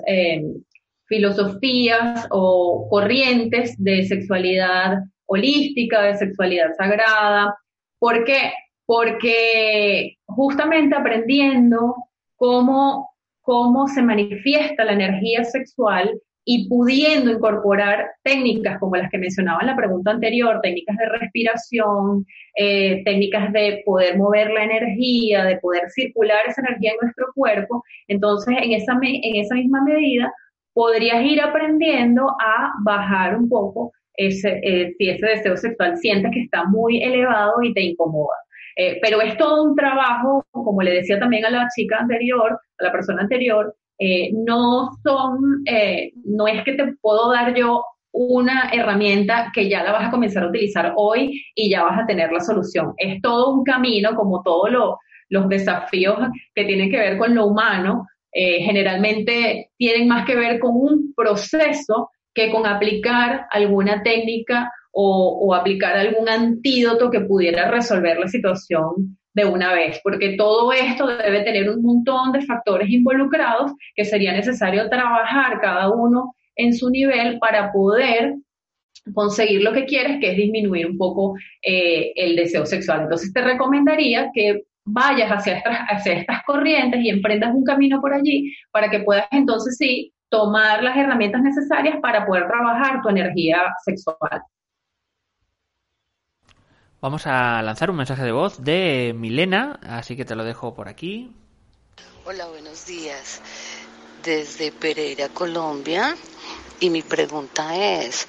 filosofías 1.06 2.26
o 2.30 2.86
corrientes 2.90 3.74
de 3.82 4.04
sexualidad 4.06 4.98
holística, 5.26 6.00
de 6.02 6.16
sexualidad 6.16 6.74
sagrada. 6.78 7.54
¿Por 7.98 8.24
qué? 8.24 8.52
Porque 8.86 10.16
justamente 10.24 10.96
aprendiendo 10.96 11.96
cómo, 12.38 13.10
cómo 13.42 13.86
se 13.88 14.00
manifiesta 14.00 14.84
la 14.84 14.92
energía 14.92 15.44
sexual, 15.44 16.18
y 16.50 16.66
pudiendo 16.66 17.30
incorporar 17.30 18.06
técnicas 18.22 18.78
como 18.78 18.96
las 18.96 19.10
que 19.10 19.18
mencionaba 19.18 19.60
en 19.60 19.66
la 19.66 19.76
pregunta 19.76 20.12
anterior, 20.12 20.60
técnicas 20.62 20.96
de 20.96 21.06
respiración, 21.06 22.24
eh, 22.56 23.02
técnicas 23.04 23.52
de 23.52 23.82
poder 23.84 24.16
mover 24.16 24.50
la 24.52 24.64
energía, 24.64 25.44
de 25.44 25.58
poder 25.58 25.90
circular 25.90 26.38
esa 26.48 26.62
energía 26.62 26.92
en 26.92 27.00
nuestro 27.02 27.26
cuerpo, 27.34 27.84
entonces 28.06 28.56
en 28.62 28.72
esa, 28.72 28.94
en 29.02 29.36
esa 29.36 29.56
misma 29.56 29.84
medida 29.84 30.32
podrías 30.72 31.22
ir 31.22 31.42
aprendiendo 31.42 32.30
a 32.40 32.72
bajar 32.82 33.36
un 33.36 33.46
poco 33.50 33.92
ese, 34.14 34.58
eh, 34.62 34.94
si 34.96 35.10
ese 35.10 35.26
deseo 35.26 35.54
sexual 35.54 35.98
sientes 35.98 36.30
que 36.32 36.44
está 36.44 36.64
muy 36.64 37.02
elevado 37.02 37.62
y 37.62 37.74
te 37.74 37.82
incomoda. 37.82 38.36
Eh, 38.80 39.00
pero 39.02 39.20
es 39.20 39.36
todo 39.36 39.64
un 39.64 39.74
trabajo, 39.74 40.46
como 40.52 40.82
le 40.82 40.92
decía 40.92 41.18
también 41.18 41.44
a 41.44 41.50
la 41.50 41.66
chica 41.76 41.96
anterior, 41.98 42.60
a 42.78 42.84
la 42.84 42.92
persona 42.92 43.22
anterior, 43.22 43.74
eh, 43.98 44.30
no 44.32 44.90
son, 45.02 45.64
eh, 45.66 46.12
no 46.24 46.46
es 46.46 46.62
que 46.62 46.74
te 46.74 46.94
puedo 47.02 47.32
dar 47.32 47.52
yo 47.56 47.84
una 48.12 48.70
herramienta 48.72 49.50
que 49.52 49.68
ya 49.68 49.82
la 49.82 49.90
vas 49.90 50.06
a 50.06 50.10
comenzar 50.12 50.44
a 50.44 50.48
utilizar 50.48 50.92
hoy 50.96 51.42
y 51.56 51.70
ya 51.70 51.82
vas 51.82 51.98
a 51.98 52.06
tener 52.06 52.30
la 52.30 52.38
solución. 52.38 52.94
Es 52.98 53.20
todo 53.20 53.52
un 53.52 53.64
camino, 53.64 54.14
como 54.14 54.42
todos 54.44 54.70
los 55.28 55.48
desafíos 55.48 56.16
que 56.54 56.64
tienen 56.64 56.88
que 56.88 56.98
ver 56.98 57.18
con 57.18 57.34
lo 57.34 57.46
humano, 57.46 58.06
generalmente 58.32 59.70
tienen 59.76 60.06
más 60.06 60.24
que 60.24 60.36
ver 60.36 60.60
con 60.60 60.76
un 60.76 61.12
proceso 61.16 62.10
que 62.32 62.50
con 62.50 62.66
aplicar 62.66 63.46
alguna 63.50 64.02
técnica 64.02 64.70
o, 65.00 65.54
aplicar 65.54 65.96
algún 65.96 66.28
antídoto 66.28 67.08
que 67.08 67.20
pudiera 67.20 67.70
resolver 67.70 68.18
la 68.18 68.26
situación 68.26 69.16
de 69.32 69.44
una 69.44 69.72
vez, 69.72 70.00
porque 70.02 70.34
todo 70.36 70.72
esto 70.72 71.06
debe 71.06 71.42
tener 71.42 71.70
un 71.70 71.82
montón 71.82 72.32
de 72.32 72.42
factores 72.42 72.90
involucrados 72.90 73.72
que 73.94 74.04
sería 74.04 74.32
necesario 74.32 74.88
trabajar 74.88 75.60
cada 75.60 75.88
uno 75.88 76.34
en 76.56 76.74
su 76.74 76.90
nivel 76.90 77.38
para 77.38 77.70
poder 77.70 78.34
conseguir 79.14 79.62
lo 79.62 79.72
que 79.72 79.84
quieres, 79.84 80.18
que 80.18 80.32
es 80.32 80.36
disminuir 80.36 80.88
un 80.88 80.98
poco 80.98 81.36
eh, 81.62 82.12
el 82.16 82.34
deseo 82.34 82.66
sexual. 82.66 83.02
Entonces 83.02 83.32
te 83.32 83.40
recomendaría 83.40 84.30
que 84.34 84.64
vayas 84.84 85.30
hacia 85.30 85.58
estas, 85.58 85.78
hacia 85.90 86.14
estas 86.14 86.42
corrientes 86.44 87.00
y 87.02 87.10
emprendas 87.10 87.54
un 87.54 87.62
camino 87.62 88.00
por 88.00 88.14
allí 88.14 88.52
para 88.72 88.90
que 88.90 89.00
puedas 89.00 89.28
entonces 89.30 89.76
sí 89.76 90.12
tomar 90.28 90.82
las 90.82 90.96
herramientas 90.96 91.40
necesarias 91.42 91.98
para 92.02 92.26
poder 92.26 92.48
trabajar 92.48 93.00
tu 93.00 93.08
energía 93.10 93.60
sexual. 93.84 94.42
Vamos 97.00 97.28
a 97.28 97.62
lanzar 97.62 97.90
un 97.90 97.96
mensaje 97.96 98.24
de 98.24 98.32
voz 98.32 98.64
de 98.64 99.14
Milena, 99.16 99.78
así 99.82 100.16
que 100.16 100.24
te 100.24 100.34
lo 100.34 100.42
dejo 100.42 100.74
por 100.74 100.88
aquí. 100.88 101.32
Hola, 102.24 102.48
buenos 102.48 102.86
días. 102.86 103.40
Desde 104.24 104.72
Pereira, 104.72 105.28
Colombia. 105.28 106.16
Y 106.80 106.90
mi 106.90 107.02
pregunta 107.02 107.76
es, 107.76 108.26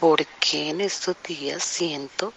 ¿por 0.00 0.24
qué 0.40 0.70
en 0.70 0.80
estos 0.80 1.14
días 1.22 1.62
siento 1.62 2.32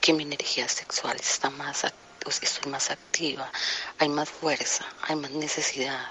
que 0.00 0.14
mi 0.14 0.22
energía 0.22 0.66
sexual 0.66 1.16
está 1.16 1.50
más, 1.50 1.84
estoy 2.26 2.72
más 2.72 2.90
activa, 2.90 3.50
hay 3.98 4.08
más 4.08 4.30
fuerza, 4.30 4.86
hay 5.02 5.16
más 5.16 5.30
necesidad? 5.30 6.06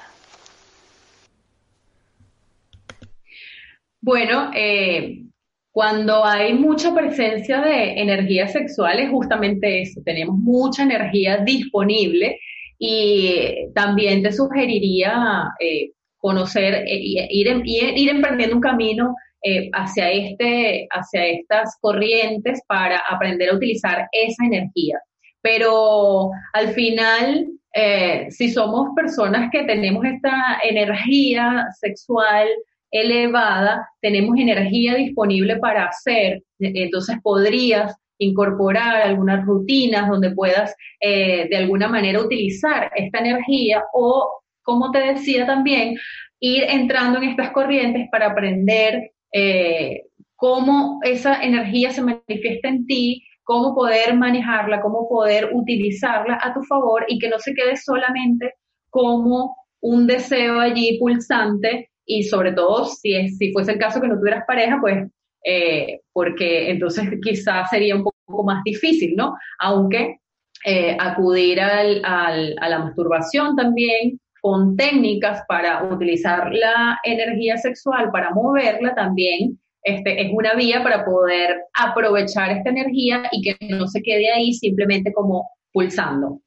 Bueno, 3.99 4.51
eh, 4.53 5.25
cuando 5.75 6.23
hay 6.23 6.53
mucha 6.53 6.95
presencia 6.95 7.59
de 7.59 7.99
energía 7.99 8.47
sexual 8.47 8.97
es 8.97 9.09
justamente 9.09 9.81
eso, 9.81 9.99
tenemos 10.05 10.37
mucha 10.37 10.83
energía 10.83 11.39
disponible 11.39 12.39
y 12.79 13.73
también 13.73 14.23
te 14.23 14.31
sugeriría 14.31 15.49
eh, 15.59 15.89
conocer, 16.15 16.75
eh, 16.75 17.27
ir, 17.29 17.61
ir, 17.65 18.09
emprendiendo 18.09 18.55
un 18.55 18.61
camino 18.61 19.15
eh, 19.43 19.69
hacia, 19.73 20.09
este, 20.11 20.87
hacia 20.91 21.25
estas 21.25 21.77
corrientes 21.81 22.61
para 22.69 22.99
aprender 23.09 23.49
a 23.49 23.55
utilizar 23.55 24.07
esa 24.13 24.45
energía. 24.45 24.97
Pero 25.41 26.29
al 26.53 26.69
final, 26.69 27.47
si 28.29 28.49
somos 28.49 28.91
personas 28.95 29.49
que 29.51 29.63
tenemos 29.63 30.05
esta 30.05 30.57
energía 30.63 31.67
sexual, 31.81 32.47
elevada, 32.95 33.89
tenemos 34.01 34.37
energía 34.37 34.95
disponible 34.95 35.57
para 35.57 35.85
hacer, 35.85 36.43
entonces 36.59 37.17
podrías 37.21 37.93
incorporar 38.17 39.01
algunas 39.01 39.45
rutinas 39.45 40.07
donde 40.07 40.31
puedas 40.31 40.73
eh, 41.01 41.47
de 41.49 41.57
alguna 41.57 41.89
manera 41.89 42.21
utilizar 42.21 42.89
esta 42.95 43.19
energía 43.19 43.83
o, 43.93 44.41
como 44.63 44.91
te 44.91 44.99
decía 44.99 45.45
también, 45.45 45.97
ir 46.39 46.63
entrando 46.63 47.17
en 47.17 47.29
estas 47.31 47.51
corrientes 47.51 48.07
para 48.09 48.27
aprender 48.27 49.11
eh, 49.33 50.03
cómo 50.37 50.99
esa 51.03 51.43
energía 51.43 51.91
se 51.91 52.01
manifiesta 52.01 52.69
en 52.69 52.85
ti, 52.85 53.23
cómo 53.43 53.75
poder 53.75 54.15
manejarla, 54.15 54.81
cómo 54.81 55.09
poder 55.09 55.49
utilizarla 55.53 56.39
a 56.41 56.53
tu 56.53 56.63
favor 56.63 57.05
y 57.09 57.19
que 57.19 57.27
no 57.27 57.39
se 57.39 57.53
quede 57.53 57.75
solamente 57.75 58.53
como 58.89 59.57
un 59.81 60.07
deseo 60.07 60.61
allí 60.61 60.97
pulsante 60.97 61.89
y 62.05 62.23
sobre 62.23 62.53
todo 62.53 62.85
si, 62.85 63.15
es, 63.15 63.37
si 63.37 63.51
fuese 63.51 63.73
el 63.73 63.79
caso 63.79 63.99
que 63.99 64.07
no 64.07 64.17
tuvieras 64.17 64.43
pareja, 64.47 64.77
pues 64.79 65.07
eh, 65.43 66.01
porque 66.11 66.69
entonces 66.71 67.07
quizás 67.21 67.69
sería 67.69 67.95
un 67.95 68.03
poco 68.03 68.43
más 68.43 68.63
difícil, 68.63 69.15
¿no? 69.15 69.35
Aunque 69.59 70.19
eh, 70.65 70.97
acudir 70.99 71.61
al, 71.61 72.01
al, 72.03 72.55
a 72.59 72.69
la 72.69 72.79
masturbación 72.79 73.55
también 73.55 74.19
con 74.41 74.75
técnicas 74.75 75.43
para 75.47 75.83
utilizar 75.83 76.51
la 76.53 76.99
energía 77.03 77.57
sexual, 77.57 78.11
para 78.11 78.31
moverla 78.31 78.93
también, 78.93 79.59
este, 79.85 80.19
es 80.19 80.31
una 80.33 80.53
vía 80.55 80.81
para 80.81 81.05
poder 81.05 81.61
aprovechar 81.73 82.51
esta 82.51 82.71
energía 82.71 83.23
y 83.31 83.41
que 83.41 83.55
no 83.69 83.87
se 83.87 84.01
quede 84.01 84.31
ahí 84.31 84.53
simplemente 84.53 85.13
como 85.13 85.47
pulsando. 85.71 86.41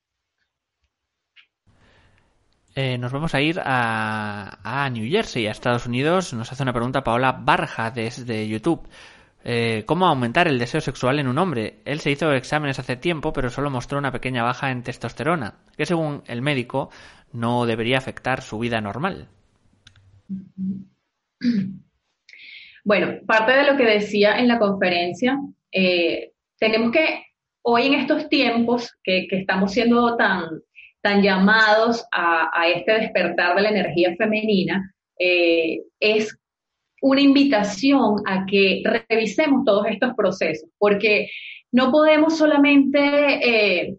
Eh, 2.81 2.97
nos 2.97 3.11
vamos 3.11 3.35
a 3.35 3.41
ir 3.41 3.61
a, 3.61 4.89
New 4.93 5.11
Jersey, 5.11 5.49
a 5.49 5.51
Estados 5.51 5.87
Unidos. 5.87 6.33
Nos 6.33 6.53
hace 6.53 6.63
una 6.63 6.73
pregunta 6.73 7.03
Paola 7.03 7.33
Barja 7.33 7.91
desde 7.91 8.47
YouTube. 8.47 8.87
Eh, 9.43 9.83
¿Cómo 9.85 10.07
aumentar 10.07 10.47
el 10.47 10.61
deseo 10.61 10.81
sexual 10.81 11.19
en 11.19 11.27
un 11.27 11.39
hombre? 11.39 11.81
Él 11.85 11.99
se 11.99 12.13
hizo 12.13 12.33
exámenes 12.33 12.79
hace 12.79 12.95
tiempo, 12.95 13.33
pero 13.33 13.51
solo 13.51 13.69
mostró 13.69 13.99
una 13.99 14.13
pequeña 14.13 14.45
baja 14.45 14.71
en 14.71 14.85
testosterona, 14.85 15.57
que 15.77 15.87
según 15.87 16.23
el 16.29 16.41
médico 16.41 16.91
no 17.33 17.67
debería 17.67 17.99
afectar 17.99 18.43
su 18.43 18.61
vida 18.61 18.81
normal. 18.81 19.27
Bueno, 22.85 23.19
parte 23.27 23.55
de 23.55 23.73
lo 23.73 23.77
que 23.77 23.87
decía 23.87 24.39
en 24.39 24.47
la 24.47 24.61
conferencia, 24.61 25.37
eh, 25.73 26.31
tenemos 26.61 26.93
que, 26.93 27.25
hoy 27.63 27.89
en 27.89 27.95
estos 27.95 28.29
tiempos 28.29 28.97
que 29.03 29.27
estamos 29.33 29.73
siendo 29.73 30.17
tan 30.17 30.63
tan 31.03 31.23
llamados 31.23 32.05
a, 32.13 32.69
este 32.69 32.93
despertar 32.93 33.57
de 33.57 33.63
la 33.63 33.71
energía 33.71 34.15
femenina, 34.17 34.95
eh, 35.19 35.81
es 36.01 36.37
una 37.01 37.21
invitación 37.21 38.17
a 38.27 38.45
que 38.47 38.83
revisemos 39.09 39.65
todos 39.65 39.87
estos 39.89 40.15
procesos, 40.15 40.69
porque 40.79 41.29
no 41.71 41.91
podemos 41.91 42.37
solamente 42.37 42.99
eh, 42.99 43.97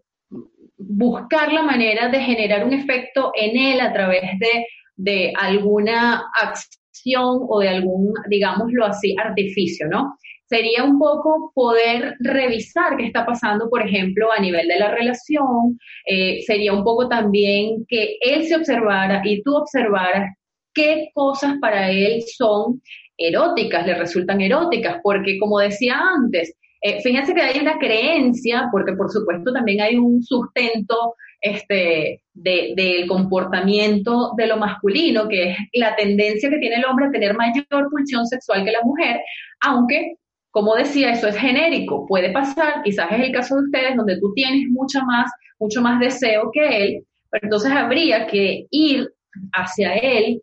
buscar 0.78 1.54
la 1.54 1.64
manera 1.64 2.10
de 2.10 2.20
generar 2.20 2.66
un 2.66 2.74
efecto 2.74 3.32
en 3.36 3.58
él 3.58 3.82
a 3.82 3.94
través 3.94 4.24
de, 4.40 4.66
de 4.96 5.34
alguna 5.38 6.24
acción 6.42 7.40
o 7.48 7.60
de 7.60 7.70
algún, 7.70 8.14
digámoslo 8.30 8.86
así, 8.86 9.16
artificio, 9.18 9.88
¿no? 9.88 10.18
Sería 10.50 10.84
un 10.84 10.98
poco 10.98 11.52
poder 11.54 12.16
revisar 12.20 12.98
qué 12.98 13.06
está 13.06 13.26
pasando, 13.26 13.70
por 13.70 13.86
ejemplo, 13.86 14.32
a 14.32 14.42
nivel 14.42 14.68
de 14.68 14.80
la 14.80 14.92
relación, 14.92 15.80
eh, 16.06 16.42
sería 16.42 16.74
un 16.74 16.84
poco 16.84 17.08
también 17.08 17.86
que 17.88 18.18
él 18.22 18.46
se 18.46 18.56
observara 18.56 19.22
y 19.24 19.44
tú 19.44 19.56
observaras 19.56 20.36
qué 20.74 21.10
cosas 21.14 21.56
para 21.62 21.92
él 21.92 22.24
son 22.36 22.82
eróticas, 23.18 23.86
le 23.86 23.96
resultan 23.96 24.42
eróticas, 24.42 24.98
porque 25.04 25.38
como 25.38 25.60
decía 25.60 26.00
antes, 26.16 26.56
eh, 26.82 27.02
fíjense 27.02 27.34
que 27.34 27.42
hay 27.42 27.60
una 27.60 27.78
creencia, 27.78 28.70
porque 28.72 28.94
por 28.94 29.12
supuesto 29.12 29.52
también 29.54 29.82
hay 29.82 29.98
un 29.98 30.24
sustento 30.24 31.16
este, 31.42 32.24
del 32.34 33.08
comportamiento 33.08 34.34
de 34.36 34.48
lo 34.48 34.58
masculino, 34.58 35.28
que 35.28 35.52
es 35.52 35.58
la 35.74 35.96
tendencia 35.96 36.50
que 36.50 36.58
tiene 36.58 36.78
el 36.78 36.86
hombre 36.86 37.08
a 37.08 37.12
tener 37.12 37.36
mayor 37.36 37.90
pulsión 37.92 38.26
sexual 38.26 38.64
que 38.64 38.72
la 38.72 38.82
mujer, 38.84 39.20
aunque 39.62 40.16
como 40.52 40.76
decía, 40.76 41.12
eso 41.12 41.28
es 41.28 41.36
genérico, 41.36 42.06
puede 42.08 42.32
pasar, 42.32 42.82
quizás 42.84 43.12
es 43.12 43.20
el 43.20 43.32
caso 43.32 43.56
de 43.56 43.64
ustedes 43.64 43.96
donde 43.96 44.20
tú 44.20 44.34
tienes 44.34 44.68
mucho 44.70 45.00
más, 45.06 45.32
mucho 45.60 45.82
más 45.82 46.00
deseo 46.00 46.50
que 46.52 46.84
él, 46.84 47.04
pero 47.30 47.46
entonces 47.46 47.72
habría 47.72 48.26
que 48.26 48.66
ir 48.72 49.10
hacia 49.54 49.94
él 49.96 50.42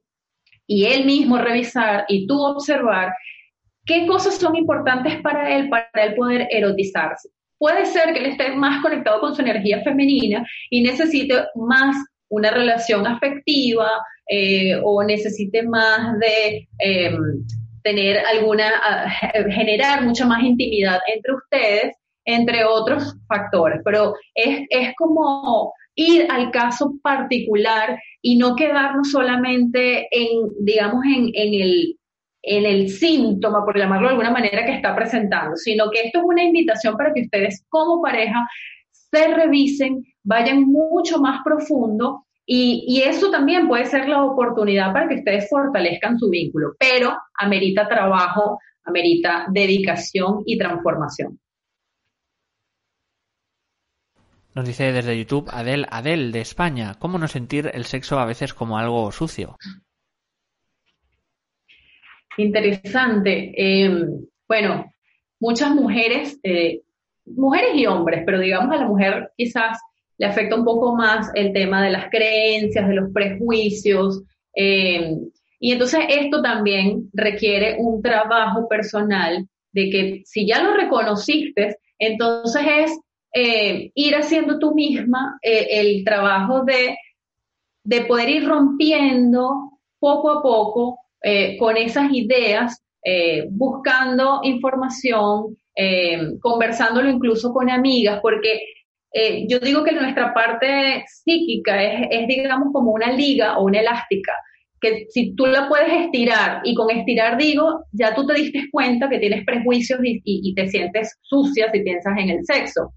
y 0.66 0.84
él 0.84 1.04
mismo 1.04 1.38
revisar 1.38 2.04
y 2.08 2.26
tú 2.26 2.40
observar 2.40 3.12
qué 3.84 4.06
cosas 4.06 4.36
son 4.36 4.56
importantes 4.56 5.20
para 5.22 5.56
él, 5.56 5.68
para 5.68 6.04
él 6.04 6.14
poder 6.14 6.46
erotizarse. 6.50 7.28
Puede 7.58 7.86
ser 7.86 8.12
que 8.12 8.18
él 8.18 8.26
esté 8.26 8.54
más 8.54 8.82
conectado 8.82 9.20
con 9.20 9.34
su 9.34 9.42
energía 9.42 9.82
femenina 9.82 10.46
y 10.70 10.82
necesite 10.82 11.44
más 11.54 11.96
una 12.28 12.50
relación 12.50 13.06
afectiva 13.06 13.88
eh, 14.28 14.78
o 14.82 15.02
necesite 15.04 15.62
más 15.62 16.18
de 16.18 16.68
em, 16.78 17.16
tener 17.86 18.18
alguna, 18.18 19.08
generar 19.48 20.02
mucha 20.02 20.26
más 20.26 20.42
intimidad 20.42 20.98
entre 21.06 21.34
ustedes, 21.34 21.96
entre 22.24 22.64
otros 22.64 23.14
factores. 23.28 23.80
Pero 23.84 24.14
es, 24.34 24.66
es 24.70 24.92
como 24.96 25.72
ir 25.94 26.26
al 26.28 26.50
caso 26.50 26.94
particular 27.00 27.96
y 28.20 28.38
no 28.38 28.56
quedarnos 28.56 29.12
solamente 29.12 30.08
en, 30.10 30.48
digamos, 30.62 31.04
en, 31.04 31.30
en, 31.32 31.62
el, 31.62 31.96
en 32.42 32.66
el 32.66 32.90
síntoma, 32.90 33.64
por 33.64 33.78
llamarlo 33.78 34.08
de 34.08 34.14
alguna 34.14 34.32
manera, 34.32 34.66
que 34.66 34.74
está 34.74 34.96
presentando, 34.96 35.54
sino 35.54 35.88
que 35.92 36.00
esto 36.00 36.18
es 36.18 36.24
una 36.24 36.42
invitación 36.42 36.96
para 36.96 37.14
que 37.14 37.22
ustedes 37.22 37.64
como 37.68 38.02
pareja 38.02 38.44
se 38.90 39.28
revisen, 39.28 40.02
vayan 40.24 40.64
mucho 40.64 41.20
más 41.20 41.40
profundo 41.44 42.25
y, 42.48 43.02
eso 43.02 43.30
también 43.30 43.66
puede 43.66 43.86
ser 43.86 44.08
la 44.08 44.22
oportunidad 44.22 44.92
para 44.92 45.08
que 45.08 45.16
ustedes 45.16 45.48
fortalezcan 45.50 46.16
su 46.18 46.30
vínculo, 46.30 46.74
pero 46.78 47.16
amerita 47.34 47.88
trabajo, 47.88 48.60
amerita 48.84 49.46
dedicación 49.50 50.42
y 50.46 50.56
transformación. 50.56 51.40
Nos 54.54 54.64
dice 54.64 54.92
desde 54.92 55.18
YouTube 55.18 55.50
Adel, 55.52 55.86
Adel 55.90 56.32
de 56.32 56.40
España, 56.40 56.94
¿cómo 56.98 57.18
no 57.18 57.28
sentir 57.28 57.70
el 57.74 57.84
sexo 57.84 58.18
a 58.18 58.24
veces 58.24 58.54
como 58.54 58.78
algo 58.78 59.10
sucio? 59.10 59.56
Interesante. 62.38 63.52
Em, 63.56 64.24
bueno, 64.48 64.92
muchas 65.40 65.74
mujeres, 65.74 66.38
eh, 66.42 66.82
mujeres 67.26 67.74
y 67.74 67.86
hombres, 67.86 68.22
pero 68.24 68.38
digamos 68.38 68.74
a 68.74 68.78
la 68.78 68.86
mujer 68.86 69.32
quizás 69.36 69.78
le 70.18 70.26
afecta 70.26 70.56
un 70.56 70.64
poco 70.64 70.94
más 70.94 71.30
el 71.34 71.52
tema 71.52 71.82
de 71.82 71.90
las 71.90 72.08
creencias, 72.10 72.88
de 72.88 72.94
los 72.94 73.12
prejuicios. 73.12 74.22
Eh, 74.54 75.14
y 75.60 75.72
entonces 75.72 76.00
esto 76.08 76.42
también 76.42 77.10
requiere 77.12 77.76
un 77.78 78.02
trabajo 78.02 78.68
personal 78.68 79.46
de 79.72 79.90
que 79.90 80.22
si 80.24 80.46
ya 80.46 80.62
lo 80.62 80.74
reconociste, 80.74 81.76
entonces 81.98 82.62
es 82.66 82.98
eh, 83.34 83.90
ir 83.94 84.14
haciendo 84.14 84.58
tú 84.58 84.74
misma 84.74 85.38
eh, 85.42 85.68
el 85.72 86.04
trabajo 86.04 86.64
de, 86.64 86.96
de 87.84 88.00
poder 88.02 88.30
ir 88.30 88.46
rompiendo 88.46 89.72
poco 89.98 90.30
a 90.30 90.42
poco 90.42 90.98
con 91.58 91.76
esas 91.76 92.12
ideas, 92.12 92.80
buscando 93.50 94.42
información, 94.44 95.56
conversándolo 96.40 97.10
incluso 97.10 97.52
con 97.52 97.68
amigas, 97.68 98.20
porque 98.22 98.60
eh, 99.12 99.46
yo 99.48 99.58
digo 99.60 99.84
que 99.84 99.92
nuestra 99.92 100.34
parte 100.34 101.04
psíquica 101.06 101.82
es, 101.82 102.28
digamos, 102.28 102.68
como 102.72 102.92
una 102.92 103.12
liga 103.12 103.58
o 103.58 103.64
una 103.64 103.80
elástica, 103.80 104.32
que 104.80 105.06
si 105.08 105.34
tú 105.34 105.46
la 105.46 105.68
puedes 105.68 105.90
estirar, 105.90 106.60
y 106.64 106.74
con 106.74 106.90
estirar 106.90 107.38
digo, 107.38 107.84
ya 107.92 108.14
tú 108.14 108.26
te 108.26 108.34
diste 108.34 108.68
cuenta 108.70 109.08
que 109.08 109.18
tienes 109.18 109.44
prejuicios 109.44 110.00
y, 110.02 110.54
te 110.54 110.68
sientes 110.68 111.18
sucia 111.22 111.70
si 111.72 111.80
piensas 111.80 112.12
en 112.18 112.30
el 112.30 112.44
sexo. 112.44 112.92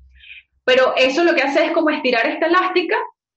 Pero 0.66 0.94
eso 0.98 1.24
lo 1.24 1.34
que 1.34 1.42
hace 1.42 1.66
es 1.66 1.72
como 1.72 1.90
estirar 1.90 2.26
esta 2.28 2.48
elástica 2.48 2.96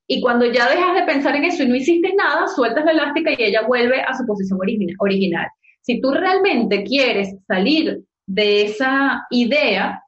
y 0.08 0.20
cuando 0.20 0.44
ya 0.46 0.68
dejas 0.68 0.94
de 0.94 1.04
pensar 1.04 1.36
en 1.36 1.44
eso 1.44 1.62
y 1.62 1.68
no 1.68 1.76
hiciste 1.76 2.12
nada, 2.14 2.48
sueltas 2.48 2.84
la 2.84 2.92
elástica 2.92 3.30
y 3.30 3.42
ella 3.42 3.62
vuelve 3.66 4.00
a 4.00 4.14
su 4.14 4.26
posición 4.26 4.58
original. 4.98 5.46
Si 5.80 6.00
tú 6.00 6.10
realmente 6.10 6.82
quieres 6.82 7.34
salir 7.46 8.02
de 8.26 8.62
esa 8.62 9.24
idea, 9.30 10.02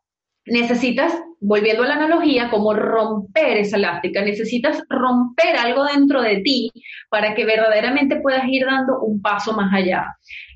necesitas 0.46 1.16
volviendo 1.46 1.82
a 1.82 1.86
la 1.86 1.94
analogía, 1.94 2.50
como 2.50 2.72
romper 2.72 3.58
esa 3.58 3.76
elástica. 3.76 4.22
Necesitas 4.22 4.82
romper 4.88 5.56
algo 5.56 5.84
dentro 5.84 6.22
de 6.22 6.38
ti 6.38 6.70
para 7.10 7.34
que 7.34 7.44
verdaderamente 7.44 8.20
puedas 8.20 8.44
ir 8.48 8.64
dando 8.64 9.00
un 9.00 9.20
paso 9.20 9.52
más 9.52 9.72
allá. 9.72 10.06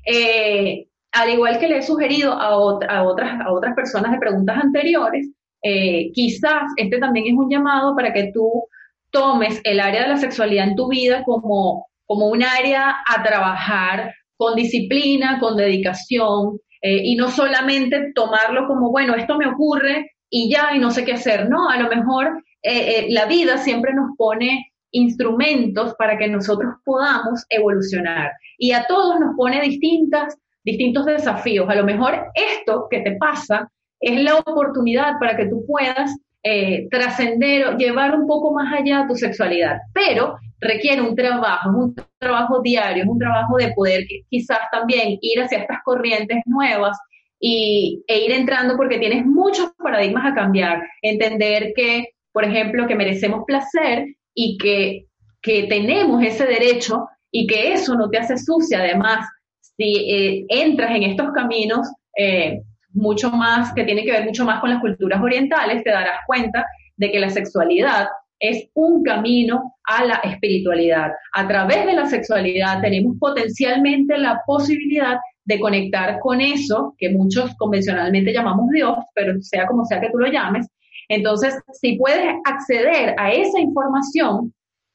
Eh, 0.05 0.87
al 1.11 1.29
igual 1.29 1.59
que 1.59 1.67
le 1.67 1.77
he 1.77 1.81
sugerido 1.81 2.33
a, 2.33 2.57
otras, 2.57 3.75
personas 3.75 4.11
de 4.11 4.19
preguntas 4.19 4.57
anteriores, 4.57 5.29
eh, 5.61 6.11
quizás 6.13 6.63
este 6.77 6.97
también 6.97 7.27
es 7.27 7.33
un 7.33 7.49
llamado 7.49 7.95
para 7.95 8.11
que 8.13 8.31
tú 8.33 8.63
tomes 9.11 9.61
el 9.63 9.79
área 9.79 10.03
de 10.03 10.09
la 10.09 10.17
sexualidad 10.17 10.67
en 10.67 10.75
tu 10.75 10.87
vida 10.87 11.23
como, 11.23 11.87
como 12.05 12.27
un 12.27 12.43
área 12.43 12.95
a 13.07 13.23
trabajar 13.23 14.13
con 14.37 14.55
disciplina, 14.55 15.39
con 15.39 15.57
dedicación, 15.57 16.59
eh, 16.81 17.01
y 17.03 17.15
no 17.15 17.29
solamente 17.29 18.11
tomarlo 18.15 18.67
como, 18.67 18.89
bueno, 18.91 19.15
esto 19.15 19.37
me 19.37 19.47
ocurre, 19.47 20.11
y 20.29 20.51
ya, 20.51 20.71
y 20.75 20.79
no 20.79 20.91
sé 20.91 21.05
qué 21.05 21.13
hacer. 21.13 21.49
No, 21.49 21.69
a 21.69 21.77
lo 21.77 21.89
mejor 21.89 22.43
eh, 22.61 22.99
eh, 22.99 23.05
la 23.09 23.25
vida 23.25 23.57
siempre 23.57 23.93
nos 23.93 24.15
pone 24.17 24.71
instrumentos 24.91 25.93
para 25.95 26.17
que 26.17 26.27
nosotros 26.27 26.73
podamos 26.83 27.45
evolucionar. 27.49 28.31
Y 28.57 28.71
a 28.71 28.85
todos 28.87 29.19
nos 29.19 29.35
pone 29.35 29.61
distintas, 29.61 30.37
distintos 30.63 31.05
desafíos. 31.05 31.69
A 31.69 31.75
lo 31.75 31.83
mejor 31.83 32.27
esto 32.33 32.87
que 32.89 33.01
te 33.01 33.15
pasa 33.17 33.71
es 33.99 34.21
la 34.21 34.35
oportunidad 34.35 35.19
para 35.19 35.35
que 35.35 35.45
tú 35.45 35.65
puedas 35.67 36.15
eh, 36.43 36.87
trascender 36.89 37.75
llevar 37.77 38.15
un 38.15 38.25
poco 38.25 38.53
más 38.53 38.73
allá 38.73 39.05
tu 39.07 39.15
sexualidad. 39.15 39.77
Pero 39.93 40.37
requiere 40.59 41.01
un 41.01 41.15
trabajo, 41.15 41.69
un 41.69 41.95
trabajo 42.17 42.61
diario, 42.61 43.03
es 43.03 43.09
un 43.09 43.19
trabajo 43.19 43.57
de 43.57 43.71
poder 43.73 44.03
quizás 44.29 44.59
también 44.71 45.17
ir 45.21 45.41
hacia 45.41 45.59
estas 45.59 45.79
corrientes 45.83 46.39
nuevas 46.45 46.97
y, 47.39 48.03
e 48.07 48.25
ir 48.25 48.31
entrando 48.31 48.75
porque 48.75 48.97
tienes 48.97 49.25
muchos 49.25 49.71
paradigmas 49.77 50.25
a 50.25 50.35
cambiar. 50.35 50.81
Entender 51.01 51.73
que, 51.75 52.09
por 52.31 52.43
ejemplo, 52.43 52.87
que 52.87 52.95
merecemos 52.95 53.43
placer 53.45 54.05
y 54.33 54.57
que 54.57 55.09
que 55.41 55.63
tenemos 55.63 56.23
ese 56.23 56.45
derecho 56.45 57.07
y 57.31 57.47
que 57.47 57.73
eso 57.73 57.95
no 57.95 58.09
te 58.09 58.17
hace 58.17 58.37
sucia. 58.37 58.79
Además, 58.79 59.25
si 59.59 60.09
eh, 60.11 60.45
entras 60.49 60.91
en 60.91 61.03
estos 61.03 61.31
caminos 61.31 61.87
eh, 62.17 62.61
mucho 62.91 63.29
más, 63.31 63.73
que 63.73 63.83
tienen 63.83 64.05
que 64.05 64.11
ver 64.11 64.25
mucho 64.25 64.45
más 64.45 64.59
con 64.59 64.69
las 64.69 64.81
culturas 64.81 65.21
orientales, 65.21 65.83
te 65.83 65.91
darás 65.91 66.19
cuenta 66.25 66.65
de 66.97 67.11
que 67.11 67.19
la 67.19 67.29
sexualidad 67.29 68.07
es 68.39 68.69
un 68.73 69.03
camino 69.03 69.75
a 69.83 70.05
la 70.05 70.15
espiritualidad. 70.15 71.11
A 71.33 71.47
través 71.47 71.85
de 71.85 71.93
la 71.93 72.07
sexualidad 72.07 72.81
tenemos 72.81 73.17
potencialmente 73.19 74.17
la 74.17 74.41
posibilidad 74.45 75.17
de 75.49 75.59
conectar 75.59 76.19
con 76.19 76.39
eso 76.41 76.93
que 76.95 77.09
muchos 77.09 77.55
convencionalmente 77.55 78.31
llamamos 78.31 78.69
Dios, 78.69 78.95
pero 79.15 79.33
sea 79.41 79.65
como 79.65 79.83
sea 79.83 79.99
que 79.99 80.11
tú 80.11 80.19
lo 80.19 80.27
llames. 80.31 80.67
Entonces, 81.09 81.55
si 81.73 81.97
puedes 81.97 82.35
acceder 82.45 83.15
a 83.17 83.31
esa 83.31 83.59
información, 83.59 84.53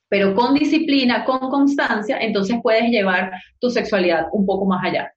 pero 0.09 0.33
con 0.33 0.55
disciplina, 0.55 1.25
con 1.25 1.41
constancia, 1.51 2.19
entonces 2.21 2.57
puedes 2.63 2.89
llevar 2.89 3.33
tu 3.59 3.69
sexualidad 3.69 4.29
un 4.31 4.47
poco 4.47 4.65
más 4.65 4.85
allá. 4.85 5.13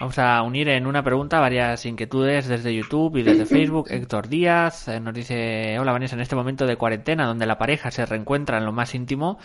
Vamos 0.00 0.18
a 0.18 0.42
unir 0.42 0.68
en 0.68 0.86
una 0.86 1.04
pregunta 1.04 1.38
varias 1.38 1.86
inquietudes 1.86 2.48
desde 2.48 2.74
YouTube 2.74 3.18
y 3.18 3.22
desde 3.22 3.46
Facebook. 3.46 3.86
Héctor 3.90 4.28
Díaz 4.28 4.88
eh, 4.88 4.98
nos 4.98 5.14
dice, 5.14 5.78
hola 5.78 5.92
Vanessa, 5.92 6.16
en 6.16 6.22
este 6.22 6.34
momento 6.34 6.66
de 6.66 6.76
cuarentena 6.76 7.26
donde 7.26 7.46
la 7.46 7.58
pareja 7.58 7.92
se 7.92 8.04
reencuentra 8.04 8.58
en 8.58 8.64
lo 8.64 8.72
más 8.72 8.96
íntimo, 8.96 9.38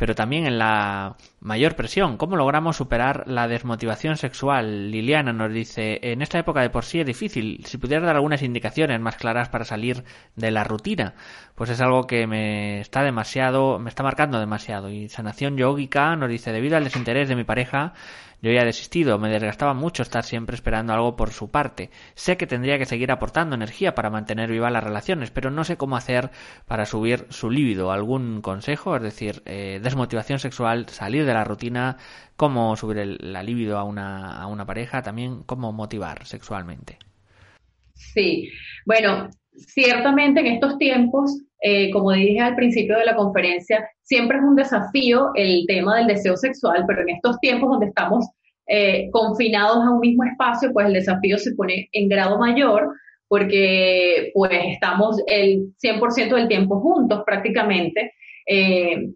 pero 0.00 0.14
también 0.14 0.46
en 0.46 0.58
la 0.58 1.16
mayor 1.40 1.76
presión. 1.76 2.16
¿Cómo 2.16 2.34
logramos 2.34 2.74
superar 2.78 3.24
la 3.26 3.48
desmotivación 3.48 4.16
sexual? 4.16 4.90
Liliana 4.90 5.34
nos 5.34 5.52
dice, 5.52 5.98
en 6.00 6.22
esta 6.22 6.38
época 6.38 6.62
de 6.62 6.70
por 6.70 6.86
sí 6.86 7.00
es 7.00 7.06
difícil. 7.06 7.62
Si 7.66 7.76
pudieras 7.76 8.06
dar 8.06 8.16
algunas 8.16 8.40
indicaciones 8.40 8.98
más 8.98 9.16
claras 9.16 9.50
para 9.50 9.66
salir 9.66 10.04
de 10.36 10.50
la 10.52 10.64
rutina, 10.64 11.16
pues 11.60 11.68
es 11.68 11.82
algo 11.82 12.06
que 12.06 12.26
me 12.26 12.80
está 12.80 13.02
demasiado, 13.02 13.78
me 13.78 13.90
está 13.90 14.02
marcando 14.02 14.40
demasiado. 14.40 14.88
Y 14.88 15.10
Sanación 15.10 15.58
Yógica 15.58 16.16
nos 16.16 16.30
dice, 16.30 16.52
debido 16.52 16.78
al 16.78 16.84
desinterés 16.84 17.28
de 17.28 17.36
mi 17.36 17.44
pareja, 17.44 17.92
yo 18.40 18.50
ya 18.50 18.62
he 18.62 18.64
desistido, 18.64 19.18
me 19.18 19.28
desgastaba 19.28 19.74
mucho 19.74 20.02
estar 20.02 20.24
siempre 20.24 20.54
esperando 20.54 20.94
algo 20.94 21.16
por 21.16 21.32
su 21.32 21.50
parte. 21.50 21.90
Sé 22.14 22.38
que 22.38 22.46
tendría 22.46 22.78
que 22.78 22.86
seguir 22.86 23.12
aportando 23.12 23.56
energía 23.56 23.94
para 23.94 24.08
mantener 24.08 24.50
vivas 24.50 24.72
las 24.72 24.82
relaciones, 24.82 25.30
pero 25.30 25.50
no 25.50 25.64
sé 25.64 25.76
cómo 25.76 25.98
hacer 25.98 26.30
para 26.66 26.86
subir 26.86 27.26
su 27.28 27.50
líbido. 27.50 27.92
¿Algún 27.92 28.40
consejo? 28.40 28.96
Es 28.96 29.02
decir, 29.02 29.42
eh, 29.44 29.80
desmotivación 29.82 30.38
sexual, 30.38 30.88
salir 30.88 31.26
de 31.26 31.34
la 31.34 31.44
rutina, 31.44 31.98
cómo 32.36 32.74
subir 32.74 32.96
el, 32.96 33.18
la 33.20 33.42
libido 33.42 33.76
a 33.76 33.84
una, 33.84 34.40
a 34.40 34.46
una 34.46 34.64
pareja, 34.64 35.02
también 35.02 35.42
cómo 35.42 35.74
motivar 35.74 36.24
sexualmente. 36.24 36.96
Sí, 37.92 38.50
bueno, 38.86 39.28
ciertamente 39.56 40.40
en 40.40 40.46
estos 40.46 40.78
tiempos, 40.78 41.40
eh, 41.62 41.90
como 41.90 42.12
dije 42.12 42.40
al 42.40 42.56
principio 42.56 42.98
de 42.98 43.04
la 43.04 43.16
conferencia, 43.16 43.88
siempre 44.02 44.38
es 44.38 44.44
un 44.44 44.56
desafío 44.56 45.30
el 45.34 45.64
tema 45.66 45.98
del 45.98 46.06
deseo 46.06 46.36
sexual, 46.36 46.84
pero 46.86 47.02
en 47.02 47.10
estos 47.10 47.38
tiempos 47.40 47.70
donde 47.70 47.86
estamos 47.86 48.26
eh, 48.66 49.10
confinados 49.10 49.84
a 49.84 49.90
un 49.90 50.00
mismo 50.00 50.24
espacio, 50.24 50.72
pues 50.72 50.86
el 50.86 50.92
desafío 50.92 51.38
se 51.38 51.54
pone 51.54 51.88
en 51.92 52.08
grado 52.08 52.38
mayor 52.38 52.88
porque 53.26 54.32
pues 54.34 54.50
estamos 54.72 55.22
el 55.26 55.72
100% 55.82 56.34
del 56.34 56.48
tiempo 56.48 56.80
juntos 56.80 57.22
prácticamente. 57.24 58.12
Eh, 58.46 59.10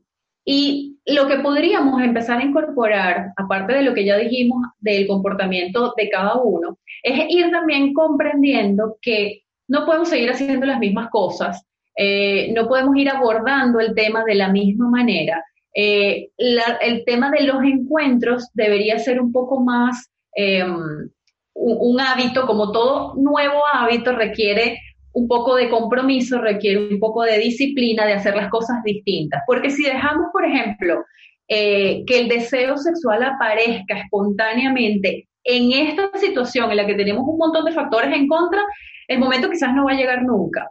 y 0.45 0.99
lo 1.07 1.26
que 1.26 1.39
podríamos 1.39 2.03
empezar 2.03 2.39
a 2.39 2.45
incorporar, 2.45 3.32
aparte 3.37 3.74
de 3.74 3.82
lo 3.82 3.95
que 3.95 4.05
ya 4.05 4.16
dijimos 4.16 4.59
del 4.78 5.07
comportamiento 5.07 5.95
de 5.97 6.09
cada 6.09 6.41
uno, 6.41 6.78
es 7.03 7.26
ir 7.28 7.51
también 7.51 7.93
comprendiendo 7.93 8.97
que 9.01 9.43
no 9.69 9.87
podemos 9.87 10.09
seguir 10.09 10.31
haciendo 10.31 10.67
las 10.67 10.79
mismas 10.79 11.09
cosas, 11.11 11.65
eh, 11.97 12.53
no 12.53 12.67
podemos 12.69 12.97
ir 12.97 13.09
abordando 13.09 13.81
el 13.81 13.95
tema 13.95 14.25
de 14.25 14.35
la 14.35 14.49
misma 14.49 14.89
manera. 14.89 15.45
Eh, 15.75 16.29
el 16.37 17.05
tema 17.05 17.31
de 17.31 17.43
los 17.43 17.62
encuentros 17.65 18.49
debería 18.55 18.99
ser 18.99 19.21
un 19.21 19.33
poco 19.33 19.61
más 19.61 20.09
em, 20.37 21.09
un, 21.55 22.01
hábito, 22.01 22.47
como 22.47 22.73
todo 22.73 23.15
nuevo 23.17 23.62
hábito 23.73 24.12
requiere 24.12 24.81
un 25.12 25.29
poco 25.29 25.57
de 25.57 25.69
compromiso, 25.69 26.41
requiere 26.41 26.89
un 26.89 26.99
poco 26.99 27.23
de 27.23 27.39
disciplina, 27.39 28.07
de 28.07 28.15
hacer 28.15 28.37
las 28.37 28.51
cosas 28.51 28.83
distintas. 28.85 29.43
Porque 29.47 29.71
si 29.71 29.85
dejamos, 29.85 30.27
por 30.33 30.45
ejemplo, 30.45 31.05
eh, 31.49 32.05
que 32.07 32.21
el 32.21 32.29
deseo 32.29 32.77
sexual 32.77 33.23
aparezca 33.23 33.99
espontáneamente 33.99 35.29
en 35.45 35.72
esta 35.72 36.11
situación 36.18 36.70
en 36.70 36.78
la 36.78 36.86
que 36.86 36.95
tenemos 36.95 37.24
un 37.26 37.38
montón 37.38 37.64
de 37.64 37.72
factores 37.72 38.12
en 38.14 38.26
contra, 38.26 38.62
el 39.09 39.18
momento 39.18 39.51
quizás 39.51 39.74
no 39.74 39.84
va 39.84 39.92
a 39.92 39.97
llegar 39.97 40.22
nunca. 40.22 40.70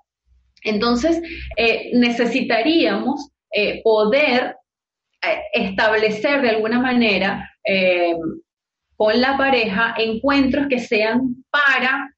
Entonces, 0.64 1.22
eh, 1.58 1.92
necesitaríamos 1.94 3.30
eh, 3.52 3.82
poder 3.84 4.56
eh, 5.22 5.42
establecer 5.54 6.42
de 6.42 6.50
alguna 6.50 6.80
manera 6.80 7.50
con 8.98 9.22
la 9.22 9.38
pareja 9.38 9.96
encuentros 9.98 10.68
que 10.68 10.80
sean 10.80 11.46
para 11.50 12.14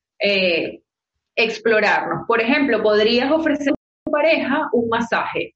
explorarnos. 1.36 2.26
Por 2.28 2.41
ejemplo, 2.41 2.82
podrías 2.82 3.32
ofrecer 3.32 3.74
a 3.74 4.06
tu 4.06 4.12
pareja 4.12 4.70
un 4.74 4.89
masaje. 4.89 5.53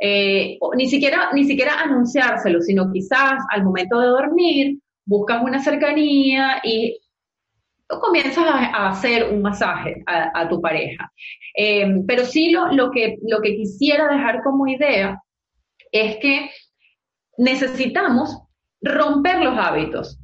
ni, 0.00 0.88
siquiera, 0.88 1.30
ni 1.32 1.44
siquiera 1.44 1.82
anunciárselo, 1.82 2.60
sino 2.60 2.90
quizás 2.90 3.44
al 3.50 3.62
momento 3.62 4.00
de 4.00 4.06
dormir 4.08 4.78
buscas 5.04 5.42
una 5.42 5.62
cercanía 5.62 6.60
y 6.62 6.98
comienzas 7.86 8.44
a, 8.46 8.88
hacer 8.88 9.30
un 9.30 9.42
masaje 9.42 10.02
a, 10.06 10.48
tu 10.48 10.60
pareja. 10.60 11.12
Em, 11.54 12.06
pero 12.06 12.24
sí 12.24 12.50
lo, 12.50 12.72
lo, 12.72 12.90
que, 12.90 13.18
lo 13.26 13.40
que 13.40 13.56
quisiera 13.56 14.08
dejar 14.08 14.42
como 14.42 14.66
idea 14.66 15.20
es 15.90 16.16
que 16.16 16.50
necesitamos 17.36 18.38
romper 18.80 19.40
los 19.40 19.56
hábitos. 19.58 20.18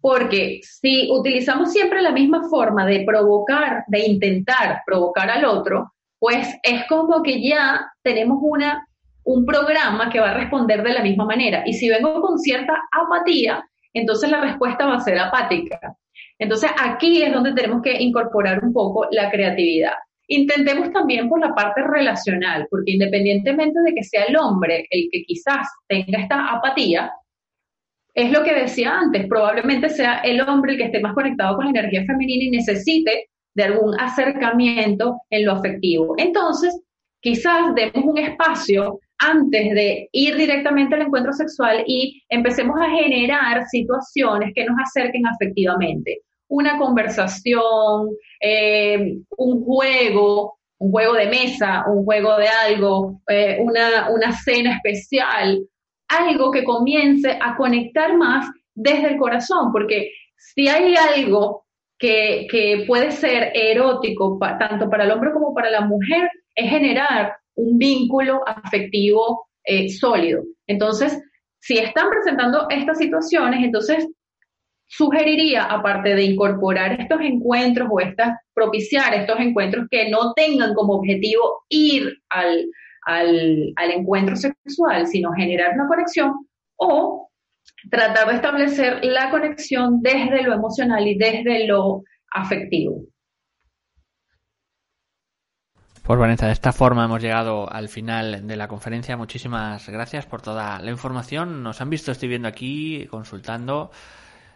Porque 0.00 0.60
si 0.62 1.08
utilizamos 1.10 1.72
siempre 1.72 2.00
la 2.00 2.12
misma 2.12 2.48
forma 2.48 2.86
de 2.86 3.04
provocar, 3.04 3.84
de 3.88 4.06
intentar 4.06 4.82
provocar 4.86 5.30
al 5.30 5.44
otro, 5.44 5.92
pues 6.18 6.48
es 6.62 6.84
como 6.86 7.22
que 7.22 7.42
ya 7.42 7.90
tenemos 8.02 8.38
una, 8.40 8.86
un 9.24 9.44
programa 9.44 10.08
que 10.10 10.20
va 10.20 10.30
a 10.30 10.34
responder 10.34 10.82
de 10.82 10.92
la 10.92 11.02
misma 11.02 11.24
manera. 11.24 11.62
Y 11.66 11.74
si 11.74 11.88
vengo 11.88 12.20
con 12.20 12.38
cierta 12.38 12.74
apatía, 12.92 13.64
entonces 13.92 14.30
la 14.30 14.40
respuesta 14.40 14.86
va 14.86 14.96
a 14.96 15.00
ser 15.00 15.18
apática. 15.18 15.96
Entonces 16.38 16.70
aquí 16.78 17.22
es 17.22 17.32
donde 17.32 17.52
tenemos 17.52 17.82
que 17.82 18.00
incorporar 18.00 18.62
un 18.62 18.72
poco 18.72 19.06
la 19.10 19.30
creatividad. 19.30 19.94
Intentemos 20.28 20.92
también 20.92 21.28
por 21.28 21.40
la 21.40 21.54
parte 21.54 21.82
relacional, 21.82 22.66
porque 22.70 22.92
independientemente 22.92 23.80
de 23.80 23.94
que 23.94 24.02
sea 24.02 24.24
el 24.24 24.36
hombre 24.36 24.86
el 24.90 25.08
que 25.10 25.22
quizás 25.22 25.68
tenga 25.86 26.20
esta 26.20 26.52
apatía, 26.52 27.12
es 28.12 28.32
lo 28.32 28.42
que 28.42 28.54
decía 28.54 28.98
antes, 28.98 29.26
probablemente 29.28 29.90
sea 29.90 30.20
el 30.20 30.40
hombre 30.40 30.72
el 30.72 30.78
que 30.78 30.84
esté 30.84 31.00
más 31.00 31.14
conectado 31.14 31.54
con 31.54 31.66
la 31.66 31.78
energía 31.78 32.04
femenina 32.06 32.44
y 32.44 32.50
necesite 32.50 33.28
de 33.54 33.62
algún 33.62 33.98
acercamiento 34.00 35.20
en 35.30 35.44
lo 35.44 35.52
afectivo. 35.52 36.14
Entonces, 36.16 36.82
quizás 37.20 37.74
demos 37.74 38.04
un 38.04 38.18
espacio 38.18 39.00
antes 39.18 39.74
de 39.74 40.08
ir 40.12 40.36
directamente 40.36 40.94
al 40.94 41.02
encuentro 41.02 41.32
sexual 41.32 41.82
y 41.86 42.22
empecemos 42.28 42.78
a 42.80 42.90
generar 42.90 43.66
situaciones 43.66 44.52
que 44.54 44.64
nos 44.64 44.76
acerquen 44.78 45.26
afectivamente. 45.26 46.22
Una 46.48 46.78
conversación, 46.78 48.10
eh, 48.40 49.16
un 49.36 49.64
juego, 49.64 50.58
un 50.78 50.90
juego 50.90 51.14
de 51.14 51.26
mesa, 51.26 51.84
un 51.88 52.04
juego 52.04 52.36
de 52.36 52.48
algo, 52.48 53.20
eh, 53.28 53.58
una, 53.60 54.10
una 54.10 54.32
cena 54.32 54.76
especial, 54.76 55.66
algo 56.08 56.50
que 56.50 56.64
comience 56.64 57.38
a 57.40 57.56
conectar 57.56 58.16
más 58.16 58.48
desde 58.74 59.08
el 59.08 59.16
corazón, 59.16 59.72
porque 59.72 60.10
si 60.36 60.68
hay 60.68 60.94
algo 60.94 61.64
que, 61.98 62.46
que 62.50 62.84
puede 62.86 63.10
ser 63.10 63.50
erótico 63.54 64.38
tanto 64.38 64.88
para 64.90 65.04
el 65.04 65.10
hombre 65.10 65.32
como 65.32 65.54
para 65.54 65.70
la 65.70 65.80
mujer, 65.80 66.30
es 66.54 66.70
generar 66.70 67.34
un 67.56 67.78
vínculo 67.78 68.42
afectivo 68.46 69.48
eh, 69.64 69.88
sólido. 69.88 70.44
Entonces, 70.66 71.20
si 71.60 71.78
están 71.78 72.08
presentando 72.10 72.68
estas 72.70 72.98
situaciones, 72.98 73.64
entonces 73.64 74.06
sugeriría, 74.86 75.64
aparte 75.64 76.14
de 76.14 76.22
incorporar 76.22 77.00
estos 77.00 77.20
encuentros 77.20 77.88
o 77.90 77.98
estas, 78.00 78.38
propiciar 78.54 79.14
estos 79.14 79.40
encuentros 79.40 79.86
que 79.90 80.08
no 80.08 80.32
tengan 80.34 80.74
como 80.74 80.94
objetivo 80.94 81.64
ir 81.68 82.16
al, 82.28 82.66
al, 83.04 83.72
al 83.74 83.90
encuentro 83.90 84.36
sexual, 84.36 85.06
sino 85.08 85.32
generar 85.32 85.74
una 85.74 85.88
conexión 85.88 86.46
o 86.76 87.28
tratar 87.90 88.28
de 88.28 88.34
establecer 88.34 89.04
la 89.04 89.30
conexión 89.30 90.00
desde 90.02 90.42
lo 90.42 90.54
emocional 90.54 91.06
y 91.06 91.16
desde 91.16 91.66
lo 91.66 92.04
afectivo. 92.32 93.02
Pues 96.06 96.20
Vanessa, 96.20 96.46
de 96.46 96.52
esta 96.52 96.70
forma 96.70 97.04
hemos 97.04 97.20
llegado 97.20 97.68
al 97.68 97.88
final 97.88 98.46
de 98.46 98.56
la 98.56 98.68
conferencia. 98.68 99.16
Muchísimas 99.16 99.88
gracias 99.88 100.24
por 100.24 100.40
toda 100.40 100.78
la 100.78 100.92
información. 100.92 101.64
Nos 101.64 101.80
han 101.80 101.90
visto, 101.90 102.12
estoy 102.12 102.28
viendo 102.28 102.46
aquí, 102.46 103.08
consultando 103.10 103.90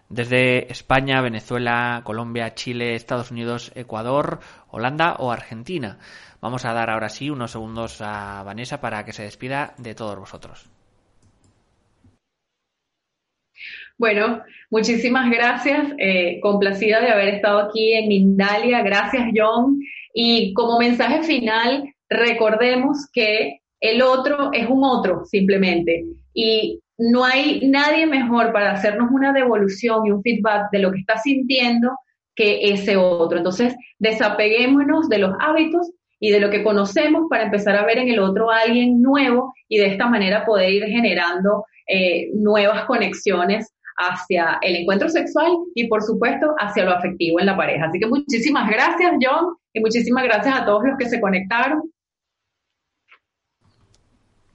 desde 0.09 0.71
España, 0.71 1.21
Venezuela, 1.21 2.03
Colombia, 2.05 2.55
Chile, 2.55 2.95
Estados 2.95 3.33
Unidos, 3.33 3.73
Ecuador, 3.75 4.39
Holanda 4.69 5.17
o 5.19 5.33
Argentina. 5.33 5.99
Vamos 6.41 6.65
a 6.65 6.73
dar 6.73 6.89
ahora 6.89 7.09
sí 7.09 7.31
unos 7.31 7.51
segundos 7.51 8.01
a 8.01 8.45
Vanessa 8.45 8.81
para 8.81 9.05
que 9.05 9.13
se 9.13 9.25
despida 9.25 9.75
de 9.77 9.97
todos 9.97 10.17
vosotros. 10.17 10.71
Bueno, 13.99 14.41
muchísimas 14.71 15.29
gracias. 15.29 15.95
Eh, 15.99 16.39
complacida 16.41 17.01
de 17.01 17.11
haber 17.11 17.35
estado 17.35 17.59
aquí 17.59 17.93
en 17.93 18.07
Mindalia. 18.07 18.83
Gracias, 18.83 19.33
John. 19.35 19.81
Y 20.15 20.53
como 20.55 20.79
mensaje 20.79 21.23
final, 21.23 21.85
recordemos 22.09 23.09
que 23.13 23.61
el 23.81 24.03
otro 24.03 24.51
es 24.53 24.69
un 24.69 24.85
otro, 24.85 25.25
simplemente. 25.25 26.05
Y 26.35 26.81
no 26.99 27.25
hay 27.25 27.67
nadie 27.69 28.07
mejor 28.07 28.53
para 28.53 28.73
hacernos 28.73 29.11
una 29.11 29.33
devolución 29.33 30.07
y 30.07 30.11
un 30.11 30.23
feedback 30.23 30.71
de 30.71 30.81
lo 30.81 30.93
que 30.93 31.01
está 31.01 31.17
sintiendo 31.19 31.97
que 32.35 32.73
ese 32.73 32.97
otro. 32.97 33.39
Entonces, 33.39 33.75
desapeguémonos 33.99 35.09
de 35.09 35.19
los 35.19 35.35
hábitos 35.41 35.91
y 36.21 36.31
de 36.31 36.41
lo 36.41 36.51
que 36.51 36.63
conocemos 36.63 37.27
para 37.31 37.45
empezar 37.45 37.77
a 37.77 37.85
ver 37.87 37.99
en 37.99 38.09
el 38.09 38.19
otro 38.19 38.51
a 38.51 38.61
alguien 38.61 39.01
nuevo 39.01 39.55
y 39.69 39.79
de 39.79 39.87
esta 39.87 40.07
manera 40.07 40.45
poder 40.45 40.71
ir 40.71 40.85
generando 40.85 41.65
eh, 41.87 42.29
nuevas 42.35 42.85
conexiones 42.85 43.73
hacia 43.97 44.59
el 44.63 44.77
encuentro 44.77 45.09
sexual 45.09 45.51
y 45.75 45.89
por 45.89 46.03
supuesto 46.03 46.55
hacia 46.59 46.85
lo 46.85 46.93
afectivo 46.93 47.41
en 47.41 47.47
la 47.47 47.57
pareja. 47.57 47.87
Así 47.87 47.99
que 47.99 48.07
muchísimas 48.07 48.71
gracias 48.71 49.13
John 49.21 49.55
y 49.73 49.81
muchísimas 49.81 50.25
gracias 50.25 50.61
a 50.61 50.65
todos 50.65 50.85
los 50.85 50.99
que 50.99 51.09
se 51.09 51.21
conectaron. 51.21 51.91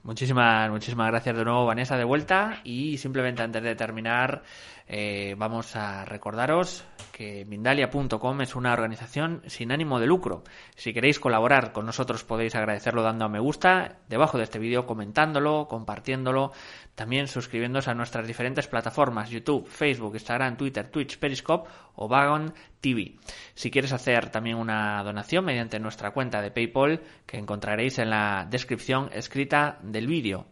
Muchísimas, 0.02 0.70
muchísimas 0.70 1.08
gracias 1.08 1.36
de 1.36 1.44
nuevo 1.44 1.66
Vanessa 1.66 1.96
de 1.96 2.04
vuelta 2.04 2.60
y 2.62 2.96
simplemente 2.96 3.42
antes 3.42 3.60
de 3.60 3.74
terminar 3.74 4.44
eh, 4.88 5.34
vamos 5.36 5.74
a 5.74 6.04
recordaros 6.04 6.84
que 7.10 7.44
Mindalia.com 7.44 8.40
es 8.42 8.54
una 8.54 8.72
organización 8.72 9.42
sin 9.46 9.72
ánimo 9.72 9.98
de 9.98 10.06
lucro. 10.06 10.44
Si 10.76 10.92
queréis 10.92 11.18
colaborar 11.18 11.72
con 11.72 11.86
nosotros 11.86 12.24
podéis 12.24 12.54
agradecerlo 12.54 13.02
dando 13.02 13.24
a 13.24 13.28
me 13.28 13.40
gusta 13.40 13.98
debajo 14.08 14.38
de 14.38 14.44
este 14.44 14.58
vídeo, 14.58 14.86
comentándolo, 14.86 15.66
compartiéndolo, 15.66 16.52
también 16.94 17.26
suscribiéndose 17.26 17.90
a 17.90 17.94
nuestras 17.94 18.26
diferentes 18.26 18.68
plataformas 18.68 19.30
YouTube, 19.30 19.66
Facebook, 19.66 20.14
Instagram, 20.14 20.56
Twitter, 20.56 20.88
Twitch, 20.88 21.18
Periscope 21.18 21.68
o 21.94 22.06
Vagon 22.06 22.52
TV. 22.80 23.16
Si 23.54 23.70
quieres 23.70 23.92
hacer 23.92 24.30
también 24.30 24.56
una 24.56 25.02
donación 25.02 25.44
mediante 25.44 25.80
nuestra 25.80 26.12
cuenta 26.12 26.42
de 26.42 26.50
PayPal 26.50 27.00
que 27.24 27.38
encontraréis 27.38 27.98
en 27.98 28.10
la 28.10 28.46
descripción 28.48 29.10
escrita 29.12 29.78
del 29.82 30.06
vídeo. 30.06 30.46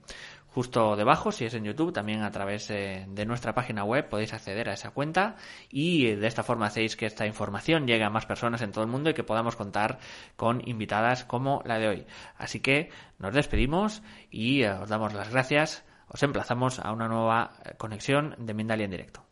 Justo 0.54 0.94
debajo, 0.94 1.32
si 1.32 1.44
es 1.44 1.54
en 1.54 1.64
YouTube, 1.64 1.92
también 1.92 2.22
a 2.22 2.30
través 2.30 2.70
eh, 2.70 3.06
de 3.08 3.26
nuestra 3.26 3.54
página 3.54 3.82
web 3.82 4.08
podéis 4.08 4.32
acceder 4.32 4.68
a 4.68 4.74
esa 4.74 4.92
cuenta 4.92 5.34
y 5.68 6.14
de 6.14 6.28
esta 6.28 6.44
forma 6.44 6.66
hacéis 6.66 6.94
que 6.94 7.06
esta 7.06 7.26
información 7.26 7.88
llegue 7.88 8.04
a 8.04 8.10
más 8.10 8.24
personas 8.24 8.62
en 8.62 8.70
todo 8.70 8.84
el 8.84 8.90
mundo 8.90 9.10
y 9.10 9.14
que 9.14 9.24
podamos 9.24 9.56
contar 9.56 9.98
con 10.36 10.62
invitadas 10.64 11.24
como 11.24 11.60
la 11.64 11.80
de 11.80 11.88
hoy. 11.88 12.06
Así 12.38 12.60
que 12.60 12.90
nos 13.18 13.34
despedimos 13.34 14.04
y 14.30 14.62
eh, 14.62 14.70
os 14.70 14.88
damos 14.88 15.12
las 15.12 15.28
gracias. 15.30 15.84
Os 16.06 16.22
emplazamos 16.22 16.78
a 16.78 16.92
una 16.92 17.08
nueva 17.08 17.54
eh, 17.64 17.74
conexión 17.76 18.36
de 18.38 18.54
Mindalia 18.54 18.84
en 18.84 18.92
directo. 18.92 19.24